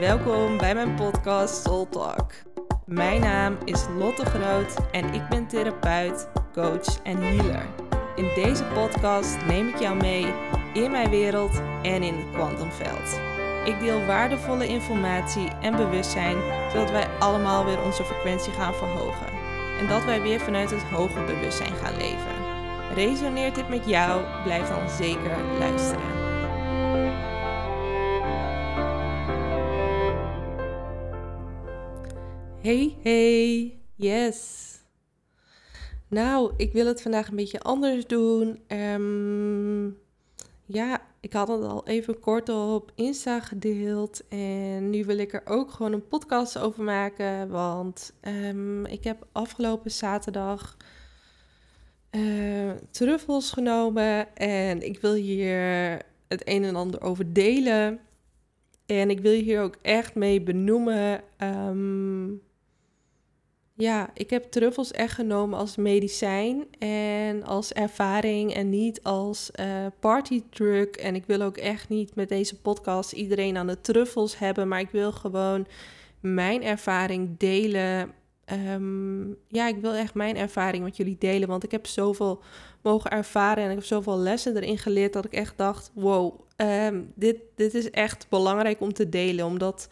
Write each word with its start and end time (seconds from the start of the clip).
Welkom 0.00 0.56
bij 0.58 0.74
mijn 0.74 0.94
podcast 0.94 1.62
Soul 1.62 1.88
Talk. 1.88 2.32
Mijn 2.84 3.20
naam 3.20 3.56
is 3.64 3.86
Lotte 3.98 4.24
Groot 4.24 4.76
en 4.92 5.14
ik 5.14 5.28
ben 5.28 5.46
therapeut, 5.46 6.28
coach 6.52 7.02
en 7.02 7.16
healer. 7.16 7.66
In 8.16 8.30
deze 8.34 8.64
podcast 8.64 9.36
neem 9.46 9.68
ik 9.68 9.78
jou 9.78 9.96
mee 9.96 10.26
in 10.74 10.90
mijn 10.90 11.10
wereld 11.10 11.60
en 11.82 12.02
in 12.02 12.14
het 12.14 12.32
kwantumveld. 12.32 13.20
Ik 13.64 13.80
deel 13.80 14.04
waardevolle 14.04 14.66
informatie 14.66 15.48
en 15.60 15.76
bewustzijn, 15.76 16.36
zodat 16.72 16.90
wij 16.90 17.08
allemaal 17.18 17.64
weer 17.64 17.82
onze 17.82 18.04
frequentie 18.04 18.52
gaan 18.52 18.74
verhogen. 18.74 19.28
En 19.78 19.88
dat 19.88 20.04
wij 20.04 20.22
weer 20.22 20.40
vanuit 20.40 20.70
het 20.70 20.82
hoger 20.82 21.24
bewustzijn 21.24 21.74
gaan 21.74 21.96
leven. 21.96 22.36
Resoneert 22.94 23.54
dit 23.54 23.68
met 23.68 23.88
jou? 23.88 24.22
Blijf 24.44 24.68
dan 24.68 24.90
zeker 24.90 25.36
luisteren. 25.58 26.15
Hey, 32.66 32.96
hey, 33.02 33.78
yes. 33.94 34.70
Nou, 36.08 36.52
ik 36.56 36.72
wil 36.72 36.86
het 36.86 37.02
vandaag 37.02 37.28
een 37.28 37.36
beetje 37.36 37.60
anders 37.60 38.06
doen. 38.06 38.60
Ehm, 38.66 39.86
ja, 40.64 41.06
ik 41.20 41.32
had 41.32 41.48
het 41.48 41.62
al 41.62 41.86
even 41.86 42.20
kort 42.20 42.48
op 42.48 42.92
Insta 42.94 43.40
gedeeld. 43.40 44.28
En 44.28 44.90
nu 44.90 45.04
wil 45.04 45.18
ik 45.18 45.32
er 45.32 45.42
ook 45.44 45.70
gewoon 45.70 45.92
een 45.92 46.08
podcast 46.08 46.58
over 46.58 46.84
maken. 46.84 47.48
Want 47.48 48.12
ehm, 48.20 48.84
ik 48.84 49.04
heb 49.04 49.26
afgelopen 49.32 49.90
zaterdag 49.90 50.76
uh, 52.10 52.70
truffels 52.90 53.50
genomen. 53.50 54.36
En 54.36 54.82
ik 54.82 55.00
wil 55.00 55.14
hier 55.14 55.58
het 56.28 56.48
een 56.48 56.64
en 56.64 56.76
ander 56.76 57.02
over 57.02 57.32
delen. 57.32 58.00
En 58.86 59.10
ik 59.10 59.20
wil 59.20 59.32
hier 59.32 59.62
ook 59.62 59.76
echt 59.82 60.14
mee 60.14 60.42
benoemen. 60.42 61.20
Ehm, 61.36 62.28
ja, 63.78 64.10
ik 64.14 64.30
heb 64.30 64.44
truffels 64.44 64.90
echt 64.90 65.14
genomen 65.14 65.58
als 65.58 65.76
medicijn 65.76 66.66
en 66.78 67.42
als 67.42 67.72
ervaring 67.72 68.54
en 68.54 68.68
niet 68.68 69.02
als 69.02 69.50
uh, 69.60 69.86
partydrug. 70.00 70.88
En 70.88 71.14
ik 71.14 71.24
wil 71.26 71.40
ook 71.40 71.56
echt 71.56 71.88
niet 71.88 72.14
met 72.14 72.28
deze 72.28 72.60
podcast 72.60 73.12
iedereen 73.12 73.56
aan 73.56 73.66
de 73.66 73.80
truffels 73.80 74.38
hebben, 74.38 74.68
maar 74.68 74.80
ik 74.80 74.90
wil 74.90 75.12
gewoon 75.12 75.66
mijn 76.20 76.62
ervaring 76.62 77.38
delen. 77.38 78.12
Ehm, 78.44 79.28
ja, 79.48 79.68
ik 79.68 79.76
wil 79.80 79.92
echt 79.92 80.14
mijn 80.14 80.36
ervaring 80.36 80.84
met 80.84 80.96
jullie 80.96 81.16
delen, 81.18 81.48
want 81.48 81.64
ik 81.64 81.70
heb 81.70 81.86
zoveel 81.86 82.42
mogen 82.82 83.10
ervaren 83.10 83.64
en 83.64 83.70
ik 83.70 83.76
heb 83.76 83.84
zoveel 83.84 84.18
lessen 84.18 84.56
erin 84.56 84.78
geleerd 84.78 85.12
dat 85.12 85.24
ik 85.24 85.32
echt 85.32 85.58
dacht, 85.58 85.90
wow, 85.94 86.40
ehm, 86.56 87.02
dit, 87.14 87.36
dit 87.54 87.74
is 87.74 87.90
echt 87.90 88.26
belangrijk 88.28 88.80
om 88.80 88.92
te 88.92 89.08
delen, 89.08 89.46
omdat 89.46 89.88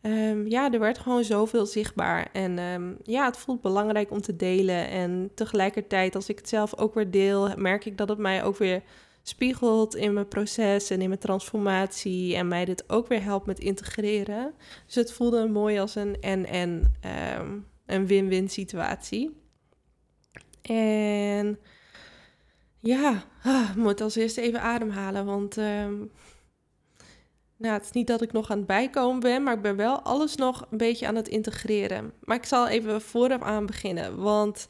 Ehm, 0.00 0.46
ja, 0.46 0.72
er 0.72 0.78
werd 0.78 0.98
gewoon 0.98 1.24
zoveel 1.24 1.66
zichtbaar. 1.66 2.28
En 2.32 2.58
ehm, 2.58 2.92
ja, 3.02 3.24
het 3.24 3.36
voelt 3.36 3.60
belangrijk 3.60 4.10
om 4.10 4.20
te 4.20 4.36
delen. 4.36 4.88
En 4.88 5.30
tegelijkertijd, 5.34 6.14
als 6.14 6.28
ik 6.28 6.38
het 6.38 6.48
zelf 6.48 6.78
ook 6.78 6.94
weer 6.94 7.10
deel, 7.10 7.52
merk 7.56 7.84
ik 7.84 7.96
dat 7.96 8.08
het 8.08 8.18
mij 8.18 8.44
ook 8.44 8.56
weer 8.56 8.82
spiegelt 9.22 9.94
in 9.94 10.12
mijn 10.12 10.28
proces 10.28 10.90
en 10.90 11.00
in 11.00 11.08
mijn 11.08 11.20
transformatie. 11.20 12.36
En 12.36 12.48
mij 12.48 12.64
dit 12.64 12.90
ook 12.90 13.08
weer 13.08 13.22
helpt 13.22 13.46
met 13.46 13.58
integreren. 13.60 14.54
Dus 14.86 14.94
het 14.94 15.12
voelde 15.12 15.48
mooi 15.48 15.78
als 15.78 15.94
een 15.94 16.20
en-en, 16.20 16.94
ehm, 17.00 17.58
een 17.86 18.06
win-win 18.06 18.48
situatie. 18.48 19.36
En 20.62 21.58
ja, 22.80 23.24
ah, 23.42 23.74
moet 23.74 24.00
als 24.00 24.16
eerste 24.16 24.40
even 24.40 24.60
ademhalen, 24.60 25.24
want 25.24 25.56
nou, 27.58 27.74
het 27.74 27.84
is 27.84 27.90
niet 27.90 28.06
dat 28.06 28.22
ik 28.22 28.32
nog 28.32 28.50
aan 28.50 28.56
het 28.56 28.66
bijkomen 28.66 29.20
ben, 29.20 29.42
maar 29.42 29.54
ik 29.54 29.62
ben 29.62 29.76
wel 29.76 30.00
alles 30.00 30.34
nog 30.34 30.66
een 30.70 30.78
beetje 30.78 31.06
aan 31.06 31.14
het 31.14 31.28
integreren. 31.28 32.12
Maar 32.24 32.36
ik 32.36 32.44
zal 32.44 32.68
even 32.68 33.00
vooraf 33.00 33.42
aan 33.42 33.66
beginnen, 33.66 34.16
want 34.16 34.66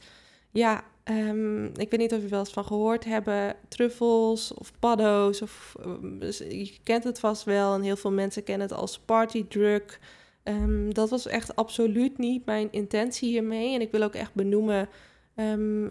ja, 0.51 0.83
um, 1.03 1.65
ik 1.65 1.89
weet 1.89 1.99
niet 1.99 2.13
of 2.13 2.21
je 2.21 2.27
wel 2.27 2.39
eens 2.39 2.53
van 2.53 2.65
gehoord 2.65 3.05
hebben, 3.05 3.55
truffels 3.67 4.53
of 4.53 4.71
paddo's, 4.79 5.41
of, 5.41 5.75
ehm, 5.83 6.19
dus 6.19 6.37
je 6.37 6.77
kent 6.83 7.03
het 7.03 7.19
vast 7.19 7.43
wel 7.43 7.73
en 7.73 7.81
heel 7.81 7.95
veel 7.95 8.11
mensen 8.11 8.43
kennen 8.43 8.67
het 8.67 8.77
als 8.77 8.99
partydrug. 8.99 9.99
Um, 10.43 10.93
dat 10.93 11.09
was 11.09 11.27
echt 11.27 11.55
absoluut 11.55 12.17
niet 12.17 12.45
mijn 12.45 12.67
intentie 12.71 13.29
hiermee 13.29 13.73
en 13.73 13.81
ik 13.81 13.91
wil 13.91 14.03
ook 14.03 14.15
echt 14.15 14.33
benoemen... 14.33 14.89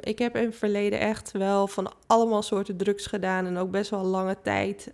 ik 0.00 0.18
heb 0.18 0.36
in 0.36 0.44
het 0.44 0.56
verleden 0.56 1.00
echt 1.00 1.32
wel 1.32 1.66
van 1.66 1.92
allemaal 2.06 2.42
soorten 2.42 2.76
drugs 2.76 3.06
gedaan 3.06 3.46
en 3.46 3.56
ook 3.56 3.70
best 3.70 3.90
wel 3.90 4.04
lange 4.04 4.36
tijd. 4.42 4.90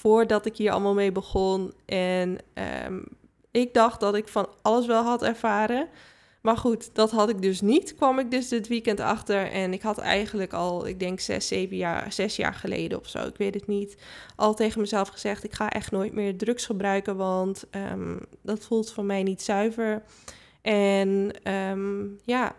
Voordat 0.00 0.46
ik 0.46 0.56
hier 0.56 0.70
allemaal 0.70 0.94
mee 0.94 1.12
begon. 1.12 1.72
En 1.86 2.38
um, 2.86 3.04
ik 3.50 3.74
dacht 3.74 4.00
dat 4.00 4.14
ik 4.14 4.28
van 4.28 4.48
alles 4.62 4.86
wel 4.86 5.02
had 5.02 5.22
ervaren. 5.22 5.88
Maar 6.40 6.56
goed, 6.56 6.94
dat 6.94 7.10
had 7.10 7.28
ik 7.28 7.42
dus 7.42 7.60
niet. 7.60 7.94
Kwam 7.94 8.18
ik 8.18 8.30
dus 8.30 8.48
dit 8.48 8.68
weekend 8.68 9.00
achter. 9.00 9.50
En 9.50 9.72
ik 9.72 9.82
had 9.82 9.98
eigenlijk 9.98 10.52
al, 10.52 10.86
ik 10.86 11.00
denk 11.00 11.20
zes, 11.20 11.48
zeven 11.48 11.76
jaar, 11.76 12.12
zes 12.12 12.36
jaar 12.36 12.54
geleden 12.54 12.98
of 12.98 13.08
zo, 13.08 13.18
ik 13.26 13.36
weet 13.36 13.54
het 13.54 13.66
niet, 13.66 13.96
al 14.36 14.54
tegen 14.54 14.80
mezelf 14.80 15.08
gezegd: 15.08 15.44
ik 15.44 15.52
ga 15.52 15.70
echt 15.70 15.90
nooit 15.90 16.12
meer 16.12 16.36
drugs 16.36 16.66
gebruiken, 16.66 17.16
want 17.16 17.64
um, 17.70 18.20
dat 18.42 18.64
voelt 18.64 18.92
voor 18.92 19.04
mij 19.04 19.22
niet 19.22 19.42
zuiver. 19.42 20.02
En 20.62 21.32
um, 21.52 22.18
ja, 22.24 22.54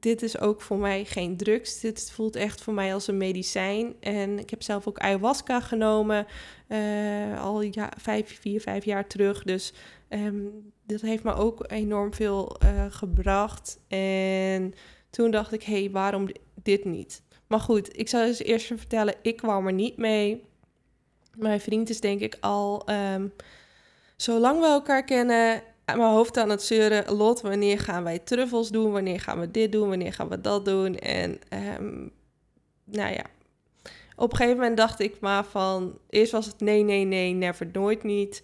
dit 0.00 0.22
is 0.22 0.38
ook 0.38 0.60
voor 0.60 0.78
mij 0.78 1.04
geen 1.04 1.36
drugs. 1.36 1.80
Dit 1.80 2.10
voelt 2.10 2.36
echt 2.36 2.60
voor 2.60 2.74
mij 2.74 2.94
als 2.94 3.06
een 3.06 3.16
medicijn. 3.16 3.94
En 4.00 4.38
ik 4.38 4.50
heb 4.50 4.62
zelf 4.62 4.86
ook 4.88 4.98
ayahuasca 4.98 5.60
genomen, 5.60 6.26
uh, 6.68 7.42
al 7.42 7.60
ja, 7.60 7.92
vijf, 7.98 8.40
vier, 8.40 8.60
vijf 8.60 8.84
jaar 8.84 9.06
terug. 9.06 9.42
Dus 9.42 9.72
um, 10.08 10.72
dat 10.86 11.00
heeft 11.00 11.22
me 11.22 11.34
ook 11.34 11.64
enorm 11.66 12.14
veel 12.14 12.56
uh, 12.64 12.84
gebracht. 12.88 13.78
En 13.88 14.74
toen 15.10 15.30
dacht 15.30 15.52
ik, 15.52 15.62
hé, 15.62 15.80
hey, 15.80 15.90
waarom 15.90 16.28
dit 16.62 16.84
niet? 16.84 17.22
Maar 17.46 17.60
goed, 17.60 17.98
ik 17.98 18.08
zal 18.08 18.26
dus 18.26 18.42
eerst 18.42 18.66
vertellen, 18.66 19.14
ik 19.22 19.36
kwam 19.36 19.66
er 19.66 19.72
niet 19.72 19.96
mee. 19.96 20.44
Mijn 21.36 21.60
vriend 21.60 21.90
is 21.90 22.00
denk 22.00 22.20
ik 22.20 22.36
al, 22.40 22.88
um, 22.90 23.32
zolang 24.16 24.60
we 24.60 24.66
elkaar 24.66 25.04
kennen, 25.04 25.62
mijn 25.84 26.00
hoofd 26.00 26.36
aan 26.36 26.50
het 26.50 26.62
zeuren. 26.62 27.14
Lot, 27.14 27.40
wanneer 27.40 27.78
gaan 27.78 28.04
wij 28.04 28.18
truffels 28.18 28.70
doen? 28.70 28.92
Wanneer 28.92 29.20
gaan 29.20 29.40
we 29.40 29.50
dit 29.50 29.72
doen? 29.72 29.88
Wanneer 29.88 30.12
gaan 30.12 30.28
we 30.28 30.40
dat 30.40 30.64
doen? 30.64 30.98
En 30.98 31.38
um, 31.80 32.10
nou 32.84 33.12
ja, 33.12 33.24
op 34.16 34.30
een 34.30 34.36
gegeven 34.36 34.58
moment 34.58 34.76
dacht 34.76 35.00
ik 35.00 35.20
maar 35.20 35.44
van... 35.44 35.98
Eerst 36.10 36.32
was 36.32 36.46
het 36.46 36.60
nee, 36.60 36.82
nee, 36.82 37.04
nee, 37.04 37.32
never, 37.32 37.68
nooit 37.72 38.02
niet. 38.02 38.42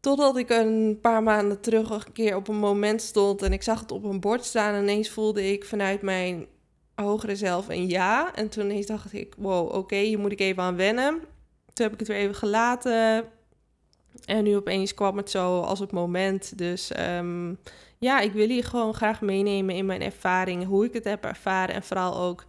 Totdat 0.00 0.36
ik 0.36 0.50
een 0.50 0.98
paar 1.00 1.22
maanden 1.22 1.60
terug 1.60 1.90
een 1.90 2.12
keer 2.12 2.36
op 2.36 2.48
een 2.48 2.58
moment 2.58 3.02
stond... 3.02 3.42
en 3.42 3.52
ik 3.52 3.62
zag 3.62 3.80
het 3.80 3.92
op 3.92 4.04
een 4.04 4.20
bord 4.20 4.44
staan... 4.44 4.74
en 4.74 4.82
ineens 4.82 5.10
voelde 5.10 5.52
ik 5.52 5.64
vanuit 5.64 6.02
mijn 6.02 6.46
hogere 6.94 7.36
zelf 7.36 7.68
een 7.68 7.88
ja. 7.88 8.34
En 8.34 8.48
toen 8.48 8.64
ineens 8.64 8.86
dacht 8.86 9.12
ik, 9.12 9.34
wow, 9.38 9.74
oké, 9.74 9.96
hier 9.96 10.18
moet 10.18 10.32
ik 10.32 10.40
even 10.40 10.62
aan 10.62 10.76
wennen. 10.76 11.20
Toen 11.72 11.84
heb 11.84 11.92
ik 11.92 11.98
het 11.98 12.08
weer 12.08 12.16
even 12.16 12.34
gelaten 12.34 13.24
en 14.24 14.44
nu 14.44 14.56
opeens 14.56 14.94
kwam 14.94 15.16
het 15.16 15.30
zo 15.30 15.60
als 15.60 15.78
het 15.78 15.92
moment. 15.92 16.58
Dus 16.58 16.92
ehm, 16.92 17.54
ja, 17.98 18.20
ik 18.20 18.32
wil 18.32 18.48
je 18.48 18.62
gewoon 18.62 18.94
graag 18.94 19.20
meenemen 19.20 19.74
in 19.74 19.86
mijn 19.86 20.02
ervaring, 20.02 20.64
hoe 20.64 20.84
ik 20.84 20.92
het 20.92 21.04
heb 21.04 21.24
ervaren 21.24 21.74
en 21.74 21.82
vooral 21.82 22.16
ook 22.16 22.44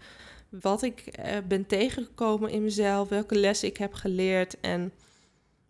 wat 0.50 0.82
ik 0.82 1.04
uh, 1.20 1.26
ben 1.48 1.66
tegengekomen 1.66 2.50
in 2.50 2.64
mezelf, 2.64 3.10
welke 3.10 3.36
lessen 3.36 3.68
ik 3.68 3.78
heb 3.78 3.94
geleerd 3.94 4.60
en 4.60 4.92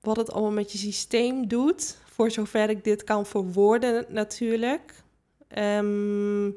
wat 0.02 0.18
het 0.18 0.31
allemaal 0.31 0.52
met 0.52 0.72
je 0.72 0.78
systeem 0.78 1.47
doet, 1.47 1.97
voor 2.06 2.31
zover 2.31 2.69
ik 2.69 2.84
dit 2.84 3.03
kan 3.03 3.25
verwoorden 3.25 4.06
natuurlijk. 4.09 4.94
Um, 5.58 6.56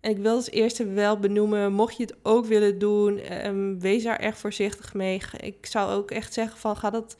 en 0.00 0.10
ik 0.10 0.18
wil 0.18 0.34
als 0.34 0.50
eerste 0.50 0.86
wel 0.86 1.18
benoemen, 1.18 1.72
mocht 1.72 1.96
je 1.96 2.02
het 2.02 2.14
ook 2.22 2.46
willen 2.46 2.78
doen, 2.78 3.46
um, 3.46 3.80
wees 3.80 4.02
daar 4.02 4.18
echt 4.18 4.38
voorzichtig 4.38 4.94
mee. 4.94 5.20
Ik 5.40 5.66
zou 5.66 5.92
ook 5.92 6.10
echt 6.10 6.32
zeggen 6.32 6.58
van 6.58 6.76
ga 6.76 6.90
dat 6.90 7.16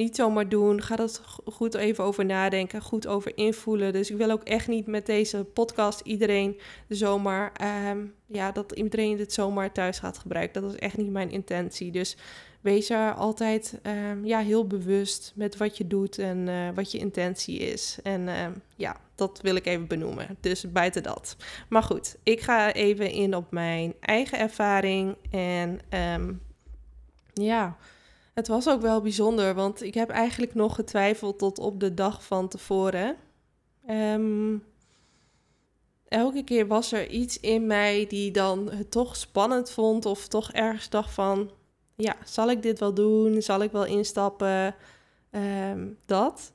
niet 0.00 0.16
zomaar 0.16 0.48
doen. 0.48 0.82
Ga 0.82 0.96
dat 0.96 1.22
goed 1.44 1.74
even 1.74 2.04
over 2.04 2.24
nadenken, 2.24 2.82
goed 2.82 3.06
over 3.06 3.36
invoelen. 3.36 3.92
Dus 3.92 4.10
ik 4.10 4.16
wil 4.16 4.30
ook 4.30 4.42
echt 4.42 4.68
niet 4.68 4.86
met 4.86 5.06
deze 5.06 5.44
podcast 5.44 6.00
iedereen 6.00 6.60
zomaar, 6.88 7.52
um, 7.90 8.14
ja, 8.26 8.52
dat 8.52 8.72
iedereen 8.72 9.16
dit 9.16 9.32
zomaar 9.32 9.72
thuis 9.72 9.98
gaat 9.98 10.18
gebruiken. 10.18 10.62
Dat 10.62 10.72
is 10.72 10.78
echt 10.78 10.96
niet 10.96 11.10
mijn 11.10 11.30
intentie. 11.30 11.90
Dus 11.90 12.16
wees 12.60 12.90
er 12.90 13.14
altijd 13.14 13.78
um, 13.86 14.24
ja, 14.24 14.38
heel 14.38 14.66
bewust 14.66 15.32
met 15.34 15.56
wat 15.56 15.76
je 15.76 15.86
doet 15.86 16.18
en 16.18 16.46
uh, 16.46 16.68
wat 16.74 16.92
je 16.92 16.98
intentie 16.98 17.58
is. 17.58 17.98
En 18.02 18.20
uh, 18.20 18.46
ja, 18.76 18.96
dat 19.14 19.40
wil 19.42 19.54
ik 19.54 19.66
even 19.66 19.86
benoemen. 19.86 20.36
Dus 20.40 20.72
buiten 20.72 21.02
dat. 21.02 21.36
Maar 21.68 21.82
goed, 21.82 22.16
ik 22.22 22.40
ga 22.40 22.72
even 22.72 23.10
in 23.10 23.36
op 23.36 23.50
mijn 23.50 23.94
eigen 24.00 24.38
ervaring. 24.38 25.16
En 25.30 25.80
ja. 27.32 27.76
Het 28.34 28.48
was 28.48 28.68
ook 28.68 28.80
wel 28.80 29.00
bijzonder, 29.00 29.54
want 29.54 29.82
ik 29.82 29.94
heb 29.94 30.10
eigenlijk 30.10 30.54
nog 30.54 30.74
getwijfeld 30.74 31.38
tot 31.38 31.58
op 31.58 31.80
de 31.80 31.94
dag 31.94 32.24
van 32.24 32.48
tevoren. 32.48 33.16
Um, 33.90 34.64
elke 36.08 36.44
keer 36.44 36.66
was 36.66 36.92
er 36.92 37.08
iets 37.08 37.40
in 37.40 37.66
mij 37.66 38.06
die 38.06 38.30
dan 38.30 38.70
het 38.70 38.90
toch 38.90 39.16
spannend 39.16 39.70
vond 39.70 40.06
of 40.06 40.28
toch 40.28 40.52
ergens 40.52 40.88
dacht 40.88 41.14
van, 41.14 41.50
ja, 41.96 42.16
zal 42.24 42.50
ik 42.50 42.62
dit 42.62 42.78
wel 42.78 42.94
doen? 42.94 43.42
Zal 43.42 43.62
ik 43.62 43.72
wel 43.72 43.84
instappen? 43.84 44.74
Ehm, 45.30 45.88
dat. 46.06 46.52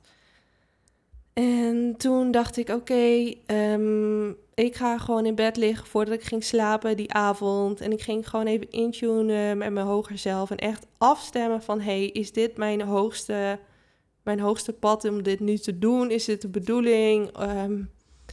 En 1.38 1.94
toen 1.96 2.30
dacht 2.30 2.56
ik, 2.56 2.68
oké, 2.68 3.34
ehm, 3.46 4.28
ik 4.54 4.74
ga 4.74 4.98
gewoon 4.98 5.26
in 5.26 5.34
bed 5.34 5.56
liggen 5.56 5.86
voordat 5.86 6.14
ik 6.14 6.22
ging 6.22 6.44
slapen 6.44 6.96
die 6.96 7.12
avond. 7.12 7.80
En 7.80 7.92
ik 7.92 8.00
ging 8.00 8.28
gewoon 8.28 8.46
even 8.46 8.70
intunen 8.70 9.58
met 9.58 9.72
mijn 9.72 9.86
hoger 9.86 10.18
zelf. 10.18 10.50
En 10.50 10.56
echt 10.56 10.86
afstemmen 10.98 11.62
van, 11.62 11.80
hey, 11.80 12.06
is 12.06 12.32
dit 12.32 12.56
mijn 12.56 12.82
hoogste, 12.82 13.58
mijn 14.22 14.40
hoogste 14.40 14.72
pad 14.72 15.04
om 15.04 15.22
dit 15.22 15.40
nu 15.40 15.58
te 15.58 15.78
doen? 15.78 16.10
Is 16.10 16.24
dit 16.24 16.42
de 16.42 16.48
bedoeling? 16.48 17.30
Ehm, 17.36 17.82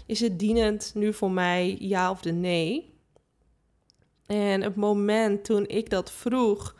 is 0.06 0.20
het 0.20 0.40
dienend 0.40 0.92
nu 0.96 1.14
voor 1.14 1.32
mij, 1.32 1.76
ja 1.80 2.12
of 2.12 2.22
de 2.22 2.32
nee? 2.32 2.94
En 4.26 4.62
het 4.62 4.76
moment 4.76 5.44
toen 5.44 5.68
ik 5.68 5.90
dat 5.90 6.12
vroeg, 6.12 6.76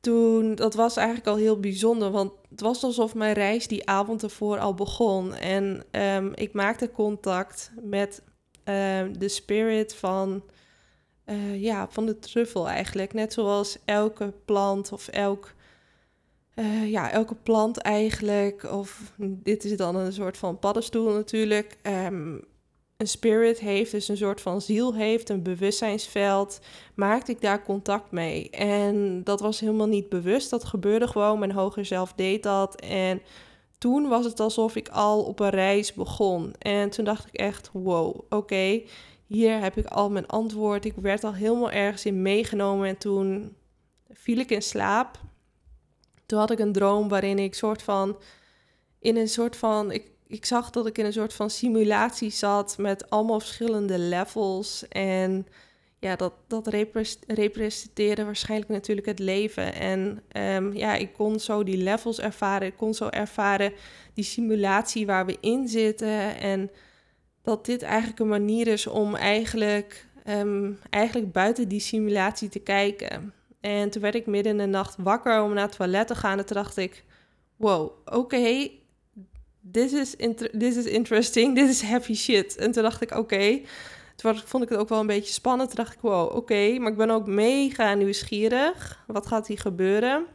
toen, 0.00 0.54
dat 0.54 0.74
was 0.74 0.96
eigenlijk 0.96 1.28
al 1.28 1.36
heel 1.36 1.60
bijzonder, 1.60 2.10
want 2.10 2.32
het 2.50 2.60
was 2.60 2.84
alsof 2.84 3.14
mijn 3.14 3.32
reis 3.32 3.66
die 3.66 3.88
avond 3.88 4.22
ervoor 4.22 4.58
al 4.58 4.74
begon. 4.74 5.34
En 5.34 5.84
um, 5.90 6.32
ik 6.34 6.52
maakte 6.52 6.90
contact 6.90 7.72
met 7.82 8.22
um, 8.64 9.18
de 9.18 9.28
spirit 9.28 9.94
van, 9.94 10.42
uh, 11.26 11.62
ja, 11.62 11.88
van 11.90 12.06
de 12.06 12.18
truffel 12.18 12.68
eigenlijk. 12.68 13.12
Net 13.12 13.32
zoals 13.32 13.78
elke 13.84 14.34
plant 14.44 14.92
of 14.92 15.08
elk, 15.08 15.54
uh, 16.54 16.90
ja, 16.90 17.10
elke 17.10 17.34
plant 17.34 17.78
eigenlijk, 17.78 18.72
of 18.72 19.12
dit 19.18 19.64
is 19.64 19.76
dan 19.76 19.96
een 19.96 20.12
soort 20.12 20.36
van 20.36 20.58
paddenstoel 20.58 21.12
natuurlijk. 21.12 21.76
Um, 21.82 22.48
een 23.00 23.08
spirit 23.08 23.58
heeft, 23.58 23.90
dus 23.90 24.08
een 24.08 24.16
soort 24.16 24.40
van 24.40 24.60
ziel 24.60 24.94
heeft, 24.94 25.28
een 25.28 25.42
bewustzijnsveld, 25.42 26.60
maakte 26.94 27.32
ik 27.32 27.40
daar 27.40 27.64
contact 27.64 28.10
mee. 28.10 28.50
En 28.50 29.24
dat 29.24 29.40
was 29.40 29.60
helemaal 29.60 29.86
niet 29.86 30.08
bewust, 30.08 30.50
dat 30.50 30.64
gebeurde 30.64 31.06
gewoon. 31.06 31.38
Mijn 31.38 31.52
hoger 31.52 31.84
zelf 31.84 32.12
deed 32.12 32.42
dat. 32.42 32.80
En 32.80 33.22
toen 33.78 34.08
was 34.08 34.24
het 34.24 34.40
alsof 34.40 34.76
ik 34.76 34.88
al 34.88 35.22
op 35.22 35.40
een 35.40 35.50
reis 35.50 35.92
begon. 35.92 36.54
En 36.58 36.90
toen 36.90 37.04
dacht 37.04 37.26
ik 37.26 37.34
echt, 37.34 37.70
wow, 37.72 38.20
oké, 38.28 38.82
hier 39.26 39.60
heb 39.60 39.76
ik 39.76 39.86
al 39.86 40.10
mijn 40.10 40.26
antwoord. 40.26 40.84
Ik 40.84 40.94
werd 40.96 41.24
al 41.24 41.34
helemaal 41.34 41.70
ergens 41.70 42.04
in 42.04 42.22
meegenomen 42.22 42.88
en 42.88 42.98
toen 42.98 43.56
viel 44.10 44.38
ik 44.38 44.50
in 44.50 44.62
slaap. 44.62 45.20
Toen 46.26 46.38
had 46.38 46.50
ik 46.50 46.58
een 46.58 46.72
droom 46.72 47.08
waarin 47.08 47.38
ik 47.38 47.54
soort 47.54 47.82
van 47.82 48.16
in 48.98 49.16
een 49.16 49.28
soort 49.28 49.56
van 49.56 49.90
ik 49.90 50.10
ik 50.30 50.44
zag 50.44 50.70
dat 50.70 50.86
ik 50.86 50.98
in 50.98 51.04
een 51.04 51.12
soort 51.12 51.34
van 51.34 51.50
simulatie 51.50 52.30
zat 52.30 52.78
met 52.78 53.10
allemaal 53.10 53.40
verschillende 53.40 53.98
levels. 53.98 54.88
En 54.88 55.46
ja, 55.98 56.16
dat, 56.16 56.32
dat 56.46 56.66
representeerde 57.26 58.24
waarschijnlijk 58.24 58.70
natuurlijk 58.70 59.06
het 59.06 59.18
leven. 59.18 59.74
En 59.74 60.22
um, 60.32 60.76
ja, 60.76 60.94
ik 60.94 61.12
kon 61.12 61.40
zo 61.40 61.62
die 61.62 61.76
levels 61.76 62.20
ervaren. 62.20 62.66
Ik 62.66 62.76
kon 62.76 62.94
zo 62.94 63.08
ervaren 63.08 63.72
die 64.14 64.24
simulatie 64.24 65.06
waar 65.06 65.26
we 65.26 65.36
in 65.40 65.68
zitten. 65.68 66.38
En 66.38 66.70
dat 67.42 67.66
dit 67.66 67.82
eigenlijk 67.82 68.18
een 68.18 68.28
manier 68.28 68.66
is 68.66 68.86
om 68.86 69.14
eigenlijk, 69.14 70.06
um, 70.28 70.78
eigenlijk 70.90 71.32
buiten 71.32 71.68
die 71.68 71.80
simulatie 71.80 72.48
te 72.48 72.58
kijken. 72.58 73.32
En 73.60 73.90
toen 73.90 74.02
werd 74.02 74.14
ik 74.14 74.26
midden 74.26 74.52
in 74.52 74.58
de 74.58 74.66
nacht 74.66 74.96
wakker 74.98 75.42
om 75.42 75.54
naar 75.54 75.66
het 75.66 75.76
toilet 75.76 76.06
te 76.06 76.14
gaan. 76.14 76.38
En 76.38 76.46
toen 76.46 76.56
dacht 76.56 76.76
ik, 76.76 77.04
wow, 77.56 77.90
oké, 78.04 78.70
this 79.72 79.92
is, 79.92 80.14
this 80.58 80.76
is 80.76 80.84
interesting, 80.84 81.54
dit 81.54 81.68
is 81.68 81.80
heavy 81.80 82.14
shit. 82.14 82.56
En 82.56 82.72
toen 82.72 82.82
dacht 82.82 83.02
ik, 83.02 83.16
oké. 83.16 83.60
Toen 84.16 84.36
vond 84.44 84.62
ik 84.62 84.68
het 84.68 84.78
ook 84.78 84.88
wel 84.88 85.00
een 85.00 85.06
beetje 85.06 85.32
spannend. 85.32 85.68
Toen 85.68 85.84
dacht 85.84 85.94
ik, 85.94 86.00
wow, 86.00 86.36
oké. 86.36 86.78
Maar 86.78 86.90
ik 86.90 86.96
ben 86.96 87.10
ook 87.10 87.26
mega 87.26 87.94
nieuwsgierig. 87.94 89.04
Wat 89.06 89.26
gaat 89.26 89.46
hier 89.46 89.58
gebeuren? 89.58 90.26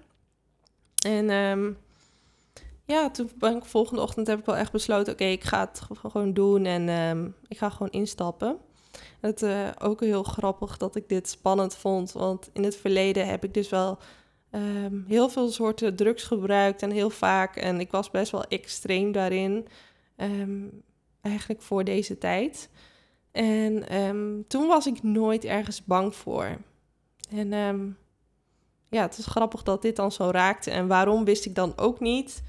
En 1.06 1.30
um, 1.30 1.78
ja, 2.86 3.10
toen 3.10 3.32
ben 3.38 3.56
ik 3.56 3.66
volgende 3.66 4.02
ochtend 4.02 4.28
heb 4.28 4.40
ik 4.40 4.46
wel 4.46 4.58
echt 4.58 4.72
besloten... 4.72 5.14
oké, 5.14 5.24
ik 5.24 5.44
ga 5.44 5.60
het 5.60 5.82
gewoon 6.02 6.34
doen 6.34 6.66
en 6.66 6.90
um, 6.90 7.36
ik 7.48 7.58
ga 7.58 7.70
gewoon 7.70 7.92
instappen. 7.92 8.58
Het 9.20 9.42
uh, 9.42 9.70
ook 9.82 10.00
heel 10.00 10.24
grappig 10.24 10.78
dat 10.78 10.96
ik 10.96 11.10
dit 11.10 11.30
spannend 11.30 11.76
vond. 11.76 12.12
Want 12.12 12.50
in 12.54 12.64
het 12.64 12.76
verleden 12.76 13.28
heb 13.28 13.44
ik 13.44 13.54
dus 13.54 13.70
wel 13.70 13.98
um, 14.52 15.06
heel 15.08 15.30
veel 15.30 15.50
soorten 15.50 15.96
drugs 15.96 16.24
gebruikt 16.24 16.82
en 16.82 16.92
heel 16.92 17.10
vaak. 17.10 17.56
En 17.56 17.80
ik 17.80 17.92
was 17.92 18.12
best 18.12 18.32
wel 18.32 18.44
extreem 18.44 19.12
daarin, 19.12 19.68
um, 20.18 20.84
eigenlijk 21.22 21.62
voor 21.62 21.84
deze 21.84 22.18
tijd. 22.18 22.70
En 23.32 23.98
um, 23.98 24.48
toen 24.48 24.68
was 24.68 24.88
ik 24.88 25.04
nooit 25.04 25.46
ergens 25.46 25.84
bang 25.84 26.16
voor. 26.16 26.58
En 27.30 27.50
ja, 28.90 29.02
het 29.02 29.18
is 29.18 29.26
grappig 29.26 29.64
dat 29.64 29.82
dit 29.82 29.96
dan 29.96 30.12
zo 30.12 30.30
raakte. 30.30 30.72
En 30.72 30.88
waarom 30.88 31.26
wist 31.26 31.46
ik 31.46 31.56
dan 31.56 31.74
ook 31.76 32.00
niet. 32.00 32.44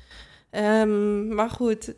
maar 1.28 1.50
goed, 1.50 1.94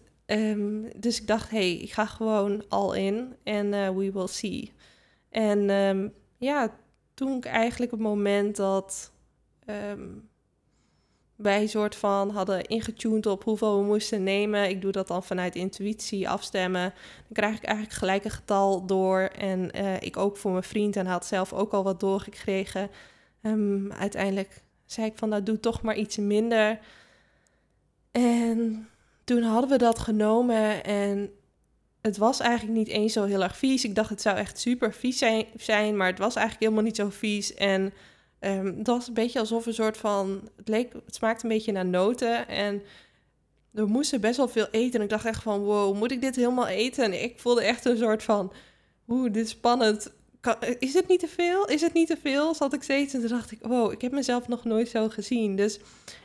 dus 0.97 1.21
ik 1.21 1.27
dacht, 1.27 1.51
hey, 1.51 1.77
ik 1.77 1.93
ga 1.93 2.07
gewoon 2.07 2.65
al 2.69 2.95
in 2.95 3.35
en 3.43 3.73
uh, 3.73 3.89
we 3.89 4.13
will 4.13 4.27
see. 4.27 4.73
En 5.31 5.63
ja, 6.39 6.75
toen 7.15 7.37
ik 7.37 7.45
eigenlijk 7.45 7.91
het 7.91 8.01
moment 8.01 8.57
dat 8.57 9.13
um, 9.71 10.29
wij 11.39 11.67
soort 11.67 11.97
van 11.97 12.31
hadden 12.31 12.65
ingetuned 12.65 13.27
op 13.27 13.45
hoeveel 13.45 13.79
we 13.79 13.85
moesten 13.85 14.23
nemen. 14.23 14.69
Ik 14.69 14.81
doe 14.81 14.93
dat 14.93 15.09
dan 15.09 15.25
vanuit 15.25 15.55
intuïtie, 15.55 16.29
afstemmen. 16.29 16.95
Dan 17.25 17.33
krijg 17.33 17.57
ik 17.57 17.65
eigenlijk 17.65 17.99
gelijk 17.99 18.25
een 18.25 18.31
getal 18.31 18.87
door. 18.87 19.21
En 19.21 19.71
uh, 19.81 20.01
ik 20.01 20.17
ook 20.17 20.37
voor 20.37 20.51
mijn 20.51 20.63
vriend 20.63 20.97
en 20.97 21.07
had 21.07 21.27
zelf 21.27 21.53
ook 21.53 21.73
al 21.73 21.83
wat 21.83 22.01
doorgekregen. 22.01 22.91
Um, 23.43 23.93
uiteindelijk 23.93 24.63
zei 24.87 25.07
ik 25.07 25.19
van, 25.19 25.29
nou 25.29 25.43
doe 25.43 25.61
toch 25.61 25.83
maar 25.83 25.97
iets 25.97 26.17
minder. 26.17 26.79
En 28.11 28.89
toen 29.25 29.43
hadden 29.43 29.71
we 29.71 29.79
dat 29.79 29.99
genomen 29.99 30.85
en 30.85 31.31
het 32.01 32.17
was 32.17 32.41
eigenlijk 32.41 32.79
niet 32.79 32.89
eens 32.89 33.13
zo 33.13 33.25
heel 33.25 33.43
erg 33.43 33.57
vies. 33.57 33.85
Ik 33.85 33.95
dacht 33.95 34.11
het 34.11 34.23
zou 34.23 34.37
echt 34.37 34.59
super 34.59 34.93
vies 34.93 35.19
zijn 35.57 35.97
maar 35.97 36.07
het 36.07 36.19
was 36.19 36.35
eigenlijk 36.35 36.65
helemaal 36.65 36.85
niet 36.85 36.97
zo 36.97 37.11
vies. 37.11 37.55
En 37.55 37.93
Um, 38.41 38.79
het 38.79 38.87
was 38.87 39.09
een 39.09 39.15
beetje 39.15 39.39
alsof 39.39 39.67
een 39.67 39.75
soort 39.75 39.97
van. 39.97 40.49
Het, 40.57 40.69
leek, 40.69 40.93
het 41.05 41.15
smaakte 41.15 41.45
een 41.45 41.53
beetje 41.53 41.73
naar 41.73 41.87
noten. 41.87 42.49
En 42.49 42.83
we 43.71 43.87
moesten 43.87 44.21
best 44.21 44.37
wel 44.37 44.49
veel 44.49 44.69
eten. 44.71 44.99
En 44.99 45.05
ik 45.05 45.11
dacht 45.11 45.25
echt 45.25 45.43
van: 45.43 45.61
wow, 45.61 45.97
moet 45.97 46.13
ik 46.13 46.21
dit 46.21 46.37
helemaal 46.37 46.67
eten? 46.67 47.05
En 47.05 47.23
ik 47.23 47.41
voelde 47.41 47.63
echt 47.63 47.85
een 47.85 47.97
soort 47.97 48.23
van: 48.23 48.53
oeh, 49.09 49.33
dit 49.33 49.45
is 49.45 49.51
spannend. 49.51 50.13
is 50.79 50.95
het 50.95 51.09
niet 51.09 51.21
te 51.21 51.29
veel? 51.29 51.65
Is 51.65 51.81
het 51.81 51.93
niet 51.93 52.07
te 52.07 52.17
veel? 52.23 52.55
Zat 52.55 52.73
ik 52.73 52.83
steeds 52.83 53.15
en 53.15 53.21
toen 53.21 53.29
dacht 53.29 53.51
ik: 53.51 53.59
wow, 53.63 53.93
ik 53.93 54.01
heb 54.01 54.13
mezelf 54.13 54.49
nog 54.49 54.65
nooit 54.65 54.89
zo 54.89 55.09
gezien. 55.09 55.57
Dus 55.57 55.79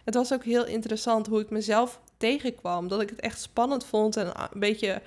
het 0.06 0.14
was 0.14 0.34
ook 0.34 0.44
heel 0.44 0.66
interessant 0.66 1.28
hoe 1.28 1.40
ik 1.40 1.50
mezelf 1.50 2.00
tegenkwam. 2.18 2.88
Dat 2.88 3.02
ik 3.02 3.10
het 3.10 3.20
echt 3.20 3.42
spannend 3.42 3.86
vond 3.86 4.18
en 4.18 4.32
een 4.52 4.60
beetje 4.60 5.02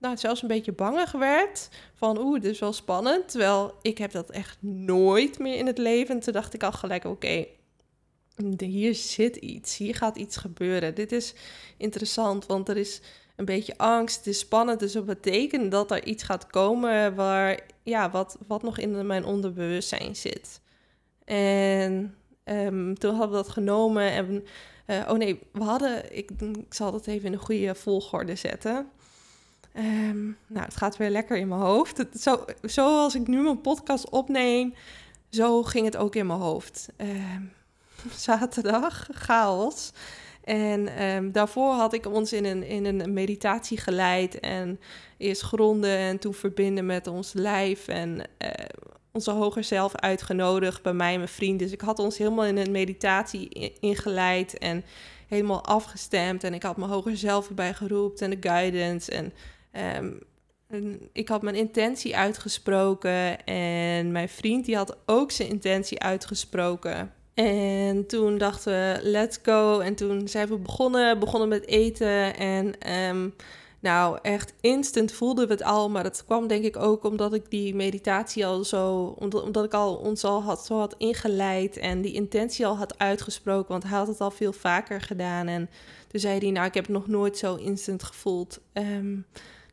nou, 0.00 0.16
zelfs 0.16 0.42
een 0.42 0.48
beetje 0.48 0.72
bangig 0.72 1.12
werd. 1.12 1.68
Van 1.94 2.18
oeh, 2.18 2.40
dit 2.40 2.50
is 2.50 2.58
wel 2.58 2.72
spannend. 2.72 3.28
Terwijl 3.28 3.74
ik 3.82 3.98
heb 3.98 4.12
dat 4.12 4.30
echt 4.30 4.56
nooit 4.62 5.38
meer 5.38 5.56
in 5.56 5.66
het 5.66 5.78
leven. 5.78 6.20
Toen 6.20 6.32
dacht 6.32 6.54
ik 6.54 6.62
al 6.62 6.72
gelijk, 6.72 7.04
oké, 7.04 7.46
hier 8.56 8.94
zit 8.94 9.36
iets. 9.36 9.76
Hier 9.76 9.94
gaat 9.94 10.16
iets 10.16 10.36
gebeuren. 10.36 10.94
Dit 10.94 11.12
is 11.12 11.34
interessant, 11.76 12.46
want 12.46 12.68
er 12.68 12.76
is 12.76 13.00
een 13.36 13.44
beetje 13.44 13.78
angst. 13.78 14.16
Het 14.16 14.26
is 14.26 14.38
spannend, 14.38 14.80
dus 14.80 14.92
dat 14.92 15.06
betekent 15.06 15.70
dat 15.70 15.90
er 15.90 16.04
iets 16.04 16.22
gaat 16.22 16.46
komen 16.46 17.14
waar, 17.14 17.60
ja, 17.82 18.10
wat, 18.10 18.38
wat 18.46 18.62
nog 18.62 18.78
in 18.78 19.06
mijn 19.06 19.24
onderbewustzijn 19.24 20.16
zit. 20.16 20.60
En 21.24 22.14
um, 22.44 22.98
toen 22.98 23.14
hadden 23.14 23.30
we 23.30 23.42
dat 23.42 23.52
genomen 23.52 24.10
en... 24.10 24.44
Uh, 24.86 25.06
oh 25.08 25.18
nee, 25.18 25.40
we 25.52 25.62
hadden... 25.62 26.16
Ik, 26.16 26.30
ik 26.40 26.74
zal 26.74 26.92
dat 26.92 27.06
even 27.06 27.26
in 27.26 27.32
een 27.32 27.38
goede 27.38 27.74
volgorde 27.74 28.36
zetten. 28.36 28.90
Um, 29.74 30.36
nou, 30.46 30.64
het 30.64 30.76
gaat 30.76 30.96
weer 30.96 31.10
lekker 31.10 31.36
in 31.36 31.48
mijn 31.48 31.60
hoofd. 31.60 31.96
Het, 31.96 32.20
zo, 32.20 32.44
zoals 32.62 33.14
ik 33.14 33.26
nu 33.26 33.42
mijn 33.42 33.60
podcast 33.60 34.08
opneem, 34.08 34.74
zo 35.30 35.62
ging 35.62 35.84
het 35.84 35.96
ook 35.96 36.14
in 36.14 36.26
mijn 36.26 36.38
hoofd. 36.38 36.88
Um, 36.96 37.52
zaterdag, 38.16 39.08
chaos. 39.12 39.92
En 40.44 41.04
um, 41.04 41.32
daarvoor 41.32 41.72
had 41.72 41.92
ik 41.92 42.06
ons 42.06 42.32
in 42.32 42.44
een, 42.44 42.62
in 42.62 42.84
een 42.84 43.12
meditatie 43.12 43.78
geleid. 43.78 44.40
En 44.40 44.80
eerst 45.16 45.42
gronden 45.42 45.96
en 45.96 46.18
toen 46.18 46.34
verbinden 46.34 46.86
met 46.86 47.06
ons 47.06 47.32
lijf. 47.32 47.88
En 47.88 48.18
uh, 48.18 48.50
onze 49.12 49.30
hoger 49.30 49.64
zelf 49.64 49.94
uitgenodigd 49.94 50.82
bij 50.82 50.92
mij 50.92 51.12
en 51.12 51.18
mijn 51.18 51.28
vriend. 51.28 51.58
Dus 51.58 51.72
ik 51.72 51.80
had 51.80 51.98
ons 51.98 52.18
helemaal 52.18 52.44
in 52.44 52.56
een 52.56 52.70
meditatie 52.70 53.72
ingeleid. 53.80 54.58
En 54.58 54.84
helemaal 55.28 55.64
afgestemd. 55.64 56.44
En 56.44 56.54
ik 56.54 56.62
had 56.62 56.76
mijn 56.76 56.90
hoger 56.90 57.16
zelf 57.16 57.48
erbij 57.48 57.74
geroepen 57.74 58.20
en 58.20 58.40
de 58.40 58.48
guidance. 58.48 59.10
En 59.10 59.32
Um, 59.72 60.18
ik 61.12 61.28
had 61.28 61.42
mijn 61.42 61.56
intentie 61.56 62.16
uitgesproken 62.16 63.44
en 63.44 64.12
mijn 64.12 64.28
vriend 64.28 64.64
die 64.64 64.76
had 64.76 64.96
ook 65.06 65.30
zijn 65.30 65.48
intentie 65.48 66.00
uitgesproken. 66.00 67.12
En 67.34 68.06
toen 68.06 68.38
dachten 68.38 68.72
we, 68.72 69.00
let's 69.02 69.38
go. 69.42 69.78
En 69.78 69.94
toen 69.94 70.28
zijn 70.28 70.48
we 70.48 70.56
begonnen, 70.56 71.18
begonnen 71.18 71.48
met 71.48 71.66
eten. 71.66 72.36
En 72.36 72.92
um, 72.92 73.34
Nou, 73.80 74.18
echt 74.22 74.52
instant 74.60 75.12
voelden 75.12 75.46
we 75.46 75.52
het 75.52 75.62
al, 75.62 75.90
maar 75.90 76.02
dat 76.02 76.24
kwam 76.24 76.46
denk 76.46 76.64
ik 76.64 76.76
ook 76.76 77.04
omdat 77.04 77.34
ik 77.34 77.50
die 77.50 77.74
meditatie 77.74 78.46
al 78.46 78.64
zo, 78.64 79.14
omdat, 79.18 79.42
omdat 79.42 79.64
ik 79.64 79.74
al 79.74 79.96
ons 79.96 80.24
al 80.24 80.42
had, 80.42 80.64
zo 80.64 80.78
had 80.78 80.94
ingeleid 80.98 81.76
en 81.76 82.00
die 82.00 82.12
intentie 82.12 82.66
al 82.66 82.76
had 82.76 82.98
uitgesproken, 82.98 83.70
want 83.70 83.82
hij 83.82 83.98
had 83.98 84.06
het 84.06 84.20
al 84.20 84.30
veel 84.30 84.52
vaker 84.52 85.00
gedaan. 85.00 85.46
En 85.46 85.70
toen 86.08 86.20
zei 86.20 86.38
hij, 86.38 86.50
nou, 86.50 86.66
ik 86.66 86.74
heb 86.74 86.86
het 86.86 86.92
nog 86.92 87.06
nooit 87.06 87.38
zo 87.38 87.54
instant 87.54 88.02
gevoeld. 88.02 88.60
Ehm, 88.72 89.16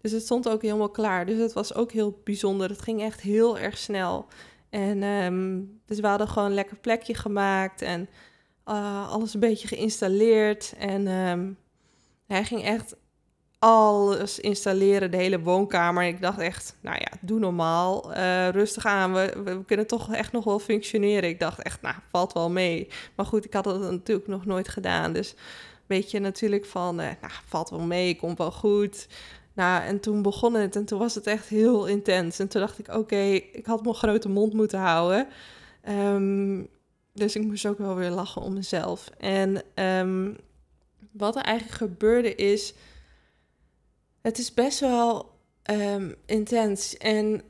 dus 0.01 0.11
het 0.11 0.23
stond 0.23 0.49
ook 0.49 0.61
helemaal 0.61 0.89
klaar. 0.89 1.25
Dus 1.25 1.39
het 1.39 1.53
was 1.53 1.73
ook 1.73 1.91
heel 1.91 2.21
bijzonder. 2.23 2.69
Het 2.69 2.81
ging 2.81 3.01
echt 3.01 3.21
heel 3.21 3.57
erg 3.57 3.77
snel. 3.77 4.25
En 4.69 5.03
ehm, 5.03 5.61
dus 5.85 5.99
we 5.99 6.07
hadden 6.07 6.27
gewoon 6.27 6.47
een 6.47 6.53
lekker 6.53 6.77
plekje 6.77 7.13
gemaakt 7.13 7.81
en 7.81 8.09
uh, 8.65 9.11
alles 9.11 9.33
een 9.33 9.39
beetje 9.39 9.67
geïnstalleerd. 9.67 10.73
En 10.77 11.07
um, 11.07 11.57
hij 12.27 12.43
ging 12.43 12.63
echt 12.63 12.95
alles 13.59 14.39
installeren, 14.39 15.11
de 15.11 15.17
hele 15.17 15.39
woonkamer. 15.39 16.03
Ik 16.03 16.21
dacht 16.21 16.39
echt, 16.39 16.77
nou 16.81 16.97
ja, 16.99 17.17
doe 17.21 17.39
normaal. 17.39 18.15
Uh, 18.17 18.49
rustig 18.49 18.85
aan, 18.85 19.13
we, 19.13 19.41
we, 19.43 19.65
kunnen 19.65 19.87
toch 19.87 20.13
echt 20.13 20.31
nog 20.31 20.43
wel 20.43 20.59
functioneren. 20.59 21.29
Ik 21.29 21.39
dacht 21.39 21.61
echt, 21.61 21.81
nou, 21.81 21.95
valt 22.11 22.33
wel 22.33 22.49
mee. 22.49 22.87
Maar 23.15 23.25
goed, 23.25 23.45
ik 23.45 23.53
had 23.53 23.63
dat 23.63 23.91
natuurlijk 23.91 24.27
nog 24.27 24.45
nooit 24.45 24.67
gedaan. 24.67 25.13
Dus 25.13 25.35
weet 25.85 26.11
je 26.11 26.19
natuurlijk 26.19 26.65
van, 26.65 26.99
uh, 26.99 27.05
nou, 27.21 27.33
valt 27.45 27.69
wel 27.69 27.79
mee, 27.79 28.15
komt 28.15 28.37
wel 28.37 28.51
goed. 28.51 29.07
Nou, 29.57 29.83
en 29.83 29.99
toen 29.99 30.21
begon 30.21 30.53
het 30.53 30.75
en 30.75 30.85
toen 30.85 30.99
was 30.99 31.15
het 31.15 31.27
echt 31.27 31.47
heel 31.47 31.85
intens. 31.85 32.39
En 32.39 32.47
toen 32.47 32.61
dacht 32.61 32.79
ik, 32.79 32.87
oké, 32.87 33.21
ik 33.51 33.65
had 33.65 33.83
mijn 33.83 33.95
grote 33.95 34.29
mond 34.29 34.53
moeten 34.53 34.79
houden. 34.79 35.27
Um, 35.89 36.67
dus 37.13 37.35
ik 37.35 37.43
moest 37.43 37.65
ook 37.65 37.77
wel 37.77 37.95
weer 37.95 38.09
lachen 38.09 38.41
om 38.41 38.53
mezelf. 38.53 39.09
En 39.17 39.63
um, 39.75 40.37
wat 41.11 41.35
er 41.35 41.41
eigenlijk 41.41 41.77
gebeurde 41.77 42.35
is, 42.35 42.73
het 44.21 44.37
is 44.37 44.53
best 44.53 44.79
wel 44.79 45.29
um, 45.71 46.15
intens. 46.25 46.97
En 46.97 47.41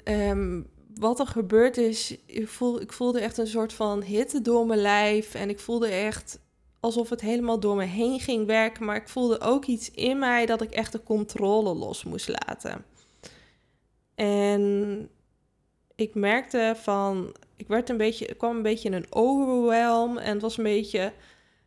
wat 0.95 1.19
er 1.19 1.27
gebeurd 1.27 1.77
is, 1.77 2.17
ik, 2.25 2.47
voel, 2.47 2.81
ik 2.81 2.93
voelde 2.93 3.19
echt 3.19 3.37
een 3.37 3.47
soort 3.47 3.73
van 3.73 4.01
hitte 4.01 4.41
door 4.41 4.65
mijn 4.65 4.81
lijf. 4.81 5.33
En 5.33 5.49
ik 5.49 5.59
voelde 5.59 5.87
echt 5.87 6.39
alsof 6.79 7.09
het 7.09 7.21
helemaal 7.21 7.59
door 7.59 7.75
me 7.75 7.85
heen 7.85 8.19
ging 8.19 8.45
werken. 8.45 8.85
Maar 8.85 8.95
ik 8.95 9.09
voelde 9.09 9.39
ook 9.39 9.65
iets 9.65 9.91
in 9.91 10.19
mij 10.19 10.45
dat 10.45 10.61
ik 10.61 10.71
echt 10.71 10.91
de 10.91 11.03
controle 11.03 11.73
los 11.73 12.03
moest 12.03 12.27
laten. 12.27 12.85
En 14.15 15.09
ik 15.95 16.15
merkte 16.15 16.73
van, 16.81 17.35
ik 17.55 17.67
werd 17.67 17.89
een 17.89 17.97
beetje, 17.97 18.25
ik 18.25 18.37
kwam 18.37 18.55
een 18.55 18.61
beetje 18.61 18.89
in 18.89 18.95
een 18.95 19.07
overwhelm. 19.09 20.17
En 20.17 20.33
het 20.33 20.41
was 20.41 20.57
een 20.57 20.63
beetje, 20.63 21.13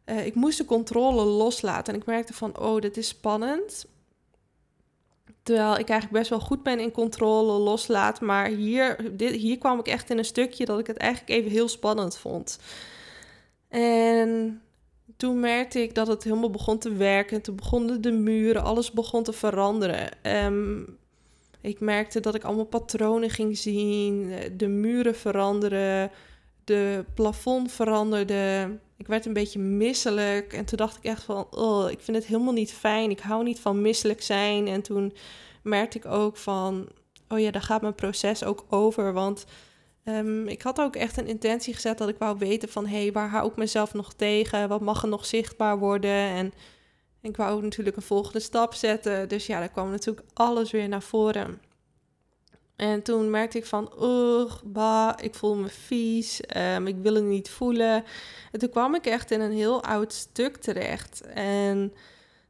uh, 0.07 0.27
ik 0.27 0.35
moest 0.35 0.59
de 0.59 0.65
controle 0.65 1.25
loslaten. 1.25 1.95
En 1.95 2.01
ik 2.01 2.07
merkte 2.07 2.35
van, 2.35 2.59
oh, 2.59 2.81
dit 2.81 2.97
is 2.97 3.09
spannend. 3.09 3.87
Terwijl 5.43 5.79
ik 5.79 5.89
eigenlijk 5.89 6.19
best 6.19 6.31
wel 6.31 6.41
goed 6.41 6.63
ben 6.63 6.81
in 6.81 6.93
controle 6.93 7.53
loslaat. 7.53 8.21
Maar 8.21 8.47
hier, 8.47 9.17
dit, 9.17 9.35
hier 9.35 9.59
kwam 9.59 9.79
ik 9.79 9.87
echt 9.87 10.11
in 10.11 10.19
een 10.19 10.25
stukje 10.25 10.65
dat 10.65 10.79
ik 10.79 10.87
het 10.87 10.97
eigenlijk 10.97 11.31
even 11.31 11.51
heel 11.51 11.69
spannend 11.69 12.19
vond. 12.19 12.59
En 13.69 14.63
toen 15.21 15.41
merkte 15.41 15.83
ik 15.83 15.95
dat 15.95 16.07
het 16.07 16.25
helemaal 16.25 16.51
begon 16.51 16.79
te 16.79 16.93
werken. 16.93 17.43
Toen 17.43 17.57
begonnen 17.57 18.01
de 18.01 18.13
muren, 18.13 18.63
alles 18.63 18.91
begon 18.91 19.23
te 19.23 19.33
veranderen. 19.33 20.09
Um, 20.23 20.99
ik 21.61 21.81
merkte 21.81 22.21
dat 22.21 22.35
ik 22.35 22.45
allemaal 22.45 22.65
patronen 22.65 23.31
ging 23.31 23.59
zien. 23.59 24.33
De 24.57 24.69
muren 24.69 25.15
veranderen. 25.15 26.11
De 26.65 27.05
plafond 27.15 27.73
veranderde. 27.73 28.79
Ik 28.97 29.07
werd 29.07 29.27
een 29.27 29.33
beetje 29.33 29.59
misselijk. 29.59 30.53
En 30.53 30.65
toen 30.65 30.79
dacht 30.79 30.97
ik 30.97 31.05
echt 31.05 31.23
van, 31.23 31.47
oh, 31.51 31.91
ik 31.91 32.01
vind 32.01 32.17
het 32.17 32.27
helemaal 32.27 32.53
niet 32.53 32.73
fijn. 32.73 33.11
Ik 33.11 33.21
hou 33.21 33.45
niet 33.45 33.61
van 33.61 33.83
misselijk 33.83 34.23
zijn. 34.23 34.67
En 34.67 34.83
toen 34.83 35.13
merkte 35.63 35.99
ik 35.99 36.07
ook 36.07 36.37
van, 36.37 36.89
oh 37.29 37.39
ja, 37.39 37.51
daar 37.51 37.63
gaat 37.63 37.83
mijn 37.83 37.95
proces 37.95 38.45
ook 38.45 38.65
over. 38.69 39.13
Want 39.13 39.45
um, 40.17 40.49
ik 40.49 40.63
had 40.63 40.81
ook 40.81 40.97
echt 40.97 41.17
een 41.17 41.27
intentie 41.27 41.75
gezet 41.75 41.99
dat 41.99 42.09
ik 42.09 42.19
wou 42.19 42.39
weten 42.39 42.69
van, 42.69 42.87
hé, 42.87 43.03
hey, 43.03 43.13
waar 43.13 43.29
hou 43.29 43.51
ik 43.51 43.57
mezelf 43.57 43.95
nog 43.95 44.13
tegen? 44.13 44.69
Wat 44.69 44.81
mag 44.81 45.03
er 45.03 45.09
nog 45.09 45.27
zichtbaar 45.27 45.79
worden? 45.79 46.11
En 46.11 46.53
ik 47.21 47.37
wou 47.37 47.57
ook 47.57 47.63
natuurlijk 47.63 47.97
een 47.97 48.03
volgende 48.03 48.41
stap 48.41 48.75
zetten. 48.75 49.29
Dus 49.29 49.47
ja, 49.47 49.59
daar 49.59 49.71
kwam 49.71 49.91
natuurlijk 49.91 50.27
alles 50.33 50.71
weer 50.71 50.89
naar 50.89 51.03
voren. 51.03 51.61
En 52.77 53.03
toen 53.03 53.31
merkte 53.31 53.59
ik 53.59 53.67
van, 53.67 53.93
ugh, 54.03 54.63
bah, 54.65 55.13
ik 55.21 55.35
voel 55.35 55.55
me 55.55 55.69
vies, 55.69 56.41
um, 56.57 56.87
ik 56.87 56.97
wil 57.03 57.15
het 57.15 57.25
niet 57.25 57.51
voelen. 57.51 58.05
En 58.53 58.59
toen 58.59 58.71
kwam 58.71 58.95
ik 58.95 59.07
echt 59.07 59.31
in 59.31 59.41
een 59.41 59.53
heel 59.53 59.83
oud 59.83 60.13
stuk 60.13 60.57
terecht. 60.57 61.21
En 61.35 61.93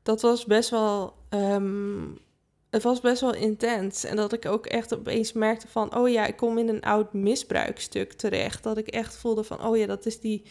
dat 0.03 0.21
was 0.21 0.45
best 0.45 0.71
wel, 0.71 1.15
um, 1.31 2.19
het 2.71 2.83
was 2.83 3.01
best 3.01 3.21
wel 3.21 3.35
intens. 3.35 4.05
En 4.05 4.17
dat 4.17 4.33
ik 4.33 4.47
ook 4.47 4.67
echt 4.67 4.95
opeens 4.95 5.33
merkte 5.33 5.69
van, 5.69 5.97
oh 5.97 6.09
ja, 6.09 6.27
ik 6.27 6.37
kom 6.37 6.59
in 6.59 6.69
een 6.69 6.83
oud 6.83 7.13
misbruikstuk 7.13 8.13
terecht. 8.13 8.63
Dat 8.63 8.79
ik 8.79 8.89
echt 8.89 9.17
voelde 9.17 9.45
van, 9.45 9.65
oh 9.65 9.77
ja, 9.77 9.87
dat 9.87 10.07
is 10.07 10.21
die, 10.21 10.43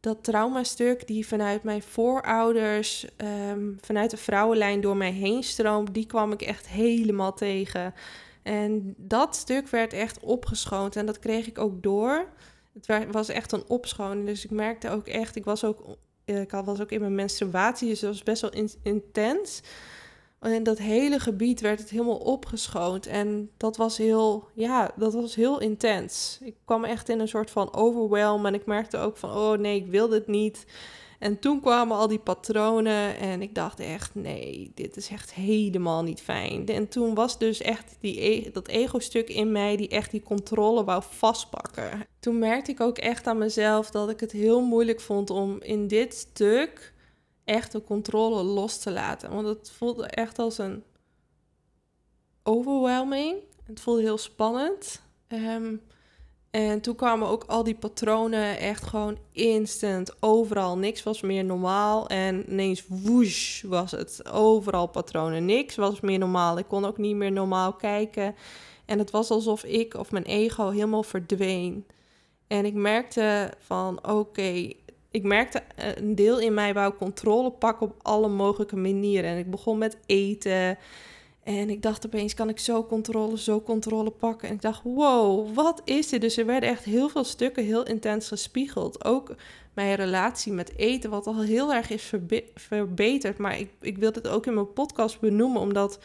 dat 0.00 0.24
traumastuk 0.24 1.06
die 1.06 1.26
vanuit 1.26 1.62
mijn 1.62 1.82
voorouders, 1.82 3.06
um, 3.50 3.78
vanuit 3.80 4.10
de 4.10 4.16
vrouwenlijn 4.16 4.80
door 4.80 4.96
mij 4.96 5.12
heen 5.12 5.42
stroomt, 5.42 5.94
die 5.94 6.06
kwam 6.06 6.32
ik 6.32 6.42
echt 6.42 6.68
helemaal 6.68 7.34
tegen. 7.34 7.94
En 8.42 8.94
dat 8.96 9.36
stuk 9.36 9.68
werd 9.68 9.92
echt 9.92 10.20
opgeschoond 10.20 10.96
en 10.96 11.06
dat 11.06 11.18
kreeg 11.18 11.46
ik 11.46 11.58
ook 11.58 11.82
door. 11.82 12.26
Het 12.72 13.12
was 13.12 13.28
echt 13.28 13.52
een 13.52 13.68
opschoning, 13.68 14.26
dus 14.26 14.44
ik 14.44 14.50
merkte 14.50 14.90
ook 14.90 15.06
echt, 15.06 15.36
ik 15.36 15.44
was 15.44 15.64
ook, 15.64 15.96
ik 16.24 16.50
was 16.50 16.80
ook 16.80 16.90
in 16.90 17.00
mijn 17.00 17.14
menstruatie, 17.14 17.88
dus 17.88 18.00
dat 18.00 18.10
was 18.10 18.22
best 18.22 18.40
wel 18.40 18.66
intens. 18.82 19.62
En 20.42 20.62
dat 20.62 20.78
hele 20.78 21.18
gebied 21.18 21.60
werd 21.60 21.78
het 21.78 21.90
helemaal 21.90 22.16
opgeschoond. 22.16 23.06
En 23.06 23.50
dat 23.56 23.76
was 23.76 23.98
heel, 23.98 24.48
ja, 24.54 24.90
dat 24.96 25.12
was 25.12 25.34
heel 25.34 25.60
intens. 25.60 26.38
Ik 26.42 26.54
kwam 26.64 26.84
echt 26.84 27.08
in 27.08 27.20
een 27.20 27.28
soort 27.28 27.50
van 27.50 27.74
overwhelm. 27.74 28.46
En 28.46 28.54
ik 28.54 28.66
merkte 28.66 28.96
ook 28.96 29.16
van, 29.16 29.30
oh 29.30 29.58
nee, 29.58 29.76
ik 29.76 29.86
wil 29.86 30.08
dit 30.08 30.26
niet. 30.26 30.64
En 31.22 31.38
toen 31.38 31.60
kwamen 31.60 31.96
al 31.96 32.08
die 32.08 32.18
patronen 32.18 33.18
en 33.18 33.42
ik 33.42 33.54
dacht 33.54 33.80
echt, 33.80 34.14
nee, 34.14 34.72
dit 34.74 34.96
is 34.96 35.08
echt 35.08 35.34
helemaal 35.34 36.02
niet 36.02 36.20
fijn. 36.20 36.66
En 36.66 36.88
toen 36.88 37.14
was 37.14 37.38
dus 37.38 37.60
echt 37.60 37.96
die, 38.00 38.24
e 38.24 38.50
dat 38.52 38.68
ego-stuk 38.68 39.28
in 39.28 39.52
mij 39.52 39.76
die 39.76 39.88
echt 39.88 40.10
die 40.10 40.22
controle 40.22 40.84
wou 40.84 41.02
vastpakken. 41.08 42.06
Toen 42.20 42.38
merkte 42.38 42.70
ik 42.70 42.80
ook 42.80 42.98
echt 42.98 43.26
aan 43.26 43.38
mezelf 43.38 43.90
dat 43.90 44.10
ik 44.10 44.20
het 44.20 44.32
heel 44.32 44.60
moeilijk 44.60 45.00
vond 45.00 45.30
om 45.30 45.58
in 45.60 45.86
dit 45.86 46.14
stuk 46.14 46.91
echt 47.44 47.72
de 47.72 47.82
controle 47.82 48.42
los 48.42 48.78
te 48.78 48.90
laten. 48.90 49.30
Want 49.30 49.46
het 49.46 49.70
voelde 49.70 50.06
echt 50.06 50.38
als 50.38 50.58
een 50.58 50.82
overwhelming. 52.42 53.36
Het 53.64 53.80
voelde 53.80 54.00
heel 54.00 54.18
spannend. 54.18 55.02
Um, 55.28 55.82
en 56.52 56.80
toen 56.80 56.94
kwamen 56.94 57.28
ook 57.28 57.44
al 57.46 57.62
die 57.62 57.74
patronen 57.74 58.58
echt 58.58 58.84
gewoon 58.84 59.18
instant 59.32 60.22
overal. 60.22 60.78
Niks 60.78 61.02
was 61.02 61.20
meer 61.20 61.44
normaal. 61.44 62.08
En 62.08 62.50
ineens 62.50 62.84
woesh 62.88 63.62
was 63.62 63.90
het. 63.90 64.30
Overal 64.32 64.86
patronen. 64.86 65.44
Niks 65.44 65.76
was 65.76 66.00
meer 66.00 66.18
normaal. 66.18 66.58
Ik 66.58 66.68
kon 66.68 66.84
ook 66.84 66.98
niet 66.98 67.16
meer 67.16 67.32
normaal 67.32 67.72
kijken. 67.72 68.34
En 68.84 68.98
het 68.98 69.10
was 69.10 69.30
alsof 69.30 69.64
ik 69.64 69.94
of 69.94 70.10
mijn 70.10 70.24
ego 70.24 70.70
helemaal 70.70 71.02
verdween. 71.02 71.86
En 72.46 72.64
ik 72.64 72.74
merkte 72.74 73.52
van 73.58 74.08
oké, 74.08 74.72
ik 75.12 75.22
merkte 75.22 75.62
eh, 75.76 75.96
een 75.96 76.14
deel 76.14 76.40
in 76.40 76.54
mij 76.54 76.74
wou 76.74 76.94
controle 76.94 77.50
pakken 77.50 77.86
op 77.86 77.94
alle 78.02 78.28
mogelijke 78.28 78.76
manieren. 78.76 79.30
En 79.30 79.38
ik 79.38 79.50
begon 79.50 79.78
met 79.78 79.96
eten. 80.06 80.78
En 81.42 81.70
ik 81.70 81.82
dacht 81.82 82.06
opeens, 82.06 82.34
kan 82.34 82.48
ik 82.48 82.58
zo 82.58 82.84
controle, 82.84 83.38
zo 83.38 83.60
controle 83.60 84.10
pakken? 84.10 84.48
En 84.48 84.54
ik 84.54 84.62
dacht, 84.62 84.82
wow, 84.84 85.54
wat 85.54 85.82
is 85.84 86.08
dit? 86.08 86.20
Dus 86.20 86.36
er 86.36 86.46
werden 86.46 86.68
echt 86.68 86.84
heel 86.84 87.08
veel 87.08 87.24
stukken 87.24 87.64
heel 87.64 87.86
intens 87.86 88.28
gespiegeld. 88.28 89.04
Ook 89.04 89.34
mijn 89.74 89.94
relatie 89.94 90.52
met 90.52 90.76
eten, 90.76 91.10
wat 91.10 91.26
al 91.26 91.42
heel 91.42 91.72
erg 91.72 91.90
is 91.90 92.12
verbeterd. 92.54 93.38
Maar 93.38 93.58
ik, 93.58 93.70
ik 93.80 93.98
wil 93.98 94.12
dit 94.12 94.28
ook 94.28 94.46
in 94.46 94.54
mijn 94.54 94.72
podcast 94.72 95.20
benoemen, 95.20 95.60
omdat 95.60 95.98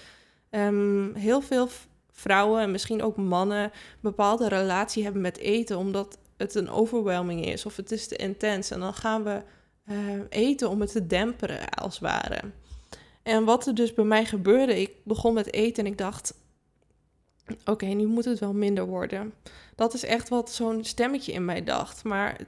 um, 0.52 1.14
heel 1.16 1.42
veel 1.42 1.68
vrouwen 2.12 2.62
en 2.62 2.72
misschien 2.72 3.04
ook 3.04 3.18
mannen 3.18 3.72
bepaalde 4.00 4.48
relatie 4.48 5.04
hebben 5.04 5.22
met 5.22 5.38
eten, 5.38 5.78
omdat 5.78 6.18
het 6.38 6.56
een 6.56 6.70
overwhelming 6.70 7.46
is 7.46 7.66
of 7.66 7.76
het 7.76 7.92
is 7.92 8.08
te 8.08 8.16
intens. 8.16 8.72
En 8.72 8.80
dan 8.80 8.94
gaan 8.94 9.24
we 9.24 9.42
uh, 9.90 9.98
eten 10.30 10.70
om 10.70 10.82
het 10.82 10.92
te 10.92 11.08
demperen, 11.08 11.70
als 11.70 11.94
het 11.94 12.04
ware. 12.04 12.40
En 13.24 13.46
wat 13.46 13.68
er 13.68 13.76
dus 13.76 13.94
bij 13.94 14.06
mij 14.06 14.26
gebeurde, 14.26 14.82
ik 14.82 14.92
begon 15.04 15.34
met 15.34 15.54
eten 15.54 15.86
en 15.86 15.92
ik 15.92 15.98
dacht, 15.98 16.34
oké, 17.66 17.86
nu 17.86 18.06
moet 18.06 18.26
het 18.26 18.40
wel 18.40 18.54
minder 18.54 18.86
worden. 18.86 19.34
Dat 19.76 19.94
is 19.94 20.04
echt 20.04 20.30
wat 20.30 20.52
zo'n 20.52 20.84
stemmetje 20.84 21.32
in 21.32 21.46
mij 21.46 21.64
dacht. 21.64 22.04
Maar 22.04 22.40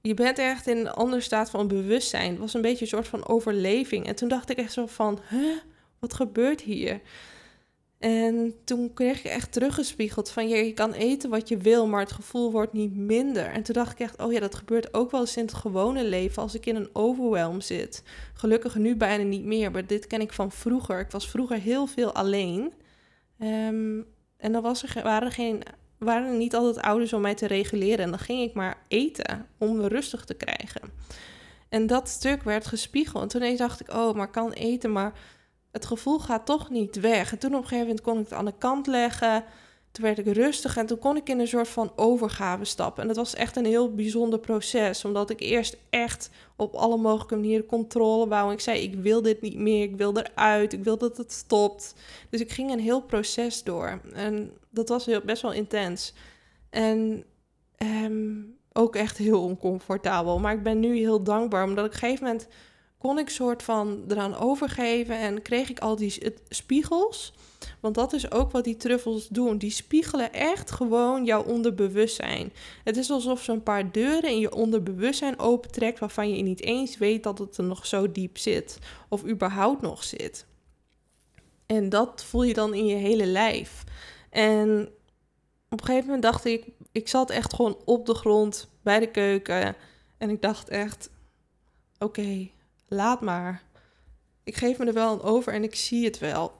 je 0.00 0.14
bent 0.14 0.38
echt 0.38 0.66
in 0.66 0.76
een 0.76 0.90
andere 0.90 1.22
staat 1.22 1.50
van 1.50 1.68
bewustzijn. 1.68 2.30
Het 2.30 2.38
was 2.38 2.54
een 2.54 2.62
beetje 2.62 2.80
een 2.80 2.90
soort 2.90 3.08
van 3.08 3.26
overleving. 3.26 4.06
En 4.06 4.14
toen 4.14 4.28
dacht 4.28 4.50
ik 4.50 4.56
echt 4.56 4.72
zo 4.72 4.86
van, 4.86 5.20
huh, 5.28 5.56
wat 5.98 6.14
gebeurt 6.14 6.60
hier? 6.60 7.00
En 8.00 8.54
toen 8.64 8.94
kreeg 8.94 9.18
ik 9.18 9.24
echt 9.24 9.52
teruggespiegeld 9.52 10.30
van 10.30 10.48
je 10.48 10.72
kan 10.72 10.92
eten 10.92 11.30
wat 11.30 11.48
je 11.48 11.56
wil, 11.56 11.86
maar 11.86 12.00
het 12.00 12.12
gevoel 12.12 12.52
wordt 12.52 12.72
niet 12.72 12.96
minder. 12.96 13.46
En 13.46 13.62
toen 13.62 13.74
dacht 13.74 13.92
ik 13.92 13.98
echt, 13.98 14.22
oh 14.22 14.32
ja, 14.32 14.40
dat 14.40 14.54
gebeurt 14.54 14.94
ook 14.94 15.10
wel 15.10 15.20
eens 15.20 15.36
in 15.36 15.44
het 15.44 15.54
gewone 15.54 16.04
leven 16.04 16.42
als 16.42 16.54
ik 16.54 16.66
in 16.66 16.76
een 16.76 16.90
overwhelm 16.92 17.60
zit. 17.60 18.02
Gelukkig 18.34 18.74
nu 18.74 18.96
bijna 18.96 19.24
niet 19.24 19.44
meer, 19.44 19.70
maar 19.70 19.86
dit 19.86 20.06
ken 20.06 20.20
ik 20.20 20.32
van 20.32 20.52
vroeger. 20.52 21.00
Ik 21.00 21.10
was 21.10 21.30
vroeger 21.30 21.58
heel 21.58 21.86
veel 21.86 22.12
alleen. 22.12 22.72
Ehm, 23.38 24.00
en 24.36 24.52
dan 24.52 24.62
was 24.62 24.82
er, 24.82 25.02
waren, 25.02 25.28
er 25.28 25.34
geen, 25.34 25.62
waren 25.98 26.28
er 26.28 26.36
niet 26.36 26.54
altijd 26.54 26.84
ouders 26.84 27.12
om 27.12 27.20
mij 27.20 27.34
te 27.34 27.46
reguleren. 27.46 28.04
En 28.04 28.10
dan 28.10 28.18
ging 28.18 28.42
ik 28.42 28.54
maar 28.54 28.82
eten 28.88 29.46
om 29.58 29.76
me 29.76 29.88
rustig 29.88 30.24
te 30.24 30.34
krijgen. 30.34 30.90
En 31.68 31.86
dat 31.86 32.08
stuk 32.08 32.42
werd 32.42 32.66
gespiegeld. 32.66 33.22
En 33.22 33.40
toen 33.40 33.56
dacht 33.56 33.80
ik, 33.80 33.92
oh, 33.92 34.14
maar 34.14 34.30
kan 34.30 34.52
eten, 34.52 34.92
maar 34.92 35.12
het 35.72 35.86
gevoel 35.86 36.18
gaat 36.18 36.46
toch 36.46 36.70
niet 36.70 37.00
weg. 37.00 37.32
En 37.32 37.38
toen 37.38 37.54
op 37.54 37.62
een 37.62 37.68
gegeven 37.68 37.86
moment 37.86 38.00
kon 38.00 38.18
ik 38.18 38.24
het 38.24 38.32
aan 38.32 38.44
de 38.44 38.54
kant 38.58 38.86
leggen. 38.86 39.44
Toen 39.92 40.04
werd 40.04 40.18
ik 40.18 40.26
rustig 40.26 40.76
en 40.76 40.86
toen 40.86 40.98
kon 40.98 41.16
ik 41.16 41.28
in 41.28 41.40
een 41.40 41.48
soort 41.48 41.68
van 41.68 41.92
overgave 41.96 42.64
stappen. 42.64 43.02
En 43.02 43.08
dat 43.08 43.16
was 43.16 43.34
echt 43.34 43.56
een 43.56 43.64
heel 43.64 43.94
bijzonder 43.94 44.38
proces, 44.38 45.04
omdat 45.04 45.30
ik 45.30 45.40
eerst 45.40 45.76
echt 45.90 46.30
op 46.56 46.74
alle 46.74 46.96
mogelijke 46.96 47.34
manieren 47.34 47.66
controle 47.66 48.28
wou. 48.28 48.52
Ik 48.52 48.60
zei, 48.60 48.82
ik 48.82 48.94
wil 48.94 49.22
dit 49.22 49.40
niet 49.40 49.56
meer, 49.56 49.82
ik 49.82 49.96
wil 49.96 50.16
eruit, 50.16 50.72
ik 50.72 50.84
wil 50.84 50.98
dat 50.98 51.16
het 51.16 51.32
stopt. 51.32 51.94
Dus 52.30 52.40
ik 52.40 52.50
ging 52.50 52.70
een 52.70 52.80
heel 52.80 53.02
proces 53.02 53.62
door. 53.62 54.00
En 54.12 54.52
dat 54.68 54.88
was 54.88 55.06
heel, 55.06 55.20
best 55.24 55.42
wel 55.42 55.52
intens. 55.52 56.14
En 56.70 57.24
ehm, 57.76 58.32
ook 58.72 58.96
echt 58.96 59.16
heel 59.16 59.42
oncomfortabel. 59.42 60.38
Maar 60.38 60.54
ik 60.54 60.62
ben 60.62 60.80
nu 60.80 60.96
heel 60.96 61.22
dankbaar, 61.22 61.64
omdat 61.64 61.84
ik 61.84 61.90
op 61.90 61.92
een 61.92 62.08
gegeven 62.08 62.24
moment 62.24 62.48
kon 63.00 63.18
ik 63.18 63.30
soort 63.30 63.62
van 63.62 64.04
eraan 64.08 64.36
overgeven 64.36 65.18
en 65.18 65.42
kreeg 65.42 65.70
ik 65.70 65.78
al 65.78 65.96
die 65.96 66.34
spiegels. 66.48 67.32
Want 67.80 67.94
dat 67.94 68.12
is 68.12 68.30
ook 68.30 68.50
wat 68.50 68.64
die 68.64 68.76
truffels 68.76 69.28
doen. 69.28 69.58
Die 69.58 69.70
spiegelen 69.70 70.32
echt 70.32 70.70
gewoon 70.70 71.24
jouw 71.24 71.42
onderbewustzijn. 71.42 72.52
Het 72.84 72.96
is 72.96 73.10
alsof 73.10 73.42
ze 73.42 73.52
een 73.52 73.62
paar 73.62 73.92
deuren 73.92 74.30
in 74.30 74.38
je 74.38 74.54
onderbewustzijn 74.54 75.38
opentrekt 75.38 75.98
waarvan 75.98 76.36
je 76.36 76.42
niet 76.42 76.62
eens 76.62 76.98
weet 76.98 77.22
dat 77.22 77.38
het 77.38 77.56
er 77.56 77.64
nog 77.64 77.86
zo 77.86 78.12
diep 78.12 78.38
zit. 78.38 78.78
Of 79.08 79.26
überhaupt 79.26 79.82
nog 79.82 80.04
zit. 80.04 80.46
En 81.66 81.88
dat 81.88 82.24
voel 82.24 82.42
je 82.42 82.54
dan 82.54 82.74
in 82.74 82.86
je 82.86 82.96
hele 82.96 83.26
lijf. 83.26 83.84
En 84.30 84.88
op 85.68 85.80
een 85.80 85.86
gegeven 85.86 86.04
moment 86.04 86.22
dacht 86.22 86.44
ik, 86.44 86.64
ik 86.92 87.08
zat 87.08 87.30
echt 87.30 87.54
gewoon 87.54 87.78
op 87.84 88.06
de 88.06 88.14
grond 88.14 88.68
bij 88.82 88.98
de 88.98 89.10
keuken. 89.10 89.76
En 90.18 90.30
ik 90.30 90.42
dacht 90.42 90.68
echt, 90.68 91.10
oké, 91.98 92.48
laat 92.90 93.20
maar. 93.20 93.62
Ik 94.44 94.56
geef 94.56 94.78
me 94.78 94.86
er 94.86 94.92
wel 94.92 95.10
aan 95.10 95.22
over 95.22 95.52
en 95.52 95.62
ik 95.62 95.74
zie 95.74 96.04
het 96.04 96.18
wel. 96.18 96.52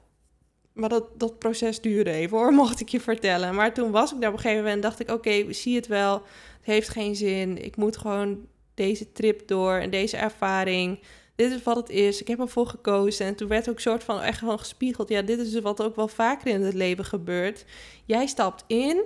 Maar 0.73 0.89
dat, 0.89 1.21
dat 1.21 1.39
proces 1.39 1.81
duurde 1.81 2.11
even 2.11 2.39
hoor, 2.39 2.53
mocht 2.63 2.81
ik 2.81 2.89
je 2.89 3.01
vertellen. 3.01 3.55
Maar 3.55 3.75
toen 3.75 3.91
was 3.91 4.13
ik 4.13 4.21
daar 4.21 4.31
op 4.31 4.37
een 4.37 4.43
gegeven 4.43 4.65
moment 4.65 4.83
dacht 4.83 5.01
ik, 5.01 5.11
oké, 5.11 5.29
okay, 5.29 5.53
zie 5.53 5.77
het 5.77 5.87
wel. 5.87 6.13
Het 6.13 6.67
heeft 6.67 6.89
geen 6.89 7.17
zin. 7.17 7.65
Ik 7.65 7.77
moet 7.77 7.97
gewoon 7.97 8.47
deze 8.75 9.13
trip 9.13 9.49
door 9.49 9.75
en 9.75 9.91
deze 9.91 10.17
ervaring. 10.17 11.01
Dit 11.35 11.53
is 11.53 11.63
wat 11.63 11.77
het 11.77 11.89
is. 11.89 12.21
Ik 12.21 12.29
heb 12.29 12.41
ervoor 12.41 12.67
gekozen. 12.67 13.27
En 13.27 13.35
toen 13.35 13.49
werd 13.49 13.71
ook 13.71 13.81
soort 13.81 14.05
van 14.05 14.21
echt 14.21 14.39
gewoon 14.39 14.59
gespiegeld. 14.59 15.09
Ja, 15.09 15.23
dit 15.23 15.39
is 15.39 15.61
wat 15.61 15.83
ook 15.83 15.97
wel 15.97 16.09
vaker 16.09 16.47
in 16.47 16.63
het 16.63 16.75
leven 16.75 17.05
gebeurt. 17.05 17.65
Jij 18.05 18.27
stapt 18.27 18.65
in 18.67 19.03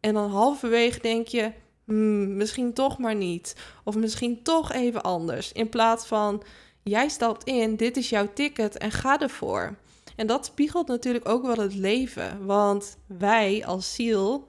en 0.00 0.14
dan 0.14 0.30
halverwege 0.30 1.00
denk 1.00 1.26
je, 1.26 1.52
hmm, 1.90 2.36
misschien 2.36 2.72
toch 2.72 2.98
maar 2.98 3.14
niet. 3.14 3.56
Of 3.84 3.96
misschien 3.96 4.42
toch 4.42 4.72
even 4.72 5.02
anders. 5.02 5.52
In 5.52 5.68
plaats 5.68 6.06
van, 6.06 6.42
jij 6.82 7.08
stapt 7.08 7.44
in, 7.44 7.76
dit 7.76 7.96
is 7.96 8.08
jouw 8.08 8.28
ticket 8.34 8.78
en 8.78 8.90
ga 8.90 9.20
ervoor. 9.20 9.76
En 10.16 10.26
dat 10.26 10.44
spiegelt 10.46 10.86
natuurlijk 10.86 11.28
ook 11.28 11.42
wel 11.42 11.56
het 11.56 11.74
leven. 11.74 12.46
Want 12.46 12.96
wij 13.06 13.64
als 13.66 13.94
ziel 13.94 14.46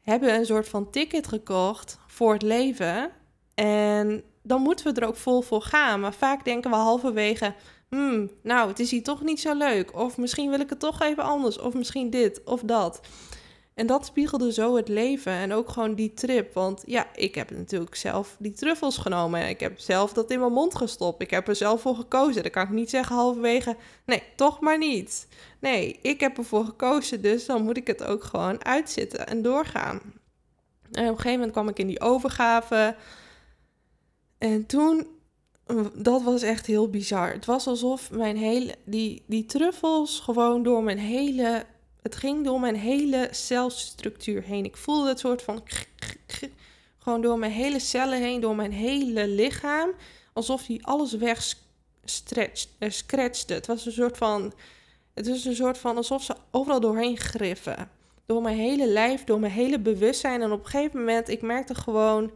hebben 0.00 0.34
een 0.34 0.46
soort 0.46 0.68
van 0.68 0.90
ticket 0.90 1.26
gekocht 1.26 1.98
voor 2.06 2.32
het 2.32 2.42
leven. 2.42 3.10
En 3.54 4.22
dan 4.42 4.62
moeten 4.62 4.94
we 4.94 5.00
er 5.00 5.06
ook 5.06 5.16
vol 5.16 5.40
voor 5.40 5.62
gaan. 5.62 6.00
Maar 6.00 6.14
vaak 6.14 6.44
denken 6.44 6.70
we 6.70 6.76
halverwege, 6.76 7.54
hmm, 7.88 8.30
nou, 8.42 8.68
het 8.68 8.78
is 8.78 8.90
hier 8.90 9.02
toch 9.02 9.22
niet 9.22 9.40
zo 9.40 9.54
leuk. 9.54 9.96
Of 9.96 10.16
misschien 10.16 10.50
wil 10.50 10.60
ik 10.60 10.70
het 10.70 10.80
toch 10.80 11.00
even 11.00 11.24
anders. 11.24 11.58
Of 11.58 11.74
misschien 11.74 12.10
dit 12.10 12.44
of 12.44 12.60
dat. 12.60 13.00
En 13.74 13.86
dat 13.86 14.06
spiegelde 14.06 14.52
zo 14.52 14.76
het 14.76 14.88
leven 14.88 15.32
en 15.32 15.52
ook 15.52 15.68
gewoon 15.68 15.94
die 15.94 16.14
trip. 16.14 16.54
Want 16.54 16.82
ja, 16.86 17.06
ik 17.14 17.34
heb 17.34 17.50
natuurlijk 17.50 17.94
zelf 17.94 18.36
die 18.38 18.52
truffels 18.52 18.98
genomen. 18.98 19.48
Ik 19.48 19.60
heb 19.60 19.78
zelf 19.78 20.12
dat 20.12 20.30
in 20.30 20.40
mijn 20.40 20.52
mond 20.52 20.74
gestopt. 20.74 21.22
Ik 21.22 21.30
heb 21.30 21.48
er 21.48 21.56
zelf 21.56 21.80
voor 21.80 21.94
gekozen. 21.94 22.42
Dan 22.42 22.50
kan 22.50 22.62
ik 22.62 22.70
niet 22.70 22.90
zeggen 22.90 23.16
halverwege, 23.16 23.76
nee, 24.06 24.22
toch 24.36 24.60
maar 24.60 24.78
niet. 24.78 25.28
Nee, 25.60 25.98
ik 26.02 26.20
heb 26.20 26.38
ervoor 26.38 26.64
gekozen, 26.64 27.22
dus 27.22 27.46
dan 27.46 27.62
moet 27.62 27.76
ik 27.76 27.86
het 27.86 28.04
ook 28.04 28.24
gewoon 28.24 28.64
uitzitten 28.64 29.26
en 29.26 29.42
doorgaan. 29.42 30.00
En 30.92 31.02
op 31.02 31.10
een 31.10 31.16
gegeven 31.16 31.32
moment 31.32 31.52
kwam 31.52 31.68
ik 31.68 31.78
in 31.78 31.86
die 31.86 32.00
overgave. 32.00 32.96
En 34.38 34.66
toen, 34.66 35.06
dat 35.94 36.22
was 36.22 36.42
echt 36.42 36.66
heel 36.66 36.90
bizar. 36.90 37.32
Het 37.32 37.44
was 37.46 37.66
alsof 37.66 38.10
mijn 38.10 38.36
hele, 38.36 38.74
die, 38.84 39.22
die 39.26 39.46
truffels 39.46 40.20
gewoon 40.20 40.62
door 40.62 40.82
mijn 40.82 40.98
hele 40.98 41.64
het 42.02 42.16
ging 42.16 42.44
door 42.44 42.60
mijn 42.60 42.76
hele 42.76 43.28
celstructuur 43.30 44.42
heen. 44.42 44.64
Ik 44.64 44.76
voelde 44.76 45.08
het 45.08 45.18
soort 45.18 45.42
van 45.42 45.62
gewoon 46.98 47.20
door 47.20 47.38
mijn 47.38 47.52
hele 47.52 47.78
cellen 47.78 48.20
heen, 48.20 48.40
door 48.40 48.56
mijn 48.56 48.72
hele 48.72 49.28
lichaam, 49.28 49.90
alsof 50.32 50.66
die 50.66 50.86
alles 50.86 51.12
weg 51.12 51.54
uh, 52.36 52.90
scratchte. 52.90 53.54
Het 53.54 53.66
was 53.66 53.86
een 53.86 53.92
soort 53.92 54.16
van, 54.16 54.52
het 55.14 55.26
is 55.26 55.44
een 55.44 55.54
soort 55.54 55.78
van 55.78 55.96
alsof 55.96 56.22
ze 56.22 56.34
overal 56.50 56.80
doorheen 56.80 57.16
griffen. 57.16 57.90
Door 58.26 58.42
mijn 58.42 58.56
hele 58.56 58.88
lijf, 58.88 59.24
door 59.24 59.40
mijn 59.40 59.52
hele 59.52 59.80
bewustzijn. 59.80 60.42
En 60.42 60.52
op 60.52 60.64
een 60.64 60.70
gegeven 60.70 60.98
moment, 60.98 61.28
ik 61.28 61.42
merkte 61.42 61.74
gewoon, 61.74 62.30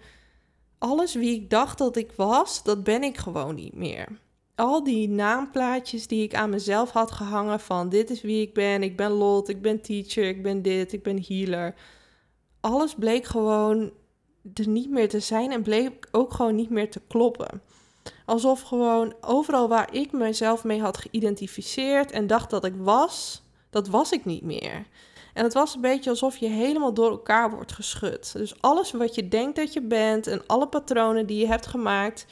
alles 0.78 1.14
wie 1.14 1.34
ik 1.34 1.50
dacht 1.50 1.78
dat 1.78 1.96
ik 1.96 2.12
was, 2.16 2.62
dat 2.62 2.84
ben 2.84 3.02
ik 3.02 3.16
gewoon 3.16 3.54
niet 3.54 3.74
meer 3.74 4.08
al 4.54 4.84
die 4.84 5.08
naamplaatjes 5.08 6.06
die 6.06 6.22
ik 6.22 6.34
aan 6.34 6.50
mezelf 6.50 6.90
had 6.90 7.10
gehangen 7.10 7.60
van 7.60 7.88
dit 7.88 8.10
is 8.10 8.20
wie 8.20 8.42
ik 8.42 8.54
ben, 8.54 8.82
ik 8.82 8.96
ben 8.96 9.10
Lot, 9.10 9.48
ik 9.48 9.62
ben 9.62 9.80
teacher, 9.80 10.24
ik 10.24 10.42
ben 10.42 10.62
dit, 10.62 10.92
ik 10.92 11.02
ben 11.02 11.24
healer. 11.26 11.74
Alles 12.60 12.94
bleek 12.94 13.24
gewoon 13.24 13.92
er 14.54 14.68
niet 14.68 14.90
meer 14.90 15.08
te 15.08 15.20
zijn 15.20 15.52
en 15.52 15.62
bleek 15.62 16.08
ook 16.10 16.32
gewoon 16.32 16.54
niet 16.54 16.70
meer 16.70 16.90
te 16.90 17.00
kloppen. 17.08 17.62
Alsof 18.24 18.60
gewoon 18.60 19.14
overal 19.20 19.68
waar 19.68 19.94
ik 19.94 20.12
mezelf 20.12 20.64
mee 20.64 20.80
had 20.80 20.98
geïdentificeerd 20.98 22.10
en 22.10 22.26
dacht 22.26 22.50
dat 22.50 22.64
ik 22.64 22.74
was, 22.76 23.42
dat 23.70 23.88
was 23.88 24.12
ik 24.12 24.24
niet 24.24 24.42
meer. 24.42 24.86
En 25.34 25.44
het 25.44 25.52
was 25.52 25.74
een 25.74 25.80
beetje 25.80 26.10
alsof 26.10 26.36
je 26.36 26.48
helemaal 26.48 26.94
door 26.94 27.10
elkaar 27.10 27.50
wordt 27.50 27.72
geschud. 27.72 28.32
Dus 28.32 28.60
alles 28.60 28.92
wat 28.92 29.14
je 29.14 29.28
denkt 29.28 29.56
dat 29.56 29.72
je 29.72 29.82
bent 29.82 30.26
en 30.26 30.46
alle 30.46 30.68
patronen 30.68 31.26
die 31.26 31.38
je 31.38 31.46
hebt 31.46 31.66
gemaakt, 31.66 32.26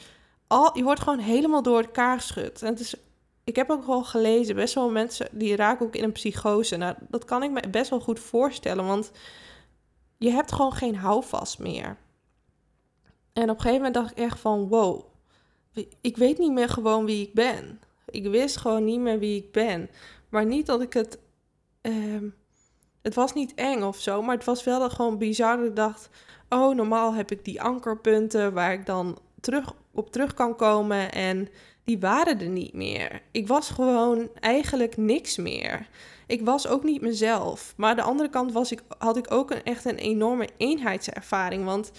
al, 0.53 0.77
je 0.77 0.83
wordt 0.83 1.01
gewoon 1.01 1.19
helemaal 1.19 1.61
door 1.61 1.81
elkaar 1.81 2.19
geschud. 2.19 2.61
En 2.61 2.67
het 2.67 2.79
is, 2.79 2.95
ik 3.43 3.55
heb 3.55 3.69
ook 3.69 3.85
wel 3.85 4.03
gelezen, 4.03 4.55
best 4.55 4.73
wel 4.73 4.89
mensen 4.89 5.27
die 5.31 5.55
raken 5.55 5.85
ook 5.85 5.95
in 5.95 6.03
een 6.03 6.11
psychose. 6.11 6.75
Nou, 6.75 6.95
dat 7.09 7.25
kan 7.25 7.43
ik 7.43 7.51
me 7.51 7.69
best 7.69 7.89
wel 7.89 7.99
goed 7.99 8.19
voorstellen, 8.19 8.85
want 8.85 9.11
je 10.17 10.29
hebt 10.29 10.51
gewoon 10.51 10.73
geen 10.73 10.95
houvast 10.95 11.59
meer. 11.59 11.97
En 13.33 13.43
op 13.43 13.55
een 13.55 13.61
gegeven 13.61 13.75
moment 13.75 13.93
dacht 13.93 14.11
ik 14.11 14.17
echt 14.17 14.39
van, 14.39 14.67
wow, 14.67 15.05
ik 16.01 16.17
weet 16.17 16.37
niet 16.37 16.51
meer 16.51 16.69
gewoon 16.69 17.05
wie 17.05 17.27
ik 17.27 17.33
ben. 17.33 17.79
Ik 18.05 18.27
wist 18.27 18.57
gewoon 18.57 18.83
niet 18.83 18.99
meer 18.99 19.19
wie 19.19 19.43
ik 19.43 19.51
ben. 19.51 19.89
Maar 20.29 20.45
niet 20.45 20.65
dat 20.65 20.81
ik 20.81 20.93
het. 20.93 21.19
Uh, 21.81 22.21
het 23.01 23.15
was 23.15 23.33
niet 23.33 23.53
eng 23.53 23.81
of 23.81 23.99
zo, 23.99 24.21
maar 24.21 24.35
het 24.35 24.45
was 24.45 24.63
wel 24.63 24.89
gewoon 24.89 25.17
bizar. 25.17 25.57
Dat 25.57 25.65
ik 25.65 25.75
dacht: 25.75 26.09
oh, 26.49 26.75
normaal 26.75 27.13
heb 27.13 27.31
ik 27.31 27.45
die 27.45 27.61
ankerpunten 27.61 28.53
waar 28.53 28.73
ik 28.73 28.85
dan 28.85 29.17
terug 29.39 29.73
op 29.93 30.11
terug 30.11 30.33
kan 30.33 30.55
komen. 30.55 31.11
En 31.11 31.49
die 31.83 31.99
waren 31.99 32.39
er 32.39 32.47
niet 32.47 32.73
meer. 32.73 33.21
Ik 33.31 33.47
was 33.47 33.69
gewoon 33.69 34.29
eigenlijk 34.39 34.97
niks 34.97 35.37
meer. 35.37 35.87
Ik 36.27 36.41
was 36.41 36.67
ook 36.67 36.83
niet 36.83 37.01
mezelf. 37.01 37.73
Maar 37.77 37.89
aan 37.89 37.95
de 37.95 38.01
andere 38.01 38.29
kant 38.29 38.51
was 38.51 38.71
ik, 38.71 38.81
had 38.97 39.17
ik 39.17 39.31
ook 39.31 39.51
een, 39.51 39.63
echt 39.63 39.85
een 39.85 39.97
enorme 39.97 40.47
eenheidservaring. 40.57 41.65
Want 41.65 41.91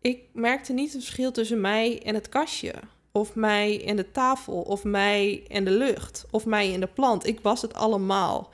ik 0.00 0.22
merkte 0.32 0.72
niet 0.72 0.92
het 0.92 1.02
verschil 1.04 1.32
tussen 1.32 1.60
mij 1.60 2.02
en 2.02 2.14
het 2.14 2.28
kastje. 2.28 2.74
Of 3.12 3.34
mij 3.34 3.86
en 3.86 3.96
de 3.96 4.10
tafel. 4.10 4.60
Of 4.60 4.84
mij 4.84 5.44
en 5.48 5.64
de 5.64 5.70
lucht. 5.70 6.26
Of 6.30 6.46
mij 6.46 6.74
en 6.74 6.80
de 6.80 6.86
plant. 6.86 7.26
Ik 7.26 7.40
was 7.40 7.62
het 7.62 7.74
allemaal. 7.74 8.50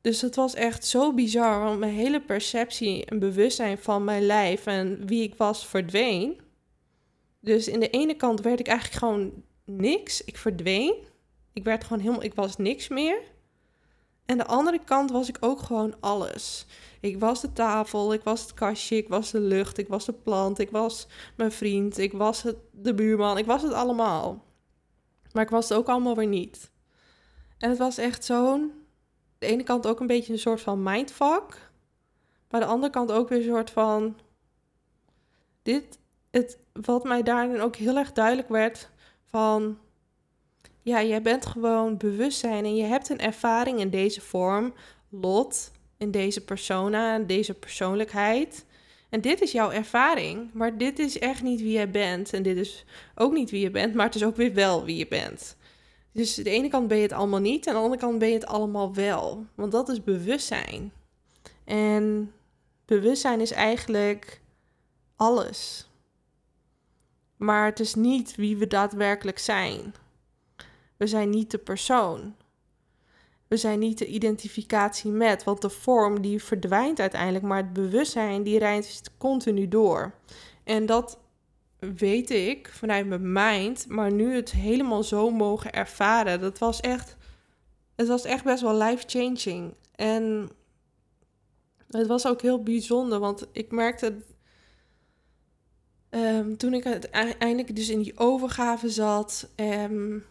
Dus 0.00 0.20
het 0.20 0.36
was 0.36 0.54
echt 0.54 0.86
zo 0.86 1.12
bizar. 1.12 1.64
Want 1.64 1.78
mijn 1.78 1.94
hele 1.94 2.20
perceptie 2.20 3.04
en 3.04 3.18
bewustzijn 3.18 3.78
van 3.78 4.04
mijn 4.04 4.26
lijf 4.26 4.66
en 4.66 5.06
wie 5.06 5.22
ik 5.22 5.34
was 5.36 5.66
verdween. 5.66 6.40
Dus 7.40 7.68
in 7.68 7.80
de 7.80 7.90
ene 7.90 8.14
kant 8.14 8.40
werd 8.40 8.60
ik 8.60 8.66
eigenlijk 8.66 8.98
gewoon 8.98 9.42
niks. 9.64 10.24
Ik 10.24 10.36
verdween. 10.36 10.94
Ik 11.52 11.64
werd 11.64 11.84
gewoon 11.84 12.02
helemaal, 12.02 12.22
ik 12.22 12.34
was 12.34 12.56
niks 12.56 12.88
meer. 12.88 13.22
En 14.26 14.38
de 14.38 14.46
andere 14.46 14.78
kant 14.84 15.10
was 15.10 15.28
ik 15.28 15.36
ook 15.40 15.60
gewoon 15.60 15.94
alles. 16.00 16.66
Ik 17.00 17.18
was 17.18 17.40
de 17.40 17.52
tafel, 17.52 18.12
ik 18.12 18.22
was 18.22 18.40
het 18.40 18.54
kastje, 18.54 18.96
ik 18.96 19.08
was 19.08 19.30
de 19.30 19.40
lucht, 19.40 19.78
ik 19.78 19.88
was 19.88 20.04
de 20.04 20.12
plant, 20.12 20.58
ik 20.58 20.70
was 20.70 21.06
mijn 21.36 21.52
vriend, 21.52 21.98
ik 21.98 22.12
was 22.12 22.42
het, 22.42 22.56
de 22.70 22.94
buurman, 22.94 23.38
ik 23.38 23.46
was 23.46 23.62
het 23.62 23.72
allemaal. 23.72 24.44
Maar 25.32 25.42
ik 25.42 25.50
was 25.50 25.68
het 25.68 25.78
ook 25.78 25.88
allemaal 25.88 26.16
weer 26.16 26.26
niet. 26.26 26.70
En 27.58 27.68
het 27.68 27.78
was 27.78 27.98
echt 27.98 28.24
zo'n 28.24 28.72
de 29.38 29.46
ene 29.46 29.62
kant 29.62 29.86
ook 29.86 30.00
een 30.00 30.06
beetje 30.06 30.32
een 30.32 30.38
soort 30.38 30.60
van 30.60 30.82
mindfuck. 30.82 31.70
Maar 32.50 32.60
de 32.60 32.66
andere 32.66 32.92
kant 32.92 33.12
ook 33.12 33.28
weer 33.28 33.38
een 33.38 33.44
soort 33.44 33.70
van. 33.70 34.16
Dit, 35.62 35.98
het, 36.30 36.58
wat 36.72 37.04
mij 37.04 37.22
daarin 37.22 37.60
ook 37.60 37.76
heel 37.76 37.96
erg 37.96 38.12
duidelijk 38.12 38.48
werd 38.48 38.90
van. 39.24 39.78
Ja, 40.82 41.02
jij 41.02 41.22
bent 41.22 41.46
gewoon 41.46 41.96
bewustzijn 41.96 42.64
en 42.64 42.76
je 42.76 42.84
hebt 42.84 43.08
een 43.08 43.20
ervaring 43.20 43.78
in 43.78 43.90
deze 43.90 44.20
vorm, 44.20 44.74
lot, 45.08 45.70
in 45.98 46.10
deze 46.10 46.44
persona, 46.44 47.14
in 47.14 47.26
deze 47.26 47.54
persoonlijkheid. 47.54 48.64
En 49.08 49.20
dit 49.20 49.40
is 49.40 49.52
jouw 49.52 49.70
ervaring, 49.70 50.52
maar 50.52 50.78
dit 50.78 50.98
is 50.98 51.18
echt 51.18 51.42
niet 51.42 51.60
wie 51.60 51.72
jij 51.72 51.90
bent. 51.90 52.32
En 52.32 52.42
dit 52.42 52.56
is 52.56 52.84
ook 53.14 53.32
niet 53.32 53.50
wie 53.50 53.60
je 53.60 53.70
bent, 53.70 53.94
maar 53.94 54.06
het 54.06 54.14
is 54.14 54.24
ook 54.24 54.36
weer 54.36 54.54
wel 54.54 54.84
wie 54.84 54.96
je 54.96 55.08
bent. 55.08 55.56
Dus 56.12 56.38
aan 56.38 56.44
de 56.44 56.50
ene 56.50 56.68
kant 56.68 56.88
ben 56.88 56.96
je 56.96 57.02
het 57.02 57.12
allemaal 57.12 57.40
niet, 57.40 57.68
aan 57.68 57.74
de 57.74 57.80
andere 57.80 58.00
kant 58.00 58.18
ben 58.18 58.28
je 58.28 58.34
het 58.34 58.46
allemaal 58.46 58.94
wel. 58.94 59.46
Want 59.54 59.72
dat 59.72 59.88
is 59.88 60.04
bewustzijn. 60.04 60.92
En 61.64 62.32
bewustzijn 62.84 63.40
is 63.40 63.50
eigenlijk 63.50 64.40
alles. 65.16 65.89
Maar 67.40 67.64
het 67.64 67.80
is 67.80 67.94
niet 67.94 68.34
wie 68.34 68.56
we 68.56 68.66
daadwerkelijk 68.66 69.38
zijn. 69.38 69.94
We 70.96 71.06
zijn 71.06 71.30
niet 71.30 71.50
de 71.50 71.58
persoon. 71.58 72.34
We 73.48 73.56
zijn 73.56 73.78
niet 73.78 73.98
de 73.98 74.06
identificatie 74.06 75.10
met, 75.10 75.44
want 75.44 75.62
de 75.62 75.70
vorm 75.70 76.20
die 76.20 76.42
verdwijnt 76.42 77.00
uiteindelijk, 77.00 77.44
maar 77.44 77.56
het 77.56 77.72
bewustzijn 77.72 78.42
die 78.42 78.58
reist 78.58 79.10
continu 79.18 79.68
door. 79.68 80.14
En 80.64 80.86
dat 80.86 81.18
weet 81.78 82.30
ik 82.30 82.68
vanuit 82.68 83.06
mijn 83.06 83.32
mind, 83.32 83.88
maar 83.88 84.12
nu 84.12 84.34
het 84.34 84.50
helemaal 84.50 85.02
zo 85.02 85.30
mogen 85.30 85.72
ervaren, 85.72 86.40
dat 86.40 86.58
was 86.58 86.80
echt, 86.80 87.16
het 87.94 88.08
was 88.08 88.24
echt 88.24 88.44
best 88.44 88.62
wel 88.62 88.76
life-changing. 88.76 89.74
En 89.94 90.50
het 91.88 92.06
was 92.06 92.26
ook 92.26 92.42
heel 92.42 92.62
bijzonder, 92.62 93.18
want 93.18 93.48
ik 93.52 93.70
merkte 93.70 94.16
um, 96.10 96.56
toen 96.56 96.74
ik 96.74 96.86
uiteindelijk 96.86 97.76
dus 97.76 97.88
in 97.88 98.02
die 98.02 98.18
overgave 98.18 98.88
zat, 98.88 99.48
um, 99.56 100.24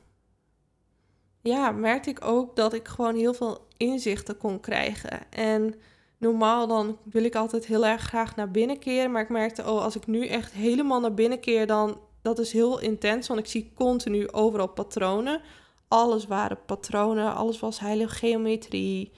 ja, 1.42 1.72
merkte 1.72 2.10
ik 2.10 2.26
ook 2.26 2.56
dat 2.56 2.74
ik 2.74 2.88
gewoon 2.88 3.16
heel 3.16 3.34
veel 3.34 3.68
inzichten 3.78 4.38
kon 4.38 4.60
krijgen. 4.60 5.32
En 5.32 5.76
normaal 6.18 6.68
dan 6.68 6.98
wil 7.04 7.24
ik 7.24 7.36
altijd 7.36 7.66
heel 7.66 7.86
erg 7.86 8.02
graag 8.02 8.36
naar 8.36 8.52
binnen 8.52 8.80
keren. 8.80 9.12
Maar 9.12 9.22
ik 9.22 9.30
merkte, 9.30 9.62
oh, 9.62 9.82
als 9.84 9.96
ik 9.96 10.08
nu 10.08 10.28
echt 10.28 10.52
helemaal 10.52 11.00
naar 11.00 11.14
binnen 11.14 11.40
keer, 11.40 11.68
dan 11.68 12.00
dat 12.22 12.40
is 12.40 12.52
heel 12.52 12.80
intens. 12.80 13.28
Want 13.28 13.40
ik 13.40 13.48
zie 13.48 13.72
continu 13.76 14.32
overal 14.32 14.68
patronen. 14.68 15.42
Alles 15.88 16.28
waren 16.28 16.66
patronen, 16.66 17.36
alles 17.36 17.60
was 17.60 17.80
heilige 17.80 18.16
geometrie. 18.16 19.12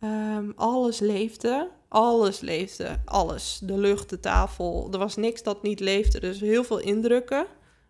Ehm, 0.00 0.50
alles 0.56 0.98
leefde. 0.98 1.70
Alles 1.92 2.40
leefde. 2.40 3.00
Alles. 3.04 3.60
De 3.62 3.78
lucht, 3.78 4.10
de 4.10 4.20
tafel. 4.20 4.88
Er 4.92 4.98
was 4.98 5.16
niks 5.16 5.42
dat 5.42 5.62
niet 5.62 5.80
leefde. 5.80 6.20
Dus 6.20 6.40
heel 6.40 6.64
veel 6.64 6.78
indrukken. 6.78 7.46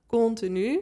Continu. 0.07 0.81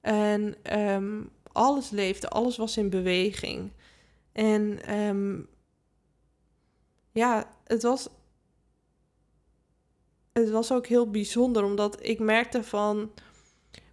En 0.00 0.56
um, 0.80 1.30
alles 1.52 1.90
leefde, 1.90 2.28
alles 2.28 2.56
was 2.56 2.76
in 2.76 2.90
beweging. 2.90 3.72
En 4.32 4.94
um, 4.98 5.48
ja, 7.12 7.56
het 7.64 7.82
was, 7.82 8.08
het 10.32 10.50
was 10.50 10.72
ook 10.72 10.86
heel 10.86 11.10
bijzonder, 11.10 11.64
omdat 11.64 12.06
ik 12.06 12.18
merkte 12.18 12.62
van 12.62 13.12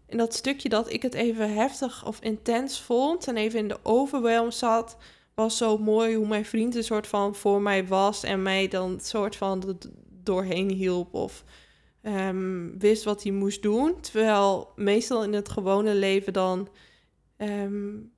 in 0.05 0.17
dat 0.17 0.33
stukje 0.33 0.69
dat 0.69 0.91
ik 0.91 1.01
het 1.01 1.13
even 1.13 1.53
heftig 1.53 2.05
of 2.05 2.19
intens 2.19 2.81
vond 2.81 3.27
en 3.27 3.37
even 3.37 3.59
in 3.59 3.67
de 3.67 3.79
overwhelm 3.83 4.51
zat, 4.51 4.97
was 5.39 5.57
zo 5.57 5.77
mooi 5.77 6.15
hoe 6.15 6.27
mijn 6.27 6.45
vriend 6.45 6.75
een 6.75 6.83
soort 6.83 7.07
van 7.07 7.35
voor 7.35 7.61
mij 7.61 7.87
was 7.87 8.23
en 8.23 8.41
mij 8.41 8.67
dan 8.67 8.99
soort 8.99 9.35
van 9.35 9.77
doorheen 10.23 10.69
hielp 10.69 11.13
of 11.13 11.43
um, 12.03 12.79
wist 12.79 13.03
wat 13.03 13.23
hij 13.23 13.31
moest 13.31 13.61
doen. 13.61 14.01
Terwijl 14.01 14.71
meestal 14.75 15.23
in 15.23 15.33
het 15.33 15.49
gewone 15.49 15.93
leven 15.93 16.33
dan 16.33 16.67
um, 17.37 18.11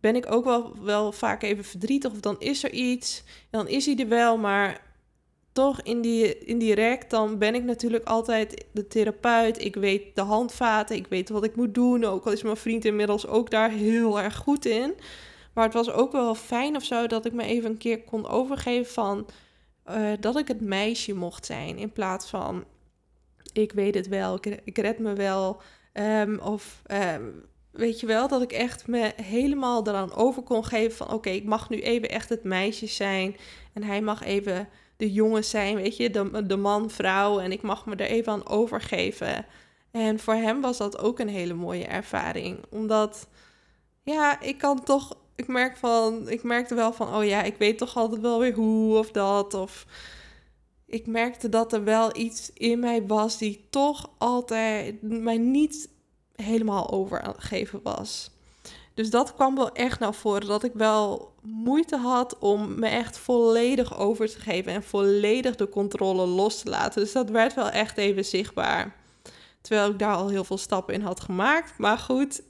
ben 0.00 0.16
ik 0.16 0.32
ook 0.32 0.44
wel, 0.44 0.82
wel 0.82 1.12
vaak 1.12 1.42
even 1.42 1.64
verdrietig 1.64 2.12
of 2.12 2.20
dan 2.20 2.36
is 2.38 2.64
er 2.64 2.72
iets. 2.72 3.22
Dan 3.50 3.68
is 3.68 3.86
hij 3.86 3.98
er 3.98 4.08
wel, 4.08 4.36
maar 4.36 4.82
toch 5.52 5.82
in 5.82 6.00
die, 6.00 6.38
indirect 6.38 7.10
dan 7.10 7.38
ben 7.38 7.54
ik 7.54 7.64
natuurlijk 7.64 8.04
altijd 8.04 8.66
de 8.72 8.86
therapeut. 8.86 9.64
Ik 9.64 9.74
weet 9.74 10.16
de 10.16 10.22
handvaten, 10.22 10.96
ik 10.96 11.06
weet 11.06 11.28
wat 11.28 11.44
ik 11.44 11.56
moet 11.56 11.74
doen. 11.74 12.04
Ook 12.04 12.26
al 12.26 12.32
is 12.32 12.42
mijn 12.42 12.56
vriend 12.56 12.84
inmiddels 12.84 13.26
ook 13.26 13.50
daar 13.50 13.70
heel 13.70 14.20
erg 14.20 14.36
goed 14.36 14.66
in. 14.66 14.94
Maar 15.54 15.64
het 15.64 15.74
was 15.74 15.90
ook 15.90 16.12
wel 16.12 16.34
fijn 16.34 16.76
of 16.76 16.84
zo 16.84 17.06
dat 17.06 17.24
ik 17.24 17.32
me 17.32 17.42
even 17.42 17.70
een 17.70 17.78
keer 17.78 18.02
kon 18.02 18.28
overgeven 18.28 18.92
van... 18.92 19.26
Uh, 19.90 20.12
dat 20.20 20.36
ik 20.36 20.48
het 20.48 20.60
meisje 20.60 21.14
mocht 21.14 21.46
zijn 21.46 21.78
in 21.78 21.92
plaats 21.92 22.28
van 22.28 22.64
ik 23.54 23.72
weet 23.72 23.94
het 23.94 24.08
wel, 24.08 24.38
ik, 24.64 24.78
red 24.78 24.98
me 24.98 25.12
wel. 25.12 25.60
Um, 25.92 26.38
of 26.38 26.82
um, 26.90 27.44
weet 27.70 28.00
je 28.00 28.06
wel, 28.06 28.28
dat 28.28 28.42
ik 28.42 28.52
echt 28.52 28.86
me 28.86 29.12
helemaal 29.22 29.88
eraan 29.88 30.14
over 30.14 30.42
kon 30.42 30.64
geven 30.64 30.96
van 30.96 31.12
oké, 31.12 31.30
ik 31.30 31.44
mag 31.44 31.68
nu 31.68 31.80
even 31.80 32.08
echt 32.08 32.28
het 32.28 32.44
meisje 32.44 32.86
zijn. 32.86 33.36
En 33.72 33.82
hij 33.82 34.00
mag 34.00 34.22
even 34.22 34.68
de 34.96 35.12
jongen 35.12 35.44
zijn, 35.44 35.76
weet 35.76 35.96
je, 35.96 36.10
de, 36.10 36.46
de 36.46 36.56
man, 36.56 36.90
vrouw. 36.90 37.40
En 37.40 37.52
ik 37.52 37.62
mag 37.62 37.86
me 37.86 37.96
er 37.96 38.06
even 38.06 38.32
aan 38.32 38.48
overgeven. 38.48 39.46
En 39.90 40.18
voor 40.18 40.34
hem 40.34 40.60
was 40.60 40.78
dat 40.78 40.98
ook 40.98 41.18
een 41.18 41.28
hele 41.28 41.54
mooie 41.54 41.86
ervaring. 41.86 42.58
Omdat, 42.70 43.28
ja, 44.02 44.40
ik 44.40 44.58
kan 44.58 44.84
toch, 44.84 45.16
ik 45.36 45.46
merk 45.46 45.76
van, 45.76 46.28
ik 46.28 46.42
merkte 46.42 46.74
wel 46.74 46.92
van, 46.92 47.14
oh 47.14 47.24
ja, 47.24 47.42
ik 47.42 47.56
weet 47.56 47.78
toch 47.78 47.96
altijd 47.96 48.20
wel 48.20 48.38
weer 48.38 48.54
hoe 48.54 48.98
of 48.98 49.10
dat. 49.10 49.54
Of 49.54 49.86
ik 50.86 51.06
merkte 51.06 51.48
dat 51.48 51.72
er 51.72 51.84
wel 51.84 52.16
iets 52.16 52.50
in 52.52 52.78
mij 52.78 53.06
was 53.06 53.38
die 53.38 53.66
toch 53.70 54.10
altijd 54.18 55.02
mij 55.02 55.38
niet 55.38 55.88
helemaal 56.34 56.90
overgeven 56.90 57.80
was. 57.82 58.30
Dus 58.94 59.10
dat 59.10 59.34
kwam 59.34 59.54
wel 59.54 59.72
echt 59.72 59.98
naar 59.98 60.14
voren. 60.14 60.46
Dat 60.46 60.62
ik 60.62 60.72
wel 60.74 61.32
moeite 61.42 61.96
had 61.96 62.38
om 62.38 62.78
me 62.78 62.86
echt 62.86 63.18
volledig 63.18 63.98
over 63.98 64.28
te 64.28 64.40
geven 64.40 64.72
en 64.72 64.82
volledig 64.82 65.56
de 65.56 65.68
controle 65.68 66.26
los 66.26 66.60
te 66.60 66.70
laten. 66.70 67.02
Dus 67.02 67.12
dat 67.12 67.30
werd 67.30 67.54
wel 67.54 67.70
echt 67.70 67.96
even 67.96 68.24
zichtbaar. 68.24 68.96
Terwijl 69.60 69.90
ik 69.90 69.98
daar 69.98 70.14
al 70.14 70.28
heel 70.28 70.44
veel 70.44 70.58
stappen 70.58 70.94
in 70.94 71.00
had 71.00 71.20
gemaakt. 71.20 71.78
Maar 71.78 71.98
goed, 71.98 72.42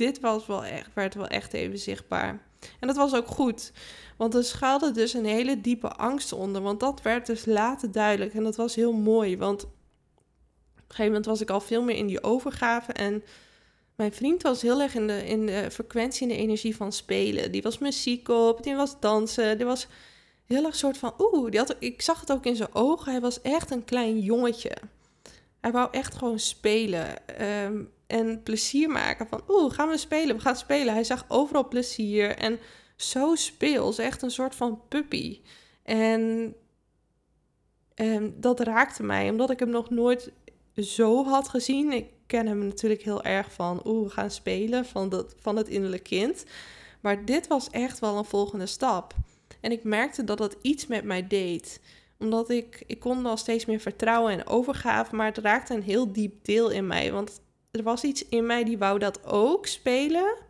dit 0.00 0.20
was 0.20 0.46
wel 0.46 0.64
echt, 0.64 0.88
werd 0.94 1.14
wel 1.14 1.26
echt 1.26 1.52
even 1.52 1.78
zichtbaar. 1.78 2.42
En 2.78 2.86
dat 2.86 2.96
was 2.96 3.14
ook 3.14 3.26
goed. 3.26 3.72
Want 4.16 4.34
er 4.34 4.44
schuilde 4.44 4.90
dus 4.90 5.14
een 5.14 5.24
hele 5.24 5.60
diepe 5.60 5.88
angst 5.92 6.32
onder. 6.32 6.62
Want 6.62 6.80
dat 6.80 7.02
werd 7.02 7.26
dus 7.26 7.44
later 7.44 7.92
duidelijk. 7.92 8.34
En 8.34 8.42
dat 8.42 8.56
was 8.56 8.74
heel 8.74 8.92
mooi. 8.92 9.36
Want 9.36 9.64
op 9.64 9.70
een 10.76 10.82
gegeven 10.86 11.06
moment 11.06 11.26
was 11.26 11.40
ik 11.40 11.50
al 11.50 11.60
veel 11.60 11.82
meer 11.82 11.96
in 11.96 12.06
die 12.06 12.22
overgave. 12.22 12.92
En 12.92 13.22
mijn 13.94 14.12
vriend 14.12 14.42
was 14.42 14.62
heel 14.62 14.80
erg 14.80 14.94
in 14.94 15.06
de, 15.06 15.26
in 15.26 15.46
de 15.46 15.70
frequentie 15.70 16.22
en 16.22 16.28
de 16.28 16.42
energie 16.42 16.76
van 16.76 16.92
spelen. 16.92 17.52
Die 17.52 17.62
was 17.62 17.78
muziek 17.78 18.28
op, 18.28 18.62
die 18.62 18.74
was 18.74 19.00
dansen. 19.00 19.56
Die 19.56 19.66
was 19.66 19.86
heel 20.46 20.64
erg 20.64 20.76
soort 20.76 20.98
van... 20.98 21.14
Oeh, 21.18 21.50
die 21.50 21.60
had, 21.60 21.76
ik 21.78 22.02
zag 22.02 22.20
het 22.20 22.32
ook 22.32 22.44
in 22.44 22.56
zijn 22.56 22.74
ogen. 22.74 23.12
Hij 23.12 23.20
was 23.20 23.42
echt 23.42 23.70
een 23.70 23.84
klein 23.84 24.18
jongetje. 24.18 24.76
Hij 25.60 25.72
wou 25.72 25.88
echt 25.90 26.14
gewoon 26.14 26.38
spelen. 26.38 27.26
Ehm, 27.26 27.82
en 28.10 28.42
plezier 28.42 28.90
maken. 28.90 29.26
Van, 29.26 29.42
oeh, 29.48 29.72
gaan 29.72 29.88
we 29.88 29.96
spelen? 29.96 30.36
We 30.36 30.42
gaan 30.42 30.56
spelen. 30.56 30.94
Hij 30.94 31.04
zag 31.04 31.24
overal 31.28 31.68
plezier. 31.68 32.36
En 32.36 32.58
zo 32.96 33.34
speels. 33.34 33.98
Echt 33.98 34.22
een 34.22 34.30
soort 34.30 34.54
van 34.54 34.80
puppy. 34.88 35.40
En, 35.82 36.54
dat 38.34 38.60
raakte 38.60 39.02
mij, 39.02 39.30
omdat 39.30 39.50
ik 39.50 39.58
hem 39.58 39.70
nog 39.70 39.90
nooit 39.90 40.32
zo 40.76 41.24
had 41.24 41.48
gezien. 41.48 41.92
Ik 41.92 42.06
ken 42.26 42.46
hem 42.46 42.66
natuurlijk 42.66 43.02
heel 43.02 43.22
erg 43.22 43.52
van, 43.52 43.80
oeh, 43.84 44.04
we 44.04 44.10
gaan 44.10 44.30
spelen, 44.30 44.84
van, 44.84 45.08
dat, 45.08 45.34
van 45.38 45.56
het 45.56 45.68
innerlijke 45.68 46.08
kind. 46.08 46.44
Maar 47.00 47.24
dit 47.24 47.46
was 47.46 47.70
echt 47.70 47.98
wel 47.98 48.18
een 48.18 48.24
volgende 48.24 48.66
stap. 48.66 49.14
En 49.60 49.72
ik 49.72 49.84
merkte 49.84 50.24
dat 50.24 50.38
dat 50.38 50.56
iets 50.62 50.86
met 50.86 51.04
mij 51.04 51.26
deed. 51.26 51.80
Omdat 52.18 52.50
ik, 52.50 52.82
ik 52.86 53.00
kon 53.00 53.22
wel 53.22 53.36
steeds 53.36 53.64
meer 53.64 53.80
vertrouwen 53.80 54.32
en 54.32 54.46
overgave, 54.46 55.16
maar 55.16 55.26
het 55.26 55.38
raakte 55.38 55.74
een 55.74 55.82
heel 55.82 56.12
diep 56.12 56.44
deel 56.44 56.70
in 56.70 56.86
mij. 56.86 57.12
Want 57.12 57.40
er 57.70 57.82
was 57.82 58.04
iets 58.04 58.28
in 58.28 58.46
mij 58.46 58.64
die 58.64 58.78
wou 58.78 58.98
dat 58.98 59.24
ook 59.24 59.66
spelen. 59.66 60.48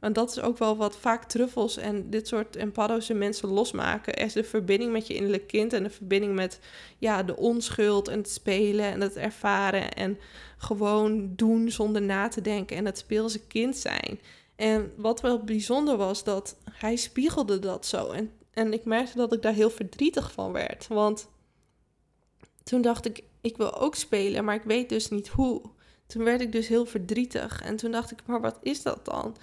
Want 0.00 0.14
dat 0.14 0.30
is 0.30 0.40
ook 0.40 0.58
wel 0.58 0.76
wat 0.76 0.96
vaak 0.96 1.24
truffels 1.24 1.76
en 1.76 2.10
dit 2.10 2.28
soort 2.28 2.56
empaddo's 2.56 3.08
mensen 3.08 3.48
losmaken. 3.48 4.14
Is 4.14 4.32
de 4.32 4.44
verbinding 4.44 4.92
met 4.92 5.06
je 5.06 5.14
innerlijk 5.14 5.46
kind 5.46 5.72
en 5.72 5.82
de 5.82 5.90
verbinding 5.90 6.34
met 6.34 6.60
ja, 6.98 7.22
de 7.22 7.36
onschuld 7.36 8.08
en 8.08 8.18
het 8.18 8.30
spelen 8.30 8.84
en 8.84 9.00
het 9.00 9.16
ervaren. 9.16 9.92
En 9.92 10.18
gewoon 10.58 11.32
doen 11.36 11.70
zonder 11.70 12.02
na 12.02 12.28
te 12.28 12.40
denken 12.40 12.76
en 12.76 12.86
het 12.86 12.98
speelse 12.98 13.46
kind 13.46 13.76
zijn. 13.76 14.20
En 14.56 14.92
wat 14.96 15.20
wel 15.20 15.44
bijzonder 15.44 15.96
was, 15.96 16.24
dat 16.24 16.56
hij 16.72 16.96
spiegelde 16.96 17.58
dat 17.58 17.86
zo. 17.86 18.10
En, 18.10 18.32
en 18.50 18.72
ik 18.72 18.84
merkte 18.84 19.16
dat 19.16 19.32
ik 19.32 19.42
daar 19.42 19.52
heel 19.52 19.70
verdrietig 19.70 20.32
van 20.32 20.52
werd. 20.52 20.86
Want 20.88 21.28
toen 22.64 22.82
dacht 22.82 23.06
ik, 23.06 23.22
ik 23.40 23.56
wil 23.56 23.78
ook 23.78 23.94
spelen, 23.94 24.44
maar 24.44 24.54
ik 24.54 24.62
weet 24.62 24.88
dus 24.88 25.08
niet 25.08 25.28
hoe. 25.28 25.62
Toen 26.10 26.24
werd 26.24 26.40
ik 26.40 26.52
dus 26.52 26.68
heel 26.68 26.86
verdrietig. 26.86 27.62
En 27.62 27.76
toen 27.76 27.90
dacht 27.90 28.10
ik, 28.10 28.18
maar 28.26 28.40
wat 28.40 28.58
is 28.62 28.82
dat 28.82 29.04
dan? 29.04 29.36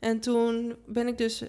En 0.00 0.20
toen 0.20 0.76
ben 0.86 1.06
ik 1.06 1.18
dus 1.18 1.42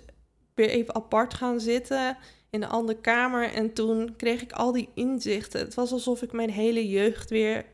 weer 0.53 0.69
even 0.69 0.95
apart 0.95 1.33
gaan 1.33 1.59
zitten 1.59 2.17
in 2.49 2.63
een 2.63 2.69
andere 2.69 2.99
kamer. 2.99 3.53
En 3.53 3.73
toen 3.73 4.15
kreeg 4.15 4.41
ik 4.41 4.51
al 4.51 4.71
die 4.71 4.89
inzichten. 4.93 5.59
Het 5.59 5.73
was 5.73 5.91
alsof 5.91 6.21
ik 6.21 6.31
mijn 6.31 6.51
hele 6.51 6.87
jeugd 6.87 7.29
weer, 7.29 7.65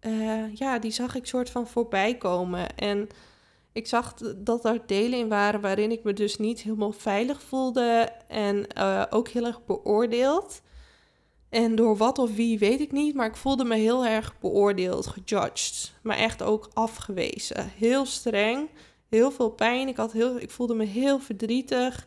eh, 0.00 0.54
ja, 0.54 0.78
die 0.78 0.90
zag 0.90 1.14
ik 1.14 1.26
soort 1.26 1.50
van 1.50 1.66
voorbij 1.66 2.16
komen. 2.16 2.76
En 2.76 3.08
ik 3.72 3.86
zag 3.86 4.14
dat 4.36 4.64
er 4.64 4.82
delen 4.86 5.18
in 5.18 5.28
waren 5.28 5.60
waarin 5.60 5.90
ik 5.90 6.02
me 6.02 6.12
dus 6.12 6.38
niet 6.38 6.62
helemaal 6.62 6.92
veilig 6.92 7.42
voelde 7.42 8.12
en 8.28 8.66
uh, 8.78 9.04
ook 9.10 9.28
heel 9.28 9.46
erg 9.46 9.64
beoordeeld. 9.64 10.62
En 11.50 11.74
door 11.74 11.96
wat 11.96 12.18
of 12.18 12.34
wie 12.34 12.58
weet 12.58 12.80
ik 12.80 12.92
niet, 12.92 13.14
maar 13.14 13.26
ik 13.26 13.36
voelde 13.36 13.64
me 13.64 13.76
heel 13.76 14.06
erg 14.06 14.38
beoordeeld, 14.40 15.06
gejudged. 15.06 15.92
Maar 16.02 16.16
echt 16.16 16.42
ook 16.42 16.70
afgewezen. 16.74 17.68
Heel 17.76 18.06
streng, 18.06 18.68
heel 19.08 19.30
veel 19.30 19.50
pijn. 19.50 19.88
Ik, 19.88 19.96
had 19.96 20.12
heel, 20.12 20.40
ik 20.40 20.50
voelde 20.50 20.74
me 20.74 20.84
heel 20.84 21.18
verdrietig. 21.18 22.06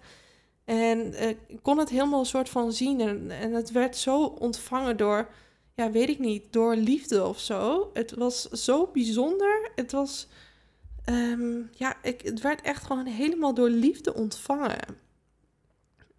En 0.65 0.97
uh, 0.99 1.29
ik 1.29 1.59
kon 1.61 1.77
het 1.77 1.89
helemaal 1.89 2.19
een 2.19 2.25
soort 2.25 2.49
van 2.49 2.71
zien. 2.71 2.99
En, 2.99 3.31
en 3.31 3.53
het 3.53 3.71
werd 3.71 3.97
zo 3.97 4.23
ontvangen 4.23 4.97
door, 4.97 5.29
ja, 5.75 5.91
weet 5.91 6.09
ik 6.09 6.19
niet, 6.19 6.53
door 6.53 6.75
liefde 6.75 7.25
of 7.25 7.39
zo. 7.39 7.89
Het 7.93 8.13
was 8.15 8.41
zo 8.49 8.89
bijzonder. 8.93 9.71
Het 9.75 9.91
was, 9.91 10.27
um, 11.05 11.69
ja, 11.71 11.95
ik, 12.03 12.21
het 12.21 12.41
werd 12.41 12.61
echt 12.61 12.83
gewoon 12.83 13.05
helemaal 13.05 13.53
door 13.53 13.69
liefde 13.69 14.13
ontvangen. 14.13 14.79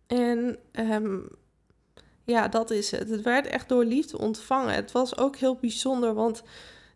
En 0.07 0.59
um, 0.73 1.29
ja, 2.25 2.49
dat 2.49 2.71
is 2.71 2.91
het. 2.91 3.09
Het 3.09 3.23
werd 3.23 3.47
echt 3.47 3.69
door 3.69 3.85
liefde 3.85 4.19
ontvangen. 4.19 4.75
Het 4.75 4.93
was 4.93 5.17
ook 5.17 5.37
heel 5.37 5.57
bijzonder, 5.57 6.15
want 6.15 6.43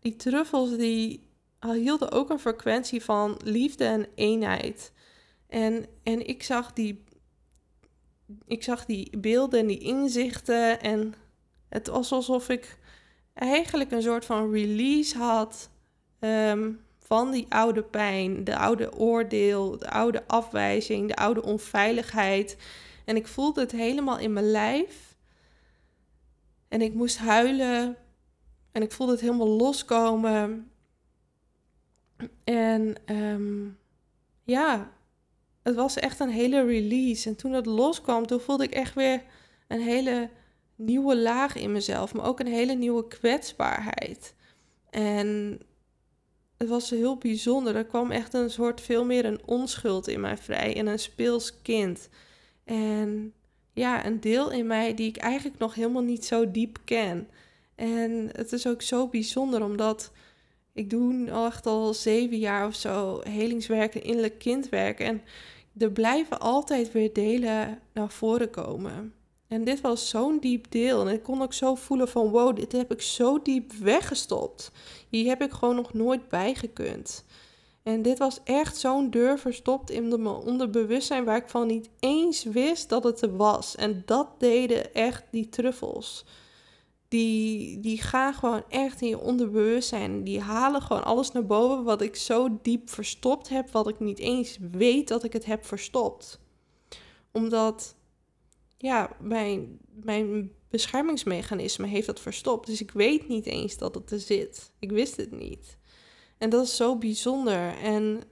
die 0.00 0.16
truffels 0.16 0.76
die 0.76 1.26
hielden 1.60 2.12
ook 2.12 2.30
een 2.30 2.38
frequentie 2.38 3.04
van 3.04 3.40
liefde 3.44 3.84
en 3.84 4.06
eenheid. 4.14 4.92
En, 5.48 5.86
en 6.02 6.26
ik, 6.26 6.42
zag 6.42 6.72
die, 6.72 7.04
ik 8.46 8.62
zag 8.62 8.84
die 8.84 9.18
beelden 9.18 9.60
en 9.60 9.66
die 9.66 9.78
inzichten 9.78 10.80
en 10.80 11.14
het 11.68 11.86
was 11.86 12.12
alsof 12.12 12.48
ik 12.48 12.78
eigenlijk 13.34 13.90
een 13.90 14.02
soort 14.02 14.24
van 14.24 14.52
release 14.52 15.18
had 15.18 15.70
ehm, 16.18 16.70
van 16.98 17.30
die 17.30 17.46
oude 17.48 17.82
pijn, 17.82 18.44
de 18.44 18.56
oude 18.56 18.92
oordeel, 18.92 19.78
de 19.78 19.90
oude 19.90 20.22
afwijzing, 20.26 21.08
de 21.08 21.16
oude 21.16 21.42
onveiligheid. 21.42 22.56
En 23.04 23.16
ik 23.16 23.26
voelde 23.26 23.60
het 23.60 23.72
helemaal 23.72 24.18
in 24.18 24.32
mijn 24.32 24.50
lijf. 24.50 25.07
En 26.68 26.80
ik 26.80 26.94
moest 26.94 27.18
huilen. 27.18 27.96
En 28.72 28.82
ik 28.82 28.92
voelde 28.92 29.12
het 29.12 29.20
helemaal 29.20 29.48
loskomen. 29.48 30.70
En 32.44 32.94
ehm, 33.04 33.66
ja, 34.42 34.92
het 35.62 35.74
was 35.74 35.96
echt 35.96 36.20
een 36.20 36.30
hele 36.30 36.64
release. 36.64 37.28
En 37.28 37.36
toen 37.36 37.52
het 37.52 37.66
loskwam, 37.66 38.26
toen 38.26 38.40
voelde 38.40 38.64
ik 38.64 38.72
echt 38.72 38.94
weer 38.94 39.22
een 39.68 39.80
hele 39.80 40.30
nieuwe 40.74 41.16
laag 41.16 41.56
in 41.56 41.72
mezelf. 41.72 42.14
Maar 42.14 42.26
ook 42.26 42.40
een 42.40 42.46
hele 42.46 42.74
nieuwe 42.74 43.08
kwetsbaarheid. 43.08 44.34
En 44.90 45.60
het 46.56 46.68
was 46.68 46.90
heel 46.90 47.16
bijzonder. 47.16 47.76
Er 47.76 47.84
kwam 47.84 48.10
echt 48.10 48.34
een 48.34 48.50
soort 48.50 48.80
veel 48.80 49.04
meer 49.04 49.24
een 49.24 49.46
onschuld 49.46 50.08
in 50.08 50.20
mij 50.20 50.36
vrij. 50.36 50.76
En 50.76 50.86
een 50.86 50.98
speels 50.98 51.62
kind. 51.62 52.08
En 52.64 53.32
ja, 53.78 54.06
een 54.06 54.20
deel 54.20 54.50
in 54.50 54.66
mij 54.66 54.94
die 54.94 55.08
ik 55.08 55.16
eigenlijk 55.16 55.58
nog 55.58 55.74
helemaal 55.74 56.02
niet 56.02 56.24
zo 56.24 56.50
diep 56.50 56.78
ken. 56.84 57.28
En 57.74 58.28
het 58.32 58.52
is 58.52 58.66
ook 58.66 58.82
zo 58.82 59.08
bijzonder 59.08 59.62
omdat 59.64 60.12
ik 60.72 60.90
doe 60.90 61.30
al 61.30 61.46
echt 61.46 61.66
al 61.66 61.94
zeven 61.94 62.38
jaar 62.38 62.66
of 62.66 62.74
zo 62.74 63.20
helingswerk 63.22 63.94
en 63.94 64.02
innerlijk 64.02 64.38
kindwerk. 64.38 65.00
En 65.00 65.22
er 65.78 65.90
blijven 65.90 66.40
altijd 66.40 66.92
weer 66.92 67.12
delen 67.12 67.80
naar 67.92 68.10
voren 68.10 68.50
komen. 68.50 69.12
En 69.48 69.64
dit 69.64 69.80
was 69.80 70.08
zo'n 70.08 70.38
diep 70.38 70.70
deel. 70.70 71.06
En 71.06 71.14
ik 71.14 71.22
kon 71.22 71.42
ook 71.42 71.52
zo 71.52 71.74
voelen 71.74 72.08
van 72.08 72.28
wow, 72.28 72.56
dit 72.56 72.72
heb 72.72 72.92
ik 72.92 73.02
zo 73.02 73.42
diep 73.42 73.72
weggestopt. 73.72 74.72
Hier 75.08 75.28
heb 75.28 75.42
ik 75.42 75.52
gewoon 75.52 75.74
nog 75.74 75.92
nooit 75.92 76.28
bijgekund. 76.28 77.24
En 77.88 78.02
dit 78.02 78.18
was 78.18 78.40
echt 78.44 78.76
zo'n 78.76 79.10
deur 79.10 79.38
verstopt 79.38 79.90
in 79.90 80.08
mijn 80.08 80.26
onderbewustzijn 80.26 81.24
waar 81.24 81.36
ik 81.36 81.48
van 81.48 81.66
niet 81.66 81.90
eens 81.98 82.44
wist 82.44 82.88
dat 82.88 83.04
het 83.04 83.20
er 83.20 83.36
was. 83.36 83.76
En 83.76 84.02
dat 84.06 84.40
deden 84.40 84.94
echt 84.94 85.24
die 85.30 85.48
truffels. 85.48 86.24
Die, 87.08 87.80
die 87.80 88.02
gaan 88.02 88.34
gewoon 88.34 88.62
echt 88.68 89.00
in 89.00 89.08
je 89.08 89.18
onderbewustzijn. 89.18 90.24
Die 90.24 90.40
halen 90.40 90.82
gewoon 90.82 91.04
alles 91.04 91.32
naar 91.32 91.46
boven 91.46 91.84
wat 91.84 92.02
ik 92.02 92.16
zo 92.16 92.58
diep 92.62 92.90
verstopt 92.90 93.48
heb, 93.48 93.70
wat 93.70 93.88
ik 93.88 94.00
niet 94.00 94.18
eens 94.18 94.58
weet 94.72 95.08
dat 95.08 95.24
ik 95.24 95.32
het 95.32 95.44
heb 95.44 95.64
verstopt. 95.64 96.40
Omdat, 97.32 97.96
ja, 98.76 99.16
mijn, 99.20 99.78
mijn 100.02 100.52
beschermingsmechanisme 100.70 101.86
heeft 101.86 102.06
dat 102.06 102.20
verstopt. 102.20 102.66
Dus 102.66 102.80
ik 102.80 102.90
weet 102.90 103.28
niet 103.28 103.46
eens 103.46 103.78
dat 103.78 103.94
het 103.94 104.10
er 104.10 104.20
zit. 104.20 104.72
Ik 104.78 104.90
wist 104.90 105.16
het 105.16 105.30
niet. 105.30 105.77
En 106.38 106.50
dat 106.50 106.64
is 106.64 106.76
zo 106.76 106.96
bijzonder. 106.96 107.78
En 107.82 108.22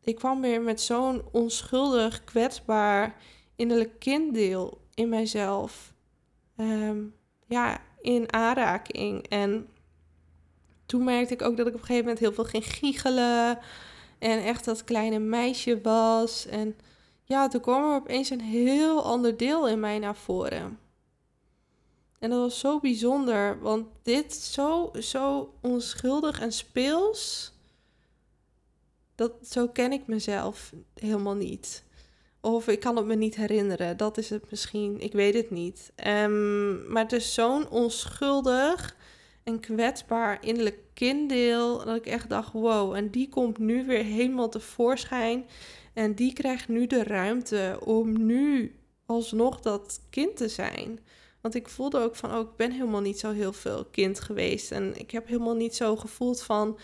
ik 0.00 0.16
kwam 0.16 0.40
weer 0.40 0.60
met 0.60 0.80
zo'n 0.80 1.22
onschuldig, 1.32 2.24
kwetsbaar, 2.24 3.16
innerlijk 3.56 3.98
kinddeel 3.98 4.80
in 4.94 5.08
mijzelf. 5.08 5.94
Ehm, 6.56 6.98
ja, 7.46 7.80
in 8.00 8.32
aanraking. 8.32 9.28
En 9.28 9.68
toen 10.86 11.04
merkte 11.04 11.34
ik 11.34 11.42
ook 11.42 11.56
dat 11.56 11.66
ik 11.66 11.74
op 11.74 11.80
een 11.80 11.86
gegeven 11.86 12.04
moment 12.04 12.18
heel 12.18 12.32
veel 12.32 12.44
ging 12.44 12.64
giechelen. 12.64 13.58
En 14.18 14.42
echt 14.42 14.64
dat 14.64 14.84
kleine 14.84 15.18
meisje 15.18 15.80
was. 15.80 16.46
En 16.46 16.76
ja, 17.24 17.48
toen 17.48 17.60
kwam 17.60 17.90
er 17.90 17.96
opeens 17.96 18.30
een 18.30 18.40
heel 18.40 19.04
ander 19.04 19.36
deel 19.36 19.68
in 19.68 19.80
mij 19.80 19.98
naar 19.98 20.16
voren. 20.16 20.78
En 22.20 22.30
dat 22.30 22.38
was 22.38 22.58
zo 22.58 22.80
bijzonder, 22.80 23.60
want 23.60 23.86
dit 24.02 24.34
zo, 24.34 24.90
zo 24.98 25.54
onschuldig 25.60 26.40
en 26.40 26.52
speels, 26.52 27.52
dat, 29.14 29.32
zo 29.42 29.68
ken 29.68 29.92
ik 29.92 30.06
mezelf 30.06 30.72
helemaal 30.94 31.34
niet. 31.34 31.84
Of 32.40 32.68
ik 32.68 32.80
kan 32.80 32.96
het 32.96 33.06
me 33.06 33.14
niet 33.14 33.36
herinneren, 33.36 33.96
dat 33.96 34.18
is 34.18 34.30
het 34.30 34.50
misschien, 34.50 35.00
ik 35.00 35.12
weet 35.12 35.34
het 35.34 35.50
niet. 35.50 35.92
Um, 36.06 36.92
maar 36.92 37.02
het 37.02 37.12
is 37.12 37.34
zo'n 37.34 37.68
onschuldig 37.68 38.96
en 39.44 39.60
kwetsbaar 39.60 40.44
innerlijk 40.44 40.78
kinddeel, 40.94 41.84
dat 41.84 41.96
ik 41.96 42.06
echt 42.06 42.28
dacht, 42.28 42.52
wow, 42.52 42.94
en 42.94 43.10
die 43.10 43.28
komt 43.28 43.58
nu 43.58 43.86
weer 43.86 44.04
helemaal 44.04 44.48
tevoorschijn. 44.48 45.44
En 45.92 46.14
die 46.14 46.32
krijgt 46.32 46.68
nu 46.68 46.86
de 46.86 47.02
ruimte 47.02 47.78
om 47.84 48.26
nu 48.26 48.74
alsnog 49.06 49.60
dat 49.60 50.00
kind 50.10 50.36
te 50.36 50.48
zijn. 50.48 50.98
Want 51.40 51.54
ik 51.54 51.68
voelde 51.68 51.98
ook 51.98 52.16
van, 52.16 52.34
oh, 52.34 52.40
ik 52.40 52.56
ben 52.56 52.72
helemaal 52.72 53.00
niet 53.00 53.18
zo 53.18 53.32
heel 53.32 53.52
veel 53.52 53.84
kind 53.84 54.20
geweest. 54.20 54.70
En 54.70 54.98
ik 54.98 55.10
heb 55.10 55.26
helemaal 55.26 55.54
niet 55.54 55.74
zo 55.74 55.96
gevoeld 55.96 56.42
van, 56.42 56.78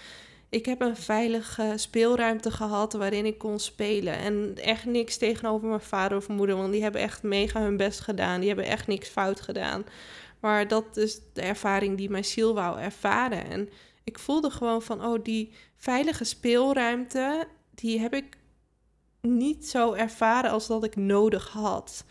ik 0.49 0.67
heb 0.67 0.81
een 0.81 0.97
veilige 0.97 1.73
speelruimte 1.77 2.51
gehad 2.51 2.93
waarin 2.93 3.27
ik 3.27 3.39
kon 3.39 3.59
spelen. 3.59 4.15
En 4.15 4.55
echt 4.63 4.85
niks 4.85 5.17
tegenover 5.17 5.69
mijn 5.69 5.81
vader 5.81 6.19
of 6.19 6.29
moeder, 6.29 6.57
want 6.57 6.73
die 6.73 6.83
hebben 6.83 7.01
echt 7.01 7.23
mega 7.23 7.61
hun 7.61 7.77
best 7.77 8.01
gedaan. 8.01 8.39
Die 8.39 8.49
hebben 8.49 8.67
echt 8.67 8.87
niks 8.87 9.09
fout 9.09 9.41
gedaan. 9.41 9.85
Maar 10.41 10.69
dat 10.69 10.97
is 10.97 11.21
de 11.33 11.43
ervaring 11.43 11.97
die 11.97 12.11
mijn 12.11 12.25
ziel 12.25 12.55
wou 12.55 12.81
ervaren. 12.81 13.45
En 13.51 13.69
ik 14.05 14.19
voelde 14.19 14.51
gewoon 14.51 14.83
van, 14.83 15.05
oh, 15.05 15.23
die 15.23 15.53
veilige 15.77 16.25
speelruimte, 16.25 17.49
die 17.75 18.01
heb 18.01 18.15
ik 18.15 18.37
niet 19.21 19.69
zo 19.69 19.93
ervaren 19.93 20.51
als 20.51 20.67
dat 20.67 20.85
ik 20.85 20.97
nodig 20.97 21.49
had 21.49 22.05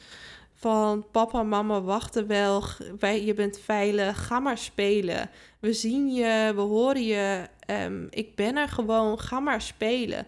van 0.65 1.05
papa, 1.11 1.43
mama 1.43 1.81
wachten 1.81 2.27
wel, 2.27 2.63
wij, 2.99 3.25
je 3.25 3.33
bent 3.33 3.59
veilig, 3.59 4.27
ga 4.27 4.39
maar 4.39 4.57
spelen. 4.57 5.29
We 5.59 5.73
zien 5.73 6.13
je, 6.13 6.51
we 6.55 6.61
horen 6.61 7.03
je, 7.03 7.47
um, 7.67 8.07
ik 8.09 8.35
ben 8.35 8.55
er 8.55 8.67
gewoon, 8.67 9.19
ga 9.19 9.39
maar 9.39 9.61
spelen. 9.61 10.27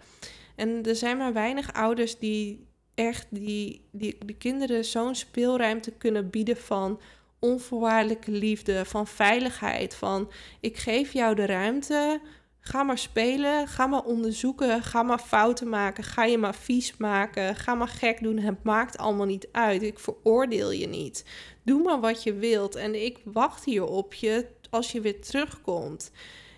En 0.55 0.83
er 0.83 0.95
zijn 0.95 1.17
maar 1.17 1.33
weinig 1.33 1.73
ouders 1.73 2.19
die 2.19 2.67
echt 2.95 3.27
die, 3.29 3.87
die, 3.91 4.17
die 4.25 4.35
kinderen 4.35 4.85
zo'n 4.85 5.15
speelruimte 5.15 5.91
kunnen 5.91 6.29
bieden 6.29 6.57
van 6.57 6.99
onvoorwaardelijke 7.39 8.31
liefde, 8.31 8.85
van 8.85 9.07
veiligheid, 9.07 9.95
van 9.95 10.31
ik 10.59 10.77
geef 10.77 11.13
jou 11.13 11.35
de 11.35 11.45
ruimte 11.45 12.21
Ga 12.67 12.83
maar 12.83 12.97
spelen, 12.97 13.67
ga 13.67 13.87
maar 13.87 14.03
onderzoeken, 14.03 14.83
ga 14.83 15.03
maar 15.03 15.19
fouten 15.19 15.69
maken, 15.69 16.03
ga 16.03 16.23
je 16.25 16.37
maar 16.37 16.55
vies 16.55 16.97
maken, 16.97 17.55
ga 17.55 17.75
maar 17.75 17.87
gek 17.87 18.23
doen. 18.23 18.37
Het 18.37 18.63
maakt 18.63 18.97
allemaal 18.97 19.25
niet 19.25 19.47
uit. 19.51 19.83
Ik 19.83 19.99
veroordeel 19.99 20.71
je 20.71 20.87
niet. 20.87 21.25
Doe 21.63 21.83
maar 21.83 21.99
wat 21.99 22.23
je 22.23 22.33
wilt 22.33 22.75
en 22.75 23.03
ik 23.05 23.17
wacht 23.23 23.63
hier 23.65 23.85
op 23.85 24.13
je 24.13 24.47
als 24.69 24.91
je 24.91 25.01
weer 25.01 25.21
terugkomt. 25.21 26.11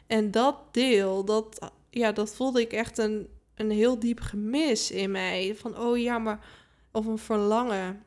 En 0.08 0.32
dat 0.32 0.56
deel, 0.72 1.26
dat, 1.26 1.72
ja, 1.90 2.12
dat 2.12 2.36
voelde 2.36 2.62
ik 2.62 2.74
echt 2.74 2.98
een, 2.98 3.28
een 3.56 3.72
heel 3.72 4.00
diep 4.00 4.20
gemis 4.20 4.92
in 4.92 5.12
mij. 5.12 5.56
Van, 5.56 5.78
oh 5.78 5.98
ja, 5.98 6.18
maar... 6.18 6.40
Of 6.92 7.06
een 7.06 7.18
verlangen. 7.18 8.04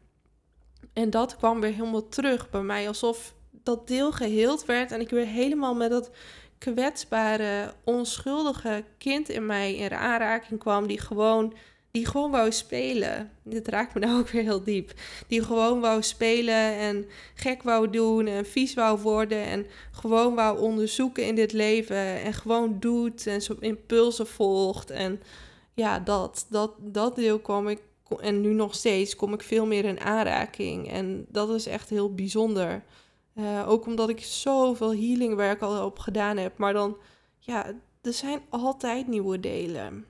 En 0.92 1.10
dat 1.10 1.36
kwam 1.36 1.60
weer 1.60 1.72
helemaal 1.72 2.08
terug 2.08 2.50
bij 2.50 2.62
mij. 2.62 2.88
Alsof 2.88 3.34
dat 3.50 3.88
deel 3.88 4.12
geheeld 4.12 4.64
werd 4.64 4.92
en 4.92 5.00
ik 5.00 5.10
weer 5.10 5.26
helemaal 5.26 5.74
met 5.74 5.90
dat 5.90 6.10
kwetsbare, 6.62 7.74
onschuldige 7.84 8.84
kind 8.98 9.28
in 9.28 9.46
mij 9.46 9.74
in 9.74 9.92
aanraking 9.92 10.60
kwam, 10.60 10.86
die 10.86 11.00
gewoon 11.00 11.54
die 11.90 12.06
gewoon 12.06 12.30
wou 12.30 12.52
spelen. 12.52 13.30
Dit 13.42 13.68
raakt 13.68 13.94
me 13.94 14.00
nou 14.00 14.18
ook 14.18 14.28
weer 14.28 14.42
heel 14.42 14.64
diep. 14.64 14.92
Die 15.28 15.42
gewoon 15.42 15.80
wou 15.80 16.02
spelen 16.02 16.76
en 16.76 17.06
gek 17.34 17.62
wou 17.62 17.90
doen 17.90 18.26
en 18.26 18.46
vies 18.46 18.74
wou 18.74 18.98
worden. 19.00 19.44
En 19.44 19.66
gewoon 19.90 20.34
wou 20.34 20.58
onderzoeken 20.58 21.26
in 21.26 21.34
dit 21.34 21.52
leven. 21.52 22.20
En 22.20 22.32
gewoon 22.32 22.76
doet 22.80 23.26
en 23.26 23.42
zo 23.42 23.56
impulsen 23.60 24.26
volgt. 24.26 24.90
En 24.90 25.20
ja, 25.74 25.98
dat, 25.98 26.46
dat, 26.50 26.72
dat 26.78 27.16
deel 27.16 27.38
kwam 27.38 27.68
ik. 27.68 27.80
En 28.20 28.40
nu 28.40 28.52
nog 28.52 28.74
steeds 28.74 29.16
kom 29.16 29.32
ik 29.32 29.42
veel 29.42 29.66
meer 29.66 29.84
in 29.84 30.00
aanraking. 30.00 30.90
En 30.90 31.26
dat 31.28 31.50
is 31.50 31.66
echt 31.66 31.90
heel 31.90 32.14
bijzonder. 32.14 32.82
Uh, 33.34 33.68
ook 33.68 33.86
omdat 33.86 34.08
ik 34.08 34.20
zoveel 34.20 34.94
healingwerk 34.94 35.60
al 35.60 35.84
op 35.84 35.98
gedaan 35.98 36.36
heb. 36.36 36.58
Maar 36.58 36.72
dan, 36.72 36.96
ja, 37.38 37.66
er 38.02 38.12
zijn 38.12 38.40
altijd 38.48 39.06
nieuwe 39.06 39.40
delen. 39.40 40.06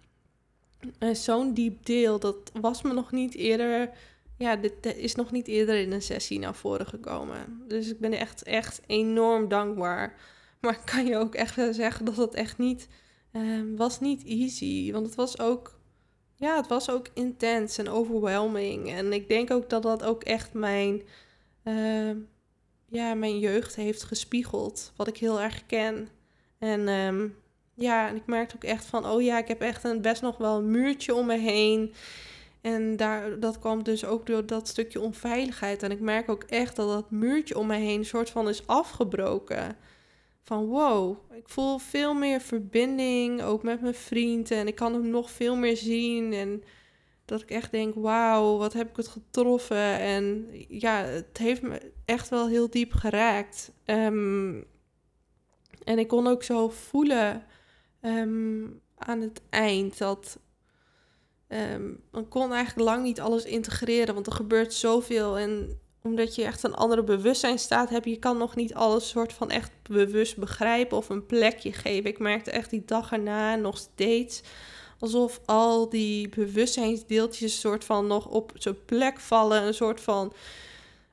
En 0.98 1.16
zo'n 1.16 1.54
diep 1.54 1.87
deel, 1.87 2.18
dat 2.18 2.37
was 2.61 2.82
me 2.82 2.92
nog 2.92 3.12
niet 3.12 3.35
eerder. 3.35 3.90
Ja, 4.38 4.56
dit 4.56 4.96
is 4.96 5.14
nog 5.14 5.30
niet 5.30 5.46
eerder 5.46 5.74
in 5.74 5.92
een 5.92 6.02
sessie 6.02 6.38
naar 6.38 6.54
voren 6.54 6.87
gekomen. 6.87 7.62
Dus 7.68 7.90
ik 7.90 7.98
ben 7.98 8.12
echt, 8.12 8.42
echt 8.42 8.80
enorm 8.87 9.48
dankbaar. 9.48 10.18
Maar 10.61 10.72
ik 10.72 10.82
kan 10.85 11.06
je 11.06 11.16
ook 11.16 11.35
echt 11.35 11.54
zeggen 11.70 12.04
dat 12.04 12.16
het 12.16 12.35
echt 12.35 12.58
niet 12.58 12.88
um, 13.32 13.76
was 13.76 14.00
niet 14.00 14.24
easy. 14.24 14.92
Want 14.92 15.06
het 15.06 15.14
was 15.14 15.38
ook, 15.38 15.78
ja, 16.37 16.56
het 16.56 16.66
was 16.66 16.90
ook 16.90 17.08
intens 17.14 17.78
en 17.78 17.88
overwhelming. 17.88 18.90
En 18.90 19.12
ik 19.12 19.28
denk 19.28 19.50
ook 19.50 19.70
dat 19.70 19.82
dat 19.82 20.02
ook 20.02 20.22
echt 20.22 20.52
mijn, 20.52 21.02
uh, 21.64 22.11
ja, 22.92 23.14
mijn 23.14 23.38
jeugd 23.38 23.76
heeft 23.76 24.02
gespiegeld. 24.02 24.92
Wat 24.96 25.09
ik 25.09 25.16
heel 25.16 25.40
erg 25.40 25.66
ken. 25.66 26.09
En 26.59 26.88
um, 26.88 27.37
ja, 27.74 28.09
en 28.09 28.16
ik 28.16 28.26
merkte 28.26 28.55
ook 28.55 28.64
echt 28.64 28.85
van, 28.85 29.07
oh 29.07 29.22
ja, 29.22 29.38
ik 29.38 29.48
heb 29.48 29.61
echt 29.61 29.85
een, 29.85 30.00
best 30.00 30.22
nog 30.22 30.37
wel 30.37 30.59
een 30.59 30.70
muurtje 30.70 31.14
om 31.14 31.26
me 31.26 31.38
heen. 31.38 31.94
En 32.61 32.96
daar, 32.96 33.40
dat 33.40 33.59
kwam 33.59 33.83
dus 33.83 34.05
ook 34.05 34.26
door 34.26 34.46
dat 34.46 34.68
stukje 34.68 35.00
onveiligheid. 35.00 35.83
En 35.83 35.90
ik 35.90 36.00
merk 36.00 36.31
ook 36.31 36.42
echt 36.42 36.76
dat 36.76 36.88
dat 36.88 37.11
muurtje 37.11 37.59
om 37.59 37.66
me 37.66 37.76
heen 37.76 37.98
een 37.98 38.05
soort 38.05 38.31
van 38.31 38.48
is 38.48 38.66
afgebroken. 38.66 39.76
Van 40.42 40.66
wow, 40.66 41.16
ik 41.37 41.48
voel 41.48 41.78
veel 41.78 42.14
meer 42.14 42.40
verbinding, 42.40 43.42
ook 43.42 43.62
met 43.62 43.81
mijn 43.81 43.94
vriend. 43.94 44.50
En 44.50 44.66
ik 44.66 44.74
kan 44.74 44.92
hem 44.92 45.09
nog 45.11 45.31
veel 45.31 45.57
meer 45.57 45.76
zien. 45.76 46.33
En 46.33 46.62
dat 47.24 47.42
ik 47.42 47.50
echt 47.50 47.70
denk, 47.70 47.94
wauw, 47.94 48.56
wat 48.56 48.72
heb 48.72 48.88
ik 48.90 48.96
het 48.96 49.08
getroffen. 49.08 49.98
En 49.98 50.48
ja, 50.68 51.04
het 51.04 51.38
heeft 51.38 51.62
me 51.62 51.92
echt 52.04 52.28
wel 52.28 52.48
heel 52.48 52.70
diep 52.70 52.92
geraakt. 52.92 53.72
Um, 53.85 54.64
en 55.85 55.98
ik 55.98 56.08
kon 56.08 56.26
ook 56.26 56.42
zo 56.42 56.68
voelen 56.68 57.44
Ehm, 58.02 58.64
aan 58.96 59.20
het 59.20 59.42
eind. 59.50 59.98
Dat 59.98 60.38
um, 61.48 62.02
man 62.11 62.28
kon 62.28 62.52
eigenlijk 62.52 62.88
lang 62.88 63.02
niet 63.02 63.20
alles 63.20 63.44
integreren, 63.44 64.14
want 64.14 64.26
er 64.26 64.32
gebeurt 64.32 64.74
zoveel. 64.74 65.38
En 65.38 65.80
omdat 66.02 66.35
je 66.35 66.44
echt 66.44 66.62
een 66.62 66.74
andere 66.74 67.04
bewustzijn 67.04 67.58
staat 67.58 67.90
heb 67.90 68.04
je 68.04 68.18
kan 68.18 68.38
nog 68.38 68.54
niet 68.54 68.74
alles 68.74 69.08
soort 69.08 69.32
van 69.32 69.50
echt 69.50 69.70
bewust 69.82 70.37
begrijpen 70.37 70.96
of 70.96 71.08
een 71.08 71.26
plekje 71.26 71.72
geven. 71.72 72.11
Ik 72.11 72.18
merkte 72.18 72.50
echt 72.50 72.70
die 72.70 72.85
dag 72.85 73.12
erna 73.12 73.54
nog 73.54 73.78
steeds 73.78 74.42
alsof 75.03 75.41
al 75.45 75.88
die 75.88 76.29
bewustzijnsdeeltjes 76.29 77.61
soort 77.61 77.85
van 77.85 78.07
nog 78.07 78.27
op 78.27 78.53
zijn 78.55 78.85
plek 78.85 79.21
vallen. 79.21 79.62
Een 79.62 79.75
soort 79.75 80.01
van 80.01 80.33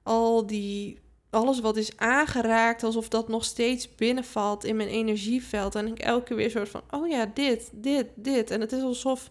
al 0.04 0.48
die 0.48 1.00
alles 1.30 1.60
wat 1.60 1.78
is 1.78 1.98
aangeraakt, 1.98 2.84
alsof 2.84 3.10
dat 3.10 3.28
nog 3.28 3.44
steeds 3.44 3.96
binnenvalt 3.96 4.64
in 4.64 4.76
mijn 4.76 4.90
energieveld. 4.90 5.76
En 5.76 5.88
ik 5.88 6.00
elke 6.00 6.24
keer 6.24 6.38
weer 6.38 6.50
soort 6.50 6.70
van, 6.70 6.82
oh 6.90 7.08
ja, 7.08 7.32
dit, 7.34 7.70
dit, 7.74 8.08
dit. 8.16 8.52
En 8.52 8.62
het 8.62 8.72
is 8.72 8.82
alsof 8.82 9.30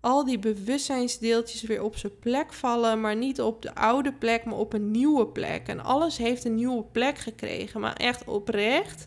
al 0.00 0.24
die 0.24 0.38
bewustzijnsdeeltjes 0.38 1.62
weer 1.62 1.82
op 1.82 1.96
zijn 1.96 2.18
plek 2.18 2.52
vallen, 2.52 3.00
maar 3.00 3.16
niet 3.16 3.40
op 3.40 3.62
de 3.62 3.74
oude 3.74 4.12
plek, 4.12 4.44
maar 4.44 4.58
op 4.58 4.72
een 4.72 4.90
nieuwe 4.90 5.26
plek. 5.26 5.68
En 5.68 5.84
alles 5.84 6.16
heeft 6.16 6.44
een 6.44 6.54
nieuwe 6.54 6.84
plek 6.84 7.18
gekregen, 7.18 7.80
maar 7.80 7.96
echt 7.96 8.24
oprecht. 8.24 9.06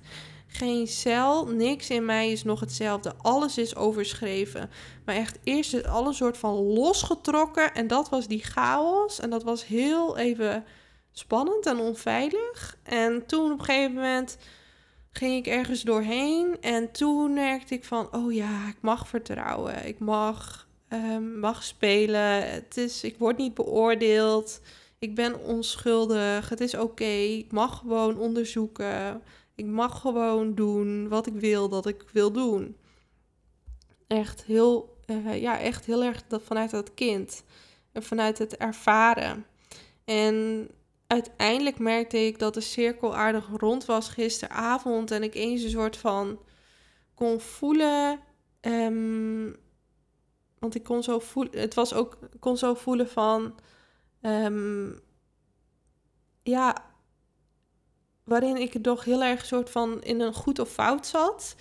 Geen 0.52 0.88
cel, 0.88 1.46
niks 1.46 1.90
in 1.90 2.06
mij 2.06 2.32
is 2.32 2.44
nog 2.44 2.60
hetzelfde. 2.60 3.14
Alles 3.22 3.58
is 3.58 3.76
overschreven. 3.76 4.70
Maar 5.06 5.16
echt 5.16 5.40
eerst 5.44 5.74
is 5.74 5.84
alles 5.84 6.18
soort 6.18 6.38
van 6.38 6.56
losgetrokken. 6.56 7.74
En 7.74 7.88
dat 7.88 8.10
was 8.10 8.28
die 8.28 8.44
chaos. 8.44 9.20
En 9.20 9.30
dat 9.30 9.44
was 9.44 9.66
heel 9.66 10.18
even 10.18 10.66
spannend 11.12 11.66
en 11.66 11.78
onveilig. 11.78 12.78
En 12.84 13.26
toen 13.26 13.52
op 13.52 13.60
een 13.60 13.66
gegeven 13.66 13.94
moment 13.94 14.38
ging 15.12 15.36
ik 15.36 15.48
ergens 15.48 15.82
doorheen. 15.82 16.58
En 16.62 16.92
toen 16.92 17.34
merkte 17.34 17.74
ik 17.74 17.84
van, 17.84 18.16
oh 18.16 18.34
ja, 18.34 18.68
ik 18.68 18.78
mag 18.82 19.08
vertrouwen. 19.08 19.86
Ik 19.88 20.00
mag, 20.00 20.68
um, 20.90 21.40
mag 21.40 21.64
spelen. 21.64 22.52
Het 22.52 22.78
is, 22.78 23.04
ik 23.04 23.16
word 23.18 23.38
niet 23.38 23.54
beoordeeld. 23.54 24.62
Ik 25.00 25.16
ben 25.16 25.44
onschuldig. 25.44 26.50
Het 26.50 26.62
is 26.62 26.76
oké. 26.76 27.04
Ik 27.14 27.52
mag 27.52 27.78
gewoon 27.78 28.18
onderzoeken. 28.18 29.22
Ik 29.60 29.66
mag 29.66 30.02
gewoon 30.02 30.56
doen 30.56 31.08
wat 31.08 31.28
ik 31.28 31.34
wil 31.34 31.70
dat 31.70 31.86
ik 31.86 32.04
wil 32.12 32.32
doen. 32.32 32.78
Echt 34.08 34.44
heel, 34.44 34.98
uh, 35.06 35.42
ja, 35.42 35.60
echt 35.60 35.86
heel 35.86 36.04
erg 36.04 36.28
dat 36.28 36.42
vanuit 36.42 36.70
dat 36.70 36.94
kind. 36.94 37.44
En 37.92 38.04
vanuit 38.04 38.38
het 38.38 38.58
ervaren. 38.58 39.46
En 40.06 40.68
uiteindelijk 41.08 41.80
merkte 41.80 42.18
ik 42.18 42.40
dat 42.40 42.54
de 42.54 42.62
cirkel 42.62 43.16
aardig 43.16 43.50
rond 43.58 43.86
was 43.86 44.10
gisteravond. 44.10 45.12
En 45.12 45.24
ik 45.24 45.36
eens 45.36 45.64
een 45.64 45.70
soort 45.70 45.98
van 45.98 46.40
kon 47.14 47.40
voelen. 47.40 48.20
Um, 48.62 49.56
want 50.60 50.76
ik 50.76 50.84
kon 50.84 51.04
zo 51.04 51.20
voelen. 51.20 51.60
Het 51.60 51.74
was 51.74 51.94
ook. 51.94 52.18
kon 52.40 52.58
zo 52.58 52.74
voelen 52.74 53.10
van. 53.10 53.60
Um, 54.22 55.00
ja. 56.44 56.89
Waarin 58.30 58.58
ik 58.58 58.82
toch 58.82 59.04
heel 59.04 59.24
erg 59.24 59.46
soort 59.46 59.70
van 59.70 60.04
in 60.04 60.22
een 60.22 60.34
goed 60.34 60.60
of 60.60 60.70
fout 60.70 61.08
zat 61.08 61.56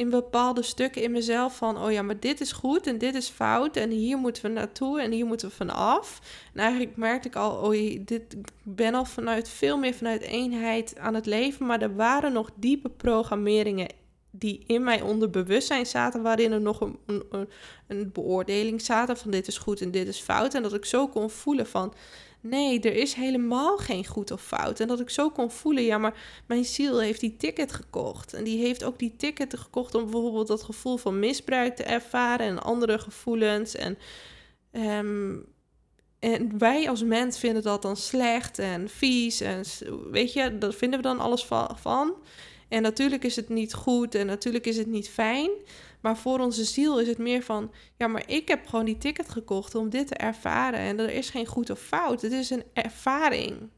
in 0.00 0.10
bepaalde 0.10 0.62
stukken 0.62 1.02
in 1.02 1.10
mezelf 1.10 1.56
van, 1.56 1.82
oh 1.82 1.92
ja, 1.92 2.02
maar 2.02 2.20
dit 2.20 2.40
is 2.40 2.52
goed 2.52 2.86
en 2.86 2.98
dit 2.98 3.14
is 3.14 3.28
fout 3.28 3.76
en 3.76 3.90
hier 3.90 4.18
moeten 4.18 4.42
we 4.42 4.48
naartoe 4.48 5.00
en 5.00 5.12
hier 5.12 5.26
moeten 5.26 5.48
we 5.48 5.54
vanaf. 5.54 6.20
En 6.54 6.60
eigenlijk 6.60 6.96
merkte 6.96 7.28
ik 7.28 7.36
al, 7.36 7.50
oh 7.50 8.00
dit, 8.04 8.32
ik 8.32 8.48
ben 8.62 8.94
al 8.94 9.04
vanuit 9.04 9.48
veel 9.48 9.78
meer 9.78 9.94
vanuit 9.94 10.22
eenheid 10.22 10.98
aan 10.98 11.14
het 11.14 11.26
leven, 11.26 11.66
maar 11.66 11.82
er 11.82 11.96
waren 11.96 12.32
nog 12.32 12.50
diepe 12.54 12.88
programmeringen 12.88 13.88
die 14.30 14.64
in 14.66 14.84
mijn 14.84 15.02
onderbewustzijn 15.02 15.86
zaten, 15.86 16.22
waarin 16.22 16.52
er 16.52 16.60
nog 16.60 16.80
een, 16.80 16.98
een, 17.06 17.48
een 17.86 18.10
beoordeling 18.12 18.80
zaten 18.80 19.16
van 19.16 19.30
dit 19.30 19.46
is 19.46 19.58
goed 19.58 19.80
en 19.80 19.90
dit 19.90 20.08
is 20.08 20.20
fout. 20.20 20.54
En 20.54 20.62
dat 20.62 20.74
ik 20.74 20.84
zo 20.84 21.08
kon 21.08 21.30
voelen 21.30 21.66
van, 21.66 21.94
nee, 22.40 22.80
er 22.80 22.94
is 22.94 23.14
helemaal 23.14 23.76
geen 23.76 24.06
goed 24.06 24.30
of 24.30 24.42
fout. 24.42 24.80
En 24.80 24.88
dat 24.88 25.00
ik 25.00 25.10
zo 25.10 25.30
kon 25.30 25.50
voelen, 25.50 25.82
ja, 25.82 25.98
maar 25.98 26.42
mijn 26.46 26.64
ziel 26.64 27.00
heeft 27.00 27.20
die 27.20 27.36
ticket 27.36 27.72
gekocht. 27.72 28.32
En 28.32 28.44
die 28.44 28.58
heeft 28.58 28.84
ook 28.84 28.98
die 28.98 29.16
ticket 29.16 29.58
gekocht 29.58 29.94
om 29.94 30.02
bijvoorbeeld 30.02 30.46
dat 30.46 30.62
gevoel 30.62 30.96
van 30.96 31.18
misbruik 31.18 31.76
te 31.76 31.82
ervaren 31.82 32.46
en 32.46 32.62
andere 32.62 32.98
gevoelens. 32.98 33.74
En, 33.74 33.98
um, 34.72 35.46
en 36.18 36.58
wij 36.58 36.88
als 36.88 37.02
mens 37.02 37.38
vinden 37.38 37.62
dat 37.62 37.82
dan 37.82 37.96
slecht 37.96 38.58
en 38.58 38.88
vies. 38.88 39.40
En 39.40 39.64
weet 40.10 40.32
je, 40.32 40.58
daar 40.58 40.72
vinden 40.72 40.98
we 40.98 41.04
dan 41.04 41.20
alles 41.20 41.44
van. 41.74 42.14
En 42.70 42.82
natuurlijk 42.82 43.24
is 43.24 43.36
het 43.36 43.48
niet 43.48 43.74
goed 43.74 44.14
en 44.14 44.26
natuurlijk 44.26 44.66
is 44.66 44.76
het 44.76 44.86
niet 44.86 45.08
fijn. 45.08 45.50
Maar 46.00 46.16
voor 46.16 46.38
onze 46.38 46.64
ziel 46.64 47.00
is 47.00 47.08
het 47.08 47.18
meer 47.18 47.42
van, 47.42 47.72
ja, 47.96 48.06
maar 48.06 48.22
ik 48.26 48.48
heb 48.48 48.66
gewoon 48.66 48.84
die 48.84 48.98
ticket 48.98 49.28
gekocht 49.28 49.74
om 49.74 49.90
dit 49.90 50.06
te 50.06 50.14
ervaren. 50.14 50.80
En 50.80 50.98
er 50.98 51.10
is 51.10 51.30
geen 51.30 51.46
goed 51.46 51.70
of 51.70 51.80
fout. 51.80 52.22
Het 52.22 52.32
is 52.32 52.50
een 52.50 52.64
ervaring. 52.72 53.68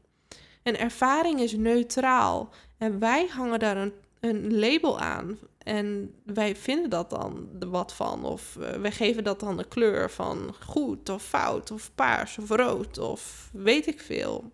Een 0.63 0.77
ervaring 0.77 1.39
is 1.39 1.55
neutraal. 1.55 2.49
En 2.77 2.99
wij 2.99 3.27
hangen 3.27 3.59
daar 3.59 3.77
een, 3.77 3.93
een 4.19 4.59
label 4.59 4.99
aan. 4.99 5.37
En 5.57 6.13
wij 6.25 6.55
vinden 6.55 6.89
dat 6.89 7.09
dan 7.09 7.49
wat 7.69 7.93
van. 7.93 8.25
Of 8.25 8.57
uh, 8.59 8.69
wij 8.69 8.91
geven 8.91 9.23
dat 9.23 9.39
dan 9.39 9.57
de 9.57 9.67
kleur 9.67 10.11
van 10.11 10.55
goed 10.65 11.09
of 11.09 11.23
fout 11.23 11.71
of 11.71 11.91
paars 11.95 12.37
of 12.37 12.49
rood 12.49 12.97
of 12.97 13.49
weet 13.53 13.87
ik 13.87 13.99
veel. 13.99 14.51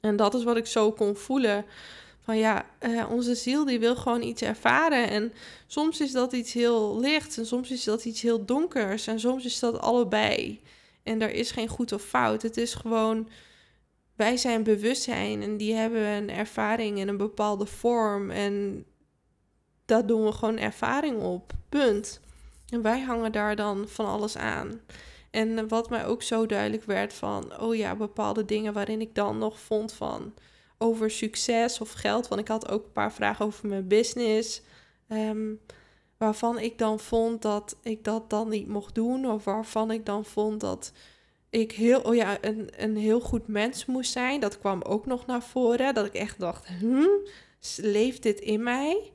En 0.00 0.16
dat 0.16 0.34
is 0.34 0.44
wat 0.44 0.56
ik 0.56 0.66
zo 0.66 0.92
kon 0.92 1.16
voelen 1.16 1.64
van 2.20 2.38
ja, 2.38 2.66
uh, 2.80 3.10
onze 3.10 3.34
ziel 3.34 3.64
die 3.64 3.78
wil 3.78 3.96
gewoon 3.96 4.22
iets 4.22 4.42
ervaren. 4.42 5.08
En 5.08 5.32
soms 5.66 6.00
is 6.00 6.12
dat 6.12 6.32
iets 6.32 6.52
heel 6.52 6.98
lichts 7.00 7.38
en 7.38 7.46
soms 7.46 7.70
is 7.70 7.84
dat 7.84 8.04
iets 8.04 8.22
heel 8.22 8.44
donkers 8.44 9.06
en 9.06 9.20
soms 9.20 9.44
is 9.44 9.58
dat 9.58 9.80
allebei. 9.80 10.60
En 11.02 11.22
er 11.22 11.30
is 11.30 11.50
geen 11.50 11.68
goed 11.68 11.92
of 11.92 12.02
fout. 12.02 12.42
Het 12.42 12.56
is 12.56 12.74
gewoon, 12.74 13.28
wij 14.16 14.36
zijn 14.36 14.62
bewustzijn 14.62 15.42
en 15.42 15.56
die 15.56 15.74
hebben 15.74 16.02
een 16.02 16.30
ervaring 16.30 16.98
in 16.98 17.08
een 17.08 17.16
bepaalde 17.16 17.66
vorm. 17.66 18.30
En 18.30 18.84
dat 19.84 20.08
doen 20.08 20.24
we 20.24 20.32
gewoon 20.32 20.58
ervaring 20.58 21.22
op. 21.22 21.52
Punt. 21.68 22.20
En 22.68 22.82
wij 22.82 23.00
hangen 23.00 23.32
daar 23.32 23.56
dan 23.56 23.88
van 23.88 24.06
alles 24.06 24.36
aan. 24.36 24.80
En 25.30 25.68
wat 25.68 25.90
mij 25.90 26.06
ook 26.06 26.22
zo 26.22 26.46
duidelijk 26.46 26.84
werd 26.84 27.12
van, 27.12 27.60
oh 27.60 27.74
ja, 27.74 27.96
bepaalde 27.96 28.44
dingen 28.44 28.72
waarin 28.72 29.00
ik 29.00 29.14
dan 29.14 29.38
nog 29.38 29.60
vond 29.60 29.92
van 29.92 30.34
over 30.82 31.10
succes 31.10 31.80
of 31.80 31.92
geld. 31.92 32.28
Want 32.28 32.40
ik 32.40 32.48
had 32.48 32.70
ook 32.70 32.84
een 32.84 32.92
paar 32.92 33.12
vragen 33.12 33.44
over 33.44 33.68
mijn 33.68 33.88
business. 33.88 34.62
Ehm, 35.08 35.54
waarvan 36.16 36.58
ik 36.58 36.78
dan 36.78 37.00
vond 37.00 37.42
dat 37.42 37.76
ik 37.82 38.04
dat 38.04 38.30
dan 38.30 38.48
niet 38.48 38.68
mocht 38.68 38.94
doen. 38.94 39.30
Of 39.30 39.44
waarvan 39.44 39.90
ik 39.90 40.06
dan 40.06 40.24
vond 40.24 40.60
dat 40.60 40.92
ik 41.50 41.72
heel, 41.72 42.00
oh 42.00 42.14
ja, 42.14 42.38
een, 42.40 42.70
een 42.76 42.96
heel 42.96 43.20
goed 43.20 43.46
mens 43.48 43.86
moest 43.86 44.12
zijn. 44.12 44.40
Dat 44.40 44.58
kwam 44.58 44.82
ook 44.82 45.06
nog 45.06 45.26
naar 45.26 45.42
voren. 45.42 45.94
Dat 45.94 46.06
ik 46.06 46.14
echt 46.14 46.38
dacht, 46.38 46.66
hm, 46.66 47.06
leeft 47.76 48.22
dit 48.22 48.40
in 48.40 48.62
mij? 48.62 49.12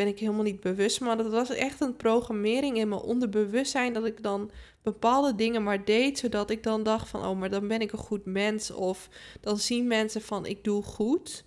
Ben 0.00 0.08
ik 0.08 0.18
helemaal 0.18 0.42
niet 0.42 0.60
bewust. 0.60 1.00
Maar 1.00 1.16
dat 1.16 1.30
was 1.30 1.50
echt 1.50 1.80
een 1.80 1.96
programmering 1.96 2.76
in 2.76 2.88
mijn 2.88 3.00
onderbewustzijn. 3.00 3.92
Dat 3.92 4.04
ik 4.04 4.22
dan 4.22 4.50
bepaalde 4.82 5.34
dingen 5.34 5.62
maar 5.62 5.84
deed. 5.84 6.18
Zodat 6.18 6.50
ik 6.50 6.62
dan 6.62 6.82
dacht 6.82 7.08
van, 7.08 7.26
oh, 7.26 7.38
maar 7.38 7.50
dan 7.50 7.68
ben 7.68 7.80
ik 7.80 7.92
een 7.92 7.98
goed 7.98 8.24
mens. 8.24 8.70
Of 8.70 9.08
dan 9.40 9.58
zien 9.58 9.86
mensen 9.86 10.22
van, 10.22 10.46
ik 10.46 10.64
doe 10.64 10.82
goed. 10.82 11.44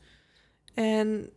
En 0.74 1.30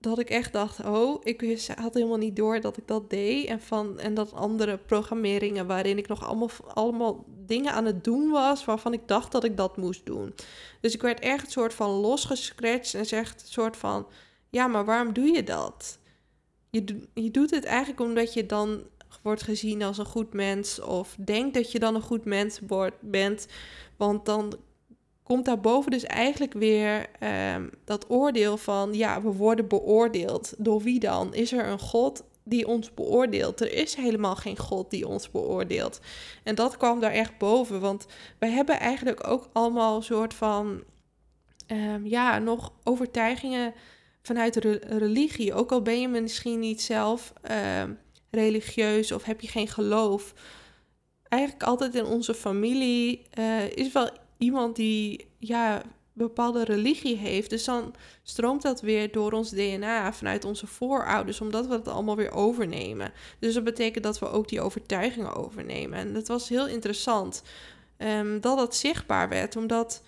dat 0.00 0.18
ik 0.18 0.30
echt 0.30 0.52
dacht, 0.52 0.84
oh, 0.84 1.20
ik 1.22 1.68
had 1.74 1.94
helemaal 1.94 2.16
niet 2.16 2.36
door 2.36 2.60
dat 2.60 2.76
ik 2.76 2.86
dat 2.86 3.10
deed. 3.10 3.46
En, 3.46 3.60
van, 3.60 3.98
en 3.98 4.14
dat 4.14 4.32
andere 4.32 4.78
programmeringen 4.78 5.66
waarin 5.66 5.98
ik 5.98 6.08
nog 6.08 6.26
allemaal, 6.26 6.50
allemaal 6.74 7.24
dingen 7.26 7.72
aan 7.72 7.84
het 7.84 8.04
doen 8.04 8.30
was 8.30 8.64
waarvan 8.64 8.92
ik 8.92 9.08
dacht 9.08 9.32
dat 9.32 9.44
ik 9.44 9.56
dat 9.56 9.76
moest 9.76 10.06
doen. 10.06 10.34
Dus 10.80 10.94
ik 10.94 11.02
werd 11.02 11.20
echt 11.20 11.44
een 11.44 11.50
soort 11.50 11.74
van 11.74 11.90
losgescratcht 11.90 12.94
en 12.94 13.06
zegt 13.06 13.42
een 13.42 13.48
soort 13.48 13.76
van, 13.76 14.06
ja, 14.48 14.66
maar 14.66 14.84
waarom 14.84 15.12
doe 15.12 15.26
je 15.26 15.42
dat? 15.42 15.99
Je, 16.70 17.00
je 17.14 17.30
doet 17.30 17.50
het 17.50 17.64
eigenlijk 17.64 18.00
omdat 18.00 18.34
je 18.34 18.46
dan 18.46 18.82
wordt 19.22 19.42
gezien 19.42 19.82
als 19.82 19.98
een 19.98 20.04
goed 20.04 20.32
mens 20.32 20.80
of 20.80 21.16
denkt 21.24 21.54
dat 21.54 21.72
je 21.72 21.78
dan 21.78 21.94
een 21.94 22.02
goed 22.02 22.24
mens 22.24 22.60
wordt, 22.66 22.96
bent. 23.00 23.46
Want 23.96 24.24
dan 24.26 24.54
komt 25.22 25.44
daarboven 25.44 25.90
dus 25.90 26.04
eigenlijk 26.04 26.52
weer 26.52 27.06
ehm, 27.18 27.68
dat 27.84 28.10
oordeel 28.10 28.56
van, 28.56 28.94
ja, 28.94 29.22
we 29.22 29.32
worden 29.32 29.68
beoordeeld. 29.68 30.54
Door 30.58 30.80
wie 30.80 31.00
dan? 31.00 31.34
Is 31.34 31.52
er 31.52 31.66
een 31.66 31.78
God 31.78 32.24
die 32.44 32.66
ons 32.66 32.94
beoordeelt? 32.94 33.60
Er 33.60 33.72
is 33.72 33.94
helemaal 33.94 34.36
geen 34.36 34.58
God 34.58 34.90
die 34.90 35.08
ons 35.08 35.30
beoordeelt. 35.30 36.00
En 36.42 36.54
dat 36.54 36.76
kwam 36.76 37.00
daar 37.00 37.12
echt 37.12 37.38
boven, 37.38 37.80
want 37.80 38.06
wij 38.38 38.50
hebben 38.50 38.78
eigenlijk 38.78 39.26
ook 39.26 39.48
allemaal 39.52 39.96
een 39.96 40.02
soort 40.02 40.34
van, 40.34 40.82
um, 41.66 42.06
ja, 42.06 42.38
nog 42.38 42.72
overtuigingen 42.84 43.74
vanuit 44.22 44.62
de 44.62 44.80
religie. 44.88 45.54
Ook 45.54 45.72
al 45.72 45.82
ben 45.82 46.00
je 46.00 46.08
misschien 46.08 46.58
niet 46.58 46.82
zelf 46.82 47.32
ehm, 47.42 47.92
religieus 48.30 49.12
of 49.12 49.22
heb 49.22 49.40
je 49.40 49.48
geen 49.48 49.68
geloof. 49.68 50.34
Eigenlijk 51.28 51.62
altijd 51.62 51.94
in 51.94 52.04
onze 52.04 52.34
familie 52.34 53.26
uh, 53.38 53.70
is 53.70 53.92
wel 53.92 54.10
iemand 54.38 54.76
die 54.76 55.26
ja, 55.38 55.82
bepaalde 56.12 56.64
religie 56.64 57.16
heeft. 57.16 57.50
Dus 57.50 57.64
dan 57.64 57.94
stroomt 58.22 58.62
dat 58.62 58.80
weer 58.80 59.12
door 59.12 59.32
ons 59.32 59.50
DNA 59.50 60.12
vanuit 60.12 60.44
onze 60.44 60.66
voorouders, 60.66 61.40
omdat 61.40 61.66
we 61.66 61.74
het 61.74 61.88
allemaal 61.88 62.16
weer 62.16 62.32
overnemen. 62.32 63.12
Dus 63.38 63.54
dat 63.54 63.64
betekent 63.64 64.04
dat 64.04 64.18
we 64.18 64.28
ook 64.28 64.48
die 64.48 64.60
overtuigingen 64.60 65.34
overnemen. 65.34 65.98
En 65.98 66.12
dat 66.12 66.28
was 66.28 66.48
heel 66.48 66.66
interessant 66.66 67.42
um, 67.98 68.40
dat 68.40 68.58
dat 68.58 68.76
zichtbaar 68.76 69.28
werd, 69.28 69.56
omdat 69.56 70.02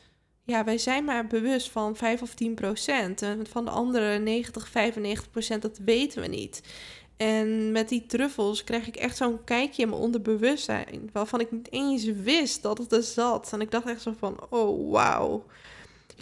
ja, 0.45 0.65
wij 0.65 0.79
zijn 0.79 1.05
maar 1.05 1.27
bewust 1.27 1.71
van 1.71 1.97
5 1.97 2.23
of 2.23 2.35
10 2.35 2.55
procent. 2.55 3.23
En 3.23 3.47
van 3.47 3.65
de 3.65 3.71
andere 3.71 4.19
90, 4.19 4.69
95 4.69 5.31
procent, 5.31 5.63
dat 5.63 5.79
weten 5.79 6.23
we 6.23 6.29
niet. 6.29 6.63
En 7.17 7.73
met 7.73 7.89
die 7.89 8.07
truffels 8.07 8.65
kreeg 8.65 8.87
ik 8.87 8.97
echt 8.97 9.17
zo'n 9.17 9.45
kijkje 9.45 9.83
in 9.83 9.89
mijn 9.89 10.01
onderbewustzijn. 10.01 11.11
Waarvan 11.13 11.41
ik 11.41 11.53
niet 11.53 11.73
eens 11.73 12.05
wist 12.05 12.63
dat 12.63 12.79
het 12.79 12.93
er 12.93 13.03
zat. 13.03 13.53
En 13.53 13.61
ik 13.61 13.71
dacht 13.71 13.87
echt 13.87 14.03
zo 14.03 14.15
van, 14.19 14.37
oh 14.51 14.91
wauw. 14.91 15.45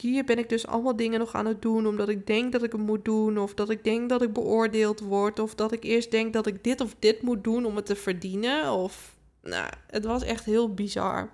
Hier 0.01 0.25
ben 0.25 0.39
ik 0.39 0.49
dus 0.49 0.67
allemaal 0.67 0.97
dingen 0.97 1.19
nog 1.19 1.35
aan 1.35 1.47
het 1.47 1.63
doen. 1.63 1.87
Omdat 1.87 2.09
ik 2.09 2.27
denk 2.27 2.53
dat 2.53 2.63
ik 2.63 2.73
het 2.73 2.81
moet 2.81 3.05
doen. 3.05 3.39
Of 3.39 3.55
dat 3.55 3.71
ik 3.71 3.85
denk 3.85 4.09
dat 4.09 4.23
ik 4.23 4.33
beoordeeld 4.33 5.01
word. 5.01 5.39
Of 5.39 5.55
dat 5.55 5.73
ik 5.73 5.85
eerst 5.85 6.11
denk 6.11 6.33
dat 6.33 6.47
ik 6.47 6.65
dit 6.65 6.81
of 6.81 6.95
dit 6.99 7.23
moet 7.23 7.45
doen 7.45 7.65
om 7.65 7.77
het 7.77 7.87
te 7.87 7.97
verdienen. 7.97 8.73
Of, 8.73 9.17
nou, 9.43 9.71
het 9.87 10.05
was 10.05 10.23
echt 10.23 10.45
heel 10.45 10.75
bizar. 10.75 11.31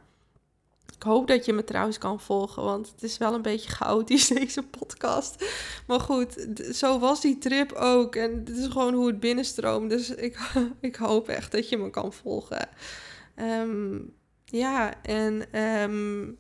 Ik 0.95 1.03
hoop 1.03 1.27
dat 1.27 1.45
je 1.45 1.53
me 1.53 1.65
trouwens 1.65 1.99
kan 1.99 2.21
volgen, 2.21 2.63
want 2.63 2.91
het 2.91 3.03
is 3.03 3.19
wel 3.19 3.35
een 3.35 3.43
beetje 3.43 3.71
chaotisch 3.71 4.29
deze 4.39 4.63
podcast. 4.63 5.45
Maar 5.87 6.01
goed, 6.01 6.47
zo 6.73 6.99
was 6.99 7.21
die 7.21 7.39
trip 7.39 7.73
ook. 7.73 8.17
En 8.17 8.45
dit 8.45 8.57
is 8.57 8.67
gewoon 8.67 8.95
hoe 8.95 9.07
het 9.07 9.21
binnenstroomt. 9.21 9.91
Dus 9.91 10.11
ik, 10.11 10.39
ik 10.81 10.97
hoop 10.97 11.29
echt 11.29 11.53
dat 11.53 11.69
je 11.69 11.77
me 11.77 11.91
kan 11.91 12.13
volgen. 12.13 12.69
Ehm, 13.35 13.99
ja, 14.45 15.03
en 15.03 15.61
um, 15.63 16.39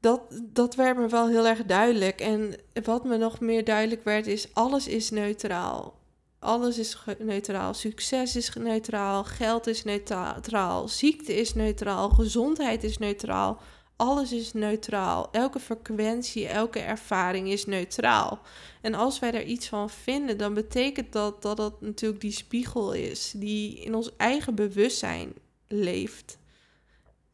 dat, 0.00 0.20
dat 0.42 0.74
werd 0.74 0.96
me 0.96 1.08
wel 1.08 1.28
heel 1.28 1.46
erg 1.46 1.64
duidelijk. 1.64 2.20
En 2.20 2.54
wat 2.84 3.04
me 3.04 3.16
nog 3.16 3.40
meer 3.40 3.64
duidelijk 3.64 4.04
werd, 4.04 4.26
is 4.26 4.54
alles 4.54 4.88
is 4.88 5.10
neutraal. 5.10 5.99
Alles 6.40 6.78
is 6.78 6.96
neutraal. 7.18 7.74
Succes 7.74 8.36
is 8.36 8.52
neutraal. 8.54 9.24
Geld 9.24 9.66
is 9.66 9.84
neutraal. 9.84 10.88
Ziekte 10.88 11.36
is 11.36 11.54
neutraal. 11.54 12.10
Gezondheid 12.10 12.84
is 12.84 12.98
neutraal. 12.98 13.60
Alles 13.96 14.32
is 14.32 14.52
neutraal. 14.52 15.28
Elke 15.32 15.58
frequentie, 15.58 16.46
elke 16.46 16.78
ervaring 16.78 17.48
is 17.48 17.66
neutraal. 17.66 18.40
En 18.80 18.94
als 18.94 19.18
wij 19.18 19.32
er 19.32 19.44
iets 19.44 19.68
van 19.68 19.90
vinden, 19.90 20.38
dan 20.38 20.54
betekent 20.54 21.12
dat 21.12 21.42
dat 21.42 21.56
dat 21.56 21.80
natuurlijk 21.80 22.20
die 22.20 22.32
spiegel 22.32 22.92
is 22.92 23.32
die 23.36 23.80
in 23.80 23.94
ons 23.94 24.16
eigen 24.16 24.54
bewustzijn 24.54 25.32
leeft. 25.68 26.38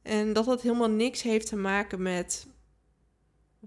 En 0.02 0.32
dat 0.32 0.44
dat 0.44 0.62
helemaal 0.62 0.90
niks 0.90 1.22
heeft 1.22 1.46
te 1.46 1.56
maken 1.56 2.02
met 2.02 2.46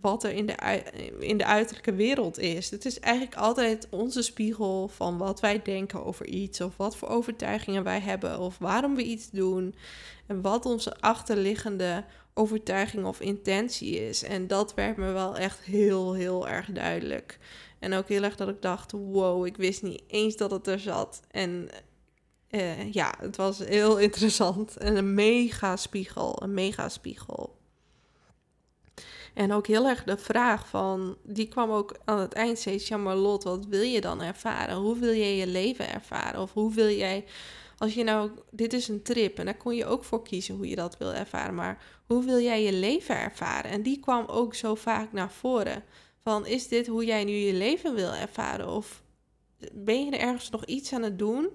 wat 0.02 0.24
er 0.24 0.32
in 0.32 0.46
de, 0.46 0.84
in 1.20 1.38
de 1.38 1.46
uiterlijke 1.46 1.94
wereld 1.94 2.40
is. 2.40 2.70
Het 2.70 2.86
is 2.86 3.00
eigenlijk 3.00 3.36
altijd 3.36 3.88
onze 3.90 4.22
spiegel 4.22 4.88
van 4.88 5.18
wat 5.18 5.40
wij 5.40 5.62
denken 5.62 6.06
over 6.06 6.26
iets, 6.26 6.62
of 6.62 6.78
wat 6.78 6.96
voor 6.96 7.08
overtuigingen 7.08 7.84
wij 7.84 8.00
hebben, 8.00 8.40
of 8.40 8.58
waarom 8.58 8.96
we 8.96 9.04
iets 9.04 9.30
doen, 9.30 9.76
en 10.28 10.42
wat 10.42 10.66
onze 10.66 11.00
achterliggende 11.00 12.06
overtuiging 12.34 13.06
of 13.06 13.20
intentie 13.20 14.08
is. 14.08 14.24
En 14.24 14.48
dat 14.48 14.74
werd 14.74 14.98
me 14.98 15.12
wel 15.12 15.38
echt 15.38 15.60
heel, 15.60 16.14
heel 16.14 16.48
erg 16.48 16.72
duidelijk. 16.72 17.40
En 17.80 17.94
ook 17.94 18.08
heel 18.08 18.24
erg 18.24 18.36
dat 18.36 18.50
ik 18.50 18.62
dacht: 18.62 18.92
wow, 18.92 19.46
ik 19.46 19.58
wist 19.58 19.84
niet 19.84 20.04
eens 20.08 20.36
dat 20.36 20.52
het 20.52 20.68
er 20.68 20.80
zat. 20.80 21.22
En 21.32 21.70
uh, 22.50 22.94
ja, 22.94 23.14
het 23.20 23.36
was 23.36 23.60
heel 23.60 23.98
interessant. 24.08 24.78
En 24.78 24.96
een 24.96 25.14
mega 25.14 25.76
spiegel, 25.76 26.44
een 26.44 26.54
mega 26.54 26.90
spiegel. 26.90 27.59
En 29.40 29.52
ook 29.52 29.68
heel 29.68 29.88
erg 29.88 30.04
de 30.04 30.18
vraag 30.18 30.68
van, 30.68 31.18
die 31.24 31.48
kwam 31.48 31.72
ook 31.72 31.98
aan 32.06 32.20
het 32.20 32.34
eind 32.34 32.58
steeds, 32.58 32.88
ja 32.88 32.98
maar 32.98 33.16
Lot, 33.16 33.44
wat 33.44 33.66
wil 33.66 33.82
je 33.82 34.02
dan 34.02 34.22
ervaren? 34.22 34.76
Hoe 34.76 34.98
wil 34.98 35.14
jij 35.14 35.36
je 35.36 35.48
leven 35.48 35.94
ervaren? 35.94 36.42
Of 36.42 36.54
hoe 36.54 36.74
wil 36.74 36.90
jij, 36.90 37.26
als 37.78 37.94
je 37.94 38.04
nou, 38.04 38.32
dit 38.52 38.74
is 38.74 38.88
een 38.88 39.02
trip 39.02 39.38
en 39.38 39.46
daar 39.46 39.58
kon 39.58 39.76
je 39.76 39.86
ook 39.86 40.04
voor 40.04 40.24
kiezen 40.24 40.56
hoe 40.56 40.68
je 40.68 40.76
dat 40.76 40.98
wil 40.98 41.14
ervaren, 41.14 41.56
maar 41.56 41.84
hoe 42.06 42.24
wil 42.26 42.40
jij 42.40 42.64
je 42.64 42.74
leven 42.74 43.20
ervaren? 43.20 43.72
En 43.72 43.82
die 43.82 44.00
kwam 44.00 44.26
ook 44.26 44.56
zo 44.56 44.76
vaak 44.76 45.12
naar 45.12 45.32
voren. 45.32 45.84
Van, 46.24 46.46
is 46.46 46.68
dit 46.68 46.88
hoe 46.88 47.06
jij 47.06 47.24
nu 47.24 47.32
je 47.32 47.54
leven 47.54 47.96
wil 47.96 48.14
ervaren? 48.14 48.70
Of 48.70 49.04
ben 49.72 50.06
je 50.06 50.12
er 50.12 50.20
ergens 50.20 50.50
nog 50.50 50.66
iets 50.66 50.94
aan 50.94 51.04
het 51.04 51.20
doen 51.20 51.50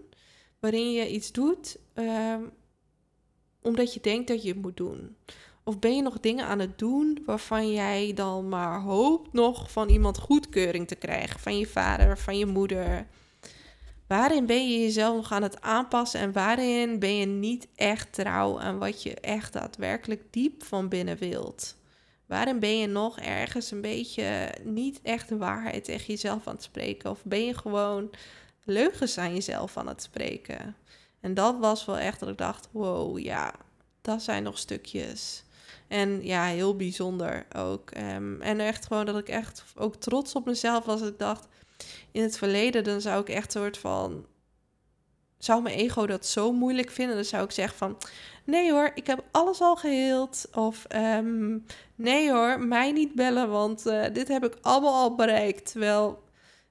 waarin 0.60 0.92
je 0.92 1.10
iets 1.10 1.32
doet 1.32 1.78
uh, 1.94 2.36
omdat 3.62 3.94
je 3.94 4.00
denkt 4.00 4.28
dat 4.28 4.42
je 4.42 4.48
het 4.48 4.62
moet 4.62 4.76
doen? 4.76 5.16
Of 5.66 5.78
ben 5.78 5.96
je 5.96 6.02
nog 6.02 6.20
dingen 6.20 6.46
aan 6.46 6.58
het 6.58 6.78
doen 6.78 7.22
waarvan 7.26 7.72
jij 7.72 8.12
dan 8.14 8.48
maar 8.48 8.80
hoopt 8.80 9.32
nog 9.32 9.70
van 9.70 9.88
iemand 9.88 10.18
goedkeuring 10.18 10.88
te 10.88 10.94
krijgen? 10.94 11.40
Van 11.40 11.58
je 11.58 11.66
vader, 11.66 12.18
van 12.18 12.38
je 12.38 12.46
moeder. 12.46 13.06
Waarin 14.06 14.46
ben 14.46 14.70
je 14.70 14.80
jezelf 14.80 15.16
nog 15.16 15.32
aan 15.32 15.42
het 15.42 15.60
aanpassen 15.60 16.20
en 16.20 16.32
waarin 16.32 16.98
ben 16.98 17.16
je 17.16 17.26
niet 17.26 17.68
echt 17.74 18.12
trouw 18.12 18.60
aan 18.60 18.78
wat 18.78 19.02
je 19.02 19.14
echt 19.14 19.52
daadwerkelijk 19.52 20.22
diep 20.30 20.62
van 20.62 20.88
binnen 20.88 21.16
wilt? 21.16 21.76
Waarin 22.26 22.58
ben 22.58 22.78
je 22.78 22.86
nog 22.86 23.18
ergens 23.18 23.70
een 23.70 23.80
beetje 23.80 24.54
niet 24.64 25.00
echt 25.02 25.28
de 25.28 25.36
waarheid 25.36 25.84
tegen 25.84 26.06
jezelf 26.06 26.46
aan 26.46 26.54
het 26.54 26.62
spreken? 26.62 27.10
Of 27.10 27.24
ben 27.24 27.44
je 27.44 27.54
gewoon 27.54 28.10
leugens 28.64 29.18
aan 29.18 29.34
jezelf 29.34 29.76
aan 29.76 29.88
het 29.88 30.02
spreken? 30.02 30.76
En 31.20 31.34
dat 31.34 31.58
was 31.58 31.84
wel 31.84 31.98
echt 31.98 32.20
dat 32.20 32.28
ik 32.28 32.38
dacht: 32.38 32.68
wow, 32.70 33.18
ja, 33.18 33.54
dat 34.00 34.22
zijn 34.22 34.42
nog 34.42 34.58
stukjes 34.58 35.44
en 35.88 36.24
ja, 36.24 36.44
heel 36.44 36.76
bijzonder 36.76 37.46
ook. 37.56 37.90
Um, 37.96 38.40
en 38.40 38.60
echt 38.60 38.86
gewoon 38.86 39.06
dat 39.06 39.18
ik 39.18 39.28
echt 39.28 39.64
ook 39.76 39.96
trots 39.96 40.34
op 40.34 40.44
mezelf 40.44 40.84
was. 40.84 41.02
Ik 41.02 41.18
dacht, 41.18 41.48
in 42.12 42.22
het 42.22 42.38
verleden 42.38 42.84
dan 42.84 43.00
zou 43.00 43.20
ik 43.20 43.28
echt 43.28 43.52
soort 43.52 43.78
van... 43.78 44.26
Zou 45.38 45.62
mijn 45.62 45.76
ego 45.76 46.06
dat 46.06 46.26
zo 46.26 46.52
moeilijk 46.52 46.90
vinden? 46.90 47.14
Dan 47.14 47.24
zou 47.24 47.44
ik 47.44 47.50
zeggen 47.50 47.78
van... 47.78 47.96
Nee 48.44 48.72
hoor, 48.72 48.90
ik 48.94 49.06
heb 49.06 49.24
alles 49.30 49.60
al 49.60 49.76
geheeld. 49.76 50.48
Of 50.52 50.86
um, 50.96 51.64
nee 51.94 52.32
hoor, 52.32 52.60
mij 52.60 52.92
niet 52.92 53.14
bellen, 53.14 53.50
want 53.50 53.86
uh, 53.86 54.04
dit 54.12 54.28
heb 54.28 54.44
ik 54.44 54.56
allemaal 54.62 54.94
al 54.94 55.14
bereikt. 55.14 55.70
Terwijl 55.70 56.22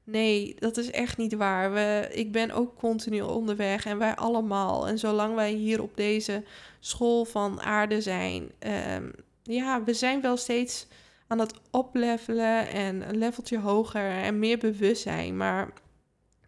Nee, 0.06 0.56
dat 0.60 0.78
is 0.78 0.92
echt 0.92 1.18
niet 1.18 1.34
waar. 1.34 1.74
We, 1.74 2.10
ik 2.12 2.32
ben 2.32 2.52
ook 2.52 2.76
continu 2.76 3.22
onderweg 3.22 3.86
en 3.86 3.98
wij 3.98 4.16
allemaal. 4.16 4.88
En 4.88 5.00
zolang 5.00 5.36
wij 5.36 5.52
hier 5.52 5.82
op 5.82 5.96
deze 5.96 6.44
school 6.86 7.26
van 7.26 7.62
aarde 7.62 8.02
zijn, 8.02 8.52
um, 8.98 9.12
ja, 9.44 9.84
we 9.84 9.94
zijn 9.94 10.22
wel 10.22 10.38
steeds 10.38 10.88
aan 11.28 11.40
het 11.40 11.54
oplevelen 11.72 12.68
en 12.68 13.10
een 13.10 13.18
leveltje 13.18 13.60
hoger 13.60 14.10
en 14.10 14.40
meer 14.40 14.58
bewustzijn. 14.58 15.38
Maar 15.38 15.74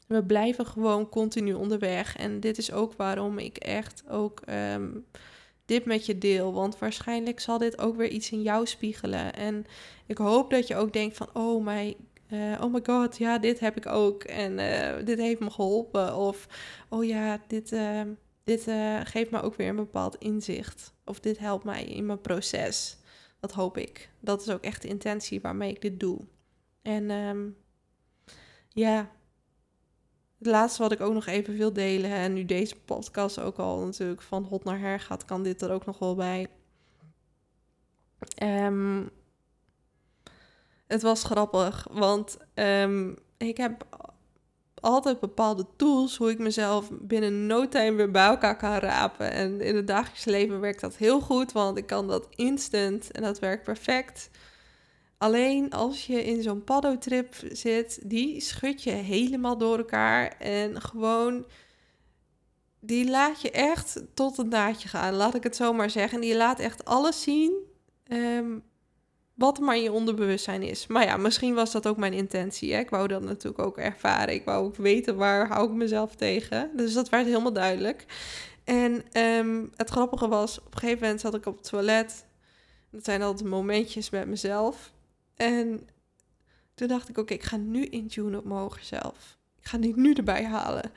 We 0.07 0.23
blijven 0.23 0.65
gewoon 0.65 1.09
continu 1.09 1.53
onderweg. 1.53 2.15
En 2.15 2.39
dit 2.39 2.57
is 2.57 2.71
ook 2.71 2.93
waarom 2.93 3.37
ik 3.37 3.57
echt 3.57 4.03
ook 4.09 4.41
ehm, 4.45 4.89
dit 5.65 5.85
met 5.85 6.05
je 6.05 6.17
deel. 6.17 6.53
Want 6.53 6.79
waarschijnlijk 6.79 7.39
zal 7.39 7.57
dit 7.57 7.77
ook 7.77 7.95
weer 7.95 8.09
iets 8.09 8.31
in 8.31 8.41
jou 8.41 8.65
spiegelen. 8.65 9.33
En 9.33 9.65
ik 10.05 10.17
hoop 10.17 10.49
dat 10.49 10.67
je 10.67 10.75
ook 10.75 10.93
denkt 10.93 11.17
van, 11.17 11.29
oh 11.33 11.65
my, 11.65 11.97
uh, 12.29 12.61
oh 12.61 12.73
my 12.73 12.79
god, 12.83 13.17
ja, 13.17 13.37
dit 13.37 13.59
heb 13.59 13.77
ik 13.77 13.85
ook. 13.85 14.23
En 14.23 14.59
uh, 14.59 15.05
dit 15.05 15.19
heeft 15.19 15.39
me 15.39 15.49
geholpen. 15.49 16.15
Of, 16.15 16.47
oh 16.89 17.05
ja, 17.05 17.39
dit, 17.47 17.71
uh, 17.71 18.01
dit 18.45 18.63
geeft 19.03 19.31
me 19.31 19.41
ook 19.41 19.55
weer 19.55 19.69
een 19.69 19.75
bepaald 19.75 20.15
inzicht. 20.15 20.93
Of 21.05 21.19
dit 21.19 21.37
helpt 21.37 21.63
mij 21.63 21.83
in 21.83 22.05
mijn 22.05 22.21
proces. 22.21 22.97
Dat 23.39 23.51
hoop 23.51 23.77
ik. 23.77 24.09
Dat 24.19 24.41
is 24.41 24.49
ook 24.49 24.61
echt 24.61 24.81
de 24.81 24.87
intentie 24.87 25.41
waarmee 25.41 25.69
ik 25.69 25.81
dit 25.81 25.99
doe. 25.99 26.19
En 26.81 27.11
um, 27.11 27.57
ja, 28.69 29.11
het 30.37 30.47
laatste 30.47 30.81
wat 30.81 30.91
ik 30.91 31.01
ook 31.01 31.13
nog 31.13 31.25
even 31.25 31.57
wil 31.57 31.73
delen, 31.73 32.11
en 32.11 32.33
nu 32.33 32.45
deze 32.45 32.75
podcast 32.75 33.39
ook 33.39 33.57
al 33.57 33.85
natuurlijk 33.85 34.21
van 34.21 34.43
hot 34.43 34.63
naar 34.63 34.79
her 34.79 34.99
gaat, 34.99 35.25
kan 35.25 35.43
dit 35.43 35.61
er 35.61 35.71
ook 35.71 35.85
nog 35.85 35.99
wel 35.99 36.15
bij. 36.15 36.47
Um, 38.43 39.09
het 40.87 41.01
was 41.01 41.23
grappig, 41.23 41.87
want 41.91 42.37
um, 42.53 43.15
ik 43.37 43.57
heb 43.57 43.85
altijd 44.85 45.19
bepaalde 45.19 45.65
tools 45.75 46.17
hoe 46.17 46.29
ik 46.29 46.39
mezelf 46.39 46.89
binnen 46.91 47.45
no 47.45 47.67
time 47.67 47.95
weer 47.95 48.11
bij 48.11 48.25
elkaar 48.25 48.57
kan 48.57 48.77
rapen. 48.77 49.31
En 49.31 49.61
in 49.61 49.75
het 49.75 49.87
dagelijks 49.87 50.25
leven 50.25 50.59
werkt 50.59 50.81
dat 50.81 50.95
heel 50.95 51.19
goed, 51.19 51.51
want 51.51 51.77
ik 51.77 51.85
kan 51.85 52.07
dat 52.07 52.27
instant 52.35 53.11
en 53.11 53.21
dat 53.21 53.39
werkt 53.39 53.63
perfect. 53.63 54.29
Alleen 55.17 55.71
als 55.71 56.05
je 56.05 56.23
in 56.23 56.43
zo'n 56.43 56.63
paddotrip 56.63 57.35
zit, 57.51 57.99
die 58.09 58.41
schud 58.41 58.83
je 58.83 58.91
helemaal 58.91 59.57
door 59.57 59.77
elkaar 59.77 60.27
en 60.39 60.81
gewoon 60.81 61.45
die 62.79 63.09
laat 63.09 63.41
je 63.41 63.51
echt 63.51 64.03
tot 64.13 64.37
het 64.37 64.49
naadje 64.49 64.87
gaan, 64.87 65.13
laat 65.13 65.35
ik 65.35 65.43
het 65.43 65.55
zo 65.55 65.73
maar 65.73 65.89
zeggen. 65.89 66.15
En 66.15 66.23
die 66.23 66.35
laat 66.35 66.59
echt 66.59 66.85
alles 66.85 67.21
zien 67.21 67.53
um, 68.07 68.63
wat 69.35 69.59
maar 69.59 69.75
in 69.75 69.83
je 69.83 69.91
onderbewustzijn 69.91 70.61
is. 70.61 70.87
Maar 70.87 71.05
ja, 71.05 71.17
misschien 71.17 71.53
was 71.53 71.71
dat 71.71 71.87
ook 71.87 71.97
mijn 71.97 72.13
intentie. 72.13 72.73
Hè? 72.73 72.79
Ik 72.79 72.89
wou 72.89 73.07
dat 73.07 73.21
natuurlijk 73.21 73.65
ook 73.67 73.77
ervaren. 73.77 74.33
Ik 74.33 74.45
wou 74.45 74.65
ook 74.65 74.75
weten 74.75 75.15
waar 75.15 75.47
hou 75.47 75.69
ik 75.69 75.75
mezelf 75.75 76.15
tegen. 76.15 76.71
Dus 76.75 76.93
dat 76.93 77.09
werd 77.09 77.25
helemaal 77.25 77.53
duidelijk. 77.53 78.05
En 78.63 79.03
um, 79.21 79.71
het 79.75 79.89
grappige 79.89 80.27
was, 80.27 80.59
op 80.59 80.73
een 80.73 80.79
gegeven 80.79 81.01
moment 81.01 81.21
zat 81.21 81.35
ik 81.35 81.45
op 81.45 81.55
het 81.57 81.69
toilet. 81.69 82.25
Dat 82.91 83.05
zijn 83.05 83.21
altijd 83.21 83.49
momentjes 83.49 84.09
met 84.09 84.27
mezelf. 84.27 84.93
En 85.35 85.87
toen 86.75 86.87
dacht 86.87 87.09
ik, 87.09 87.17
oké, 87.17 87.33
ik 87.33 87.43
ga 87.43 87.57
nu 87.57 87.85
intunen 87.85 88.39
op 88.39 88.45
mijn 88.45 88.59
hoger 88.59 88.83
zelf. 88.83 89.37
Ik 89.59 89.67
ga 89.67 89.77
die 89.77 89.93
nu 89.95 90.13
erbij 90.13 90.45
halen. 90.45 90.91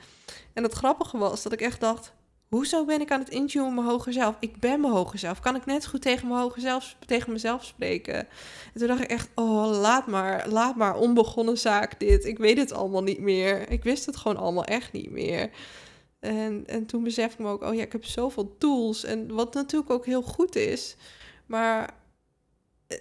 En 0.53 0.63
het 0.63 0.73
grappige 0.73 1.19
was 1.19 1.43
dat 1.43 1.53
ik 1.53 1.61
echt 1.61 1.81
dacht, 1.81 2.13
hoezo 2.49 2.85
ben 2.85 3.01
ik 3.01 3.11
aan 3.11 3.21
het 3.21 3.31
intunen 3.31 3.67
op 3.67 3.75
mijn 3.75 3.87
hoger 3.87 4.13
zelf? 4.13 4.37
Ik 4.41 4.61
ben 4.61 4.81
mijn 4.81 4.93
hoger 4.93 5.19
zelf. 5.19 5.41
Kan 5.41 5.57
ik 5.57 5.67
net 5.67 5.87
goed 5.87 6.03
tegen 6.03 6.29
mijn 6.29 6.41
hoger 6.41 6.61
zelf, 6.61 6.97
tegen 7.07 7.33
mezelf 7.33 7.65
spreken? 7.65 8.15
En 8.15 8.75
toen 8.75 8.87
dacht 8.87 9.03
ik 9.03 9.11
echt, 9.11 9.29
oh, 9.35 9.81
laat 9.81 10.07
maar, 10.07 10.49
laat 10.49 10.77
maar, 10.77 10.97
onbegonnen 10.97 11.59
zaak 11.59 12.01
dit. 12.01 12.25
Ik 12.25 12.39
weet 12.39 12.59
het 12.59 12.73
allemaal 12.73 13.03
niet 13.03 13.21
meer. 13.21 13.71
Ik 13.71 13.83
wist 13.83 14.07
het 14.07 14.17
gewoon 14.17 14.37
allemaal 14.37 14.65
echt 14.65 14.93
niet 14.93 15.11
meer. 15.11 15.51
En, 16.21 16.65
en 16.67 16.87
toen 16.87 17.03
besefte 17.03 17.39
ik 17.39 17.45
me 17.45 17.51
ook, 17.53 17.63
oh 17.63 17.75
ja, 17.75 17.83
ik 17.83 17.93
heb 17.93 18.05
zoveel 18.05 18.57
tools. 18.59 19.05
En 19.05 19.35
wat 19.35 19.55
natuurlijk 19.55 19.91
ook 19.91 20.07
heel 20.07 20.23
goed 20.23 20.57
is. 20.57 20.97
Maar 21.47 21.95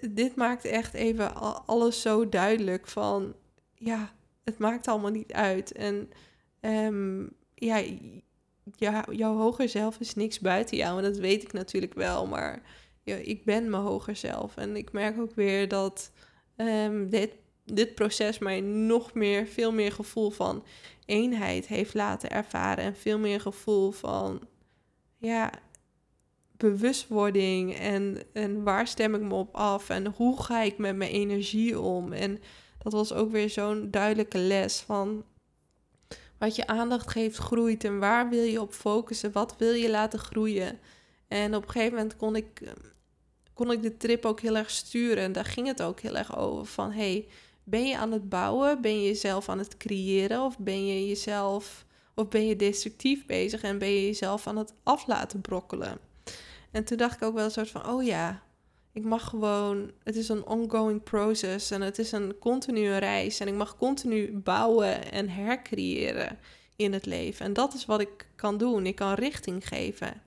dit 0.02 0.36
maakt 0.36 0.66
echt 0.66 0.94
even 0.94 1.36
alles 1.66 2.02
zo 2.02 2.30
duidelijk 2.30 2.88
van, 2.88 3.34
ja, 3.74 4.12
het 4.44 4.58
maakt 4.58 4.88
allemaal 4.88 5.12
niet 5.12 5.34
uit. 5.34 5.72
En 5.72 6.10
um, 6.62 7.30
ja, 7.56 7.84
ja, 8.76 9.06
jouw 9.12 9.36
hoger 9.38 9.70
zelf 9.70 10.00
is 10.00 10.16
niks 10.16 10.40
buiten 10.40 10.78
jou. 10.78 10.98
En 10.98 11.04
dat 11.04 11.18
weet 11.18 11.44
ik 11.44 11.54
natuurlijk 11.54 11.94
wel, 11.94 12.28
maar 12.28 12.62
ja, 13.04 13.16
ik 13.16 13.46
ben 13.46 13.70
mijn 13.70 13.84
hoger 13.84 14.16
zelf. 14.16 14.58
En 14.58 14.76
ik 14.76 14.92
merk 14.92 15.20
ook 15.20 15.36
weer 15.36 15.68
dat 15.68 16.12
um, 16.58 17.10
dit, 17.10 17.32
dit 17.66 17.96
proces 17.96 18.40
mij 18.40 18.62
nog 18.62 19.14
meer, 19.14 19.48
veel 19.48 19.72
meer 19.72 19.92
gevoel 19.92 20.30
van 20.30 20.64
eenheid 21.06 21.68
heeft 21.68 21.94
laten 21.94 22.30
ervaren. 22.30 22.84
En 22.84 22.96
veel 22.96 23.20
meer 23.20 23.42
gevoel 23.42 23.92
van, 23.92 24.48
ja, 25.18 25.52
bewustwording 26.58 27.76
en, 27.76 28.24
en 28.34 28.64
waar 28.64 28.88
stem 28.88 29.16
ik 29.16 29.22
me 29.22 29.34
op 29.34 29.56
af 29.56 29.90
en 29.90 30.06
hoe 30.06 30.42
ga 30.42 30.62
ik 30.62 30.78
met 30.78 30.96
mijn 30.96 31.12
energie 31.12 31.80
om. 31.80 32.14
En 32.14 32.40
dat 32.78 32.94
was 32.94 33.14
ook 33.14 33.32
weer 33.32 33.50
zo'n 33.50 33.92
duidelijke 33.92 34.38
les 34.38 34.80
van 34.80 35.24
wat 36.40 36.56
je 36.56 36.68
aandacht 36.68 37.12
geeft 37.12 37.38
groeit. 37.38 37.84
En 37.84 38.00
waar 38.00 38.30
wil 38.30 38.44
je 38.44 38.62
op 38.62 38.74
focussen, 38.74 39.32
wat 39.32 39.56
wil 39.58 39.74
je 39.74 39.90
laten 39.90 40.20
groeien. 40.20 40.80
En 41.28 41.56
op 41.56 41.64
een 41.64 41.70
gegeven 41.70 41.96
moment 41.96 42.16
kon 42.16 42.36
ik, 42.36 42.74
kon 43.54 43.72
ik 43.72 43.82
de 43.82 43.98
trip 43.98 44.26
ook 44.26 44.40
heel 44.40 44.58
erg 44.58 44.70
sturen. 44.70 45.24
En 45.24 45.32
daar 45.32 45.46
ging 45.46 45.68
het 45.68 45.82
ook 45.82 46.00
heel 46.00 46.18
erg 46.18 46.38
over 46.38 46.66
van 46.66 46.92
hey, 46.92 47.28
ben 47.64 47.88
je 47.88 47.98
aan 47.98 48.12
het 48.12 48.30
bouwen, 48.30 48.82
ben 48.82 49.02
je 49.02 49.08
jezelf 49.08 49.50
aan 49.50 49.58
het 49.58 49.78
creëren? 49.78 50.42
Of 50.42 50.58
ben 50.58 50.86
je 50.86 51.08
jezelf 51.08 51.86
of 52.18 52.28
ben 52.28 52.48
je 52.48 52.56
destructief 52.56 53.26
bezig 53.26 53.62
en 53.62 53.78
ben 53.78 53.90
je 53.90 54.06
jezelf 54.06 54.48
aan 54.48 54.58
het 54.58 54.74
af 54.84 55.08
laten 55.08 55.42
brokkelen. 55.42 55.98
En 56.72 56.84
toen 56.84 56.98
dacht 56.98 57.16
ik 57.16 57.24
ook 57.24 57.34
wel 57.34 57.44
een 57.46 57.52
soort 57.52 57.70
van, 57.70 57.90
oh 57.90 58.04
ja, 58.04 58.42
ik 58.98 59.04
mag 59.04 59.30
gewoon, 59.30 59.92
het 60.04 60.16
is 60.16 60.30
een 60.30 60.46
ongoing 60.46 61.04
process 61.04 61.72
en 61.72 61.82
het 61.82 62.00
is 62.00 62.12
een 62.12 62.38
continue 62.40 62.98
reis 62.98 63.40
en 63.40 63.48
ik 63.48 63.54
mag 63.54 63.78
continu 63.78 64.38
bouwen 64.38 65.12
en 65.12 65.30
hercreëren 65.30 66.40
in 66.76 66.94
het 66.94 67.06
leven. 67.06 67.46
En 67.46 67.54
dat 67.54 67.74
is 67.74 67.86
wat 67.86 68.02
ik 68.02 68.28
kan 68.36 68.58
doen. 68.58 68.86
Ik 68.86 68.96
kan 68.96 69.14
richting 69.14 69.68
geven. 69.68 70.22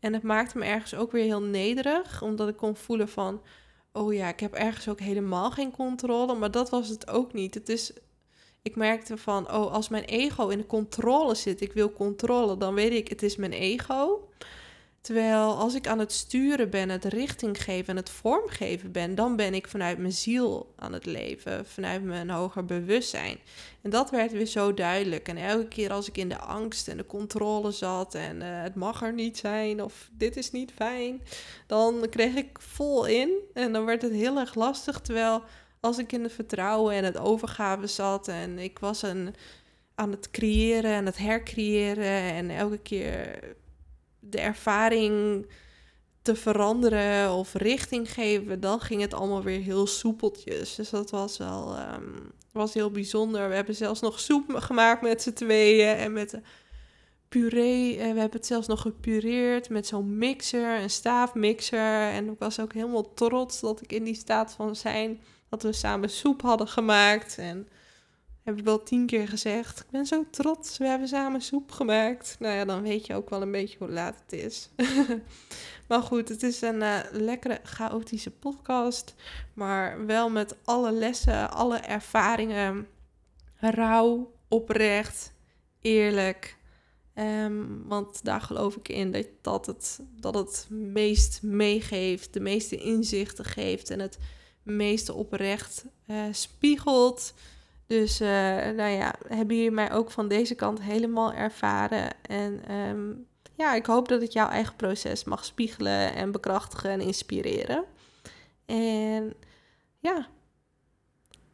En 0.00 0.12
het 0.12 0.22
maakte 0.22 0.58
me 0.58 0.64
ergens 0.64 0.94
ook 0.94 1.12
weer 1.12 1.24
heel 1.24 1.42
nederig, 1.42 2.22
omdat 2.22 2.48
ik 2.48 2.56
kon 2.56 2.76
voelen 2.76 3.08
van, 3.08 3.42
oh 3.92 4.14
ja, 4.14 4.28
ik 4.28 4.40
heb 4.40 4.54
ergens 4.54 4.88
ook 4.88 5.00
helemaal 5.00 5.50
geen 5.50 5.70
controle, 5.70 6.34
maar 6.34 6.50
dat 6.50 6.70
was 6.70 6.88
het 6.88 7.10
ook 7.10 7.32
niet. 7.32 7.54
Het 7.54 7.68
is, 7.68 7.92
ik 8.62 8.76
merkte 8.76 9.16
van, 9.16 9.52
oh, 9.52 9.72
als 9.72 9.88
mijn 9.88 10.04
ego 10.04 10.48
in 10.48 10.58
de 10.58 10.66
controle 10.66 11.34
zit, 11.34 11.60
ik 11.60 11.72
wil 11.72 11.92
controle, 11.92 12.56
dan 12.56 12.74
weet 12.74 12.92
ik, 12.92 13.08
het 13.08 13.22
is 13.22 13.36
mijn 13.36 13.52
ego. 13.52 14.28
Terwijl 15.04 15.56
als 15.56 15.74
ik 15.74 15.86
aan 15.86 15.98
het 15.98 16.12
sturen 16.12 16.70
ben, 16.70 16.88
het 16.88 17.04
richting 17.04 17.62
geven 17.62 17.88
en 17.88 17.96
het 17.96 18.10
vormgeven 18.10 18.92
ben, 18.92 19.14
dan 19.14 19.36
ben 19.36 19.54
ik 19.54 19.68
vanuit 19.68 19.98
mijn 19.98 20.12
ziel 20.12 20.72
aan 20.76 20.92
het 20.92 21.06
leven, 21.06 21.66
vanuit 21.66 22.02
mijn 22.02 22.30
hoger 22.30 22.64
bewustzijn. 22.64 23.38
En 23.82 23.90
dat 23.90 24.10
werd 24.10 24.32
weer 24.32 24.46
zo 24.46 24.74
duidelijk. 24.74 25.28
En 25.28 25.36
elke 25.36 25.68
keer 25.68 25.92
als 25.92 26.08
ik 26.08 26.16
in 26.16 26.28
de 26.28 26.38
angst 26.38 26.88
en 26.88 26.96
de 26.96 27.06
controle 27.06 27.70
zat 27.70 28.14
en 28.14 28.36
uh, 28.36 28.62
het 28.62 28.74
mag 28.74 29.02
er 29.02 29.12
niet 29.12 29.38
zijn 29.38 29.82
of 29.82 30.10
dit 30.12 30.36
is 30.36 30.50
niet 30.50 30.72
fijn, 30.74 31.20
dan 31.66 32.06
kreeg 32.10 32.34
ik 32.34 32.58
vol 32.60 33.06
in 33.06 33.30
en 33.54 33.72
dan 33.72 33.84
werd 33.84 34.02
het 34.02 34.12
heel 34.12 34.38
erg 34.38 34.54
lastig. 34.54 35.00
Terwijl 35.00 35.42
als 35.80 35.98
ik 35.98 36.12
in 36.12 36.22
het 36.22 36.32
vertrouwen 36.32 36.94
en 36.94 37.04
het 37.04 37.18
overgave 37.18 37.86
zat 37.86 38.28
en 38.28 38.58
ik 38.58 38.78
was 38.78 39.04
aan 39.94 40.10
het 40.10 40.30
creëren 40.30 40.92
en 40.92 41.06
het 41.06 41.18
hercreëren 41.18 42.32
en 42.34 42.50
elke 42.50 42.78
keer 42.78 43.38
de 44.30 44.40
ervaring 44.40 45.46
te 46.22 46.34
veranderen 46.34 47.32
of 47.32 47.54
richting 47.54 48.12
geven, 48.12 48.60
dan 48.60 48.80
ging 48.80 49.00
het 49.00 49.14
allemaal 49.14 49.42
weer 49.42 49.60
heel 49.60 49.86
soepeltjes. 49.86 50.74
Dus 50.74 50.90
dat 50.90 51.10
was 51.10 51.38
wel 51.38 51.78
um, 51.78 52.32
was 52.52 52.74
heel 52.74 52.90
bijzonder. 52.90 53.48
We 53.48 53.54
hebben 53.54 53.74
zelfs 53.74 54.00
nog 54.00 54.20
soep 54.20 54.44
gemaakt 54.54 55.02
met 55.02 55.22
z'n 55.22 55.32
tweeën 55.32 55.96
en 55.96 56.12
met 56.12 56.30
de 56.30 56.40
puree. 57.28 57.96
We 57.96 58.04
hebben 58.04 58.30
het 58.30 58.46
zelfs 58.46 58.66
nog 58.66 58.80
gepureerd 58.80 59.68
met 59.68 59.86
zo'n 59.86 60.18
mixer, 60.18 60.80
een 60.80 60.90
staafmixer. 60.90 62.10
En 62.10 62.28
ik 62.28 62.38
was 62.38 62.60
ook 62.60 62.72
helemaal 62.72 63.14
trots 63.14 63.60
dat 63.60 63.82
ik 63.82 63.92
in 63.92 64.04
die 64.04 64.14
staat 64.14 64.52
van 64.52 64.76
zijn 64.76 65.20
dat 65.48 65.62
we 65.62 65.72
samen 65.72 66.10
soep 66.10 66.42
hadden 66.42 66.68
gemaakt. 66.68 67.38
En 67.38 67.68
heb 68.44 68.58
ik 68.58 68.64
wel 68.64 68.82
tien 68.82 69.06
keer 69.06 69.28
gezegd. 69.28 69.80
Ik 69.80 69.90
ben 69.90 70.06
zo 70.06 70.24
trots. 70.30 70.78
We 70.78 70.86
hebben 70.86 71.08
samen 71.08 71.40
soep 71.40 71.70
gemaakt. 71.70 72.36
Nou 72.38 72.54
ja, 72.54 72.64
dan 72.64 72.82
weet 72.82 73.06
je 73.06 73.14
ook 73.14 73.30
wel 73.30 73.42
een 73.42 73.52
beetje 73.52 73.78
hoe 73.78 73.90
laat 73.90 74.22
het 74.24 74.40
is. 74.40 74.70
maar 75.88 76.02
goed, 76.02 76.28
het 76.28 76.42
is 76.42 76.60
een 76.60 76.80
uh, 76.80 76.98
lekkere, 77.12 77.60
chaotische 77.62 78.30
podcast. 78.30 79.14
Maar 79.54 80.06
wel 80.06 80.30
met 80.30 80.56
alle 80.64 80.92
lessen, 80.92 81.50
alle 81.50 81.78
ervaringen. 81.78 82.86
Rauw, 83.54 84.32
oprecht, 84.48 85.32
eerlijk. 85.80 86.56
Um, 87.14 87.84
want 87.86 88.24
daar 88.24 88.40
geloof 88.40 88.76
ik 88.76 88.88
in 88.88 89.12
dat, 89.12 89.26
dat, 89.40 89.66
het, 89.66 90.00
dat 90.20 90.34
het 90.34 90.66
meest 90.70 91.42
meegeeft, 91.42 92.32
de 92.32 92.40
meeste 92.40 92.76
inzichten 92.76 93.44
geeft 93.44 93.90
en 93.90 94.00
het 94.00 94.18
meeste 94.62 95.12
oprecht 95.12 95.84
uh, 96.06 96.22
spiegelt. 96.30 97.34
Dus 97.86 98.20
uh, 98.20 98.28
nou 98.76 98.90
ja, 98.90 99.14
hebben 99.28 99.56
jullie 99.56 99.70
mij 99.70 99.92
ook 99.92 100.10
van 100.10 100.28
deze 100.28 100.54
kant 100.54 100.82
helemaal 100.82 101.32
ervaren. 101.32 102.10
En 102.22 102.74
um, 102.74 103.26
ja, 103.56 103.74
ik 103.74 103.86
hoop 103.86 104.08
dat 104.08 104.20
het 104.20 104.32
jouw 104.32 104.48
eigen 104.48 104.76
proces 104.76 105.24
mag 105.24 105.44
spiegelen 105.44 106.14
en 106.14 106.32
bekrachtigen 106.32 106.90
en 106.90 107.00
inspireren. 107.00 107.84
En 108.66 109.34
ja, 109.98 110.26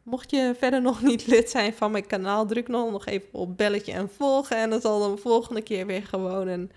mocht 0.03 0.31
je 0.31 0.55
verder 0.57 0.81
nog 0.81 1.01
niet 1.01 1.27
lid 1.27 1.49
zijn 1.49 1.73
van 1.73 1.91
mijn 1.91 2.07
kanaal, 2.07 2.45
druk 2.45 2.67
dan 2.67 2.91
nog 2.91 3.05
even 3.05 3.29
op 3.31 3.57
belletje 3.57 3.91
en 3.91 4.09
volgen. 4.09 4.57
En 4.57 4.69
dat 4.69 4.81
zal 4.81 4.99
dan 4.99 5.15
de 5.15 5.21
volgende 5.21 5.61
keer 5.61 5.85
weer 5.85 6.03
gewoon 6.03 6.47
een 6.47 6.71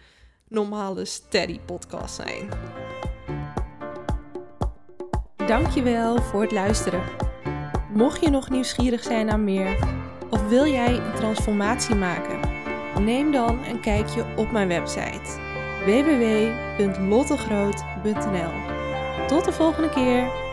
normale 0.48 1.04
steady 1.04 1.60
podcast 1.60 2.14
zijn. 2.14 2.48
Dankjewel 5.46 6.22
voor 6.22 6.42
het 6.42 6.52
luisteren. 6.52 7.02
Mocht 7.94 8.20
je 8.20 8.30
nog 8.30 8.50
nieuwsgierig 8.50 9.02
zijn 9.02 9.26
naar 9.26 9.40
meer 9.40 9.78
of 10.30 10.48
wil 10.48 10.66
jij 10.66 10.96
een 10.96 11.14
transformatie 11.14 11.94
maken, 11.94 12.40
neem 13.04 13.32
dan 13.32 13.64
een 13.64 13.80
kijkje 13.80 14.24
op 14.36 14.52
mijn 14.52 14.68
website 14.68 15.42
www.lottegroot.nl. 15.84 18.52
Tot 19.26 19.44
de 19.44 19.52
volgende 19.52 19.88
keer. 19.88 20.43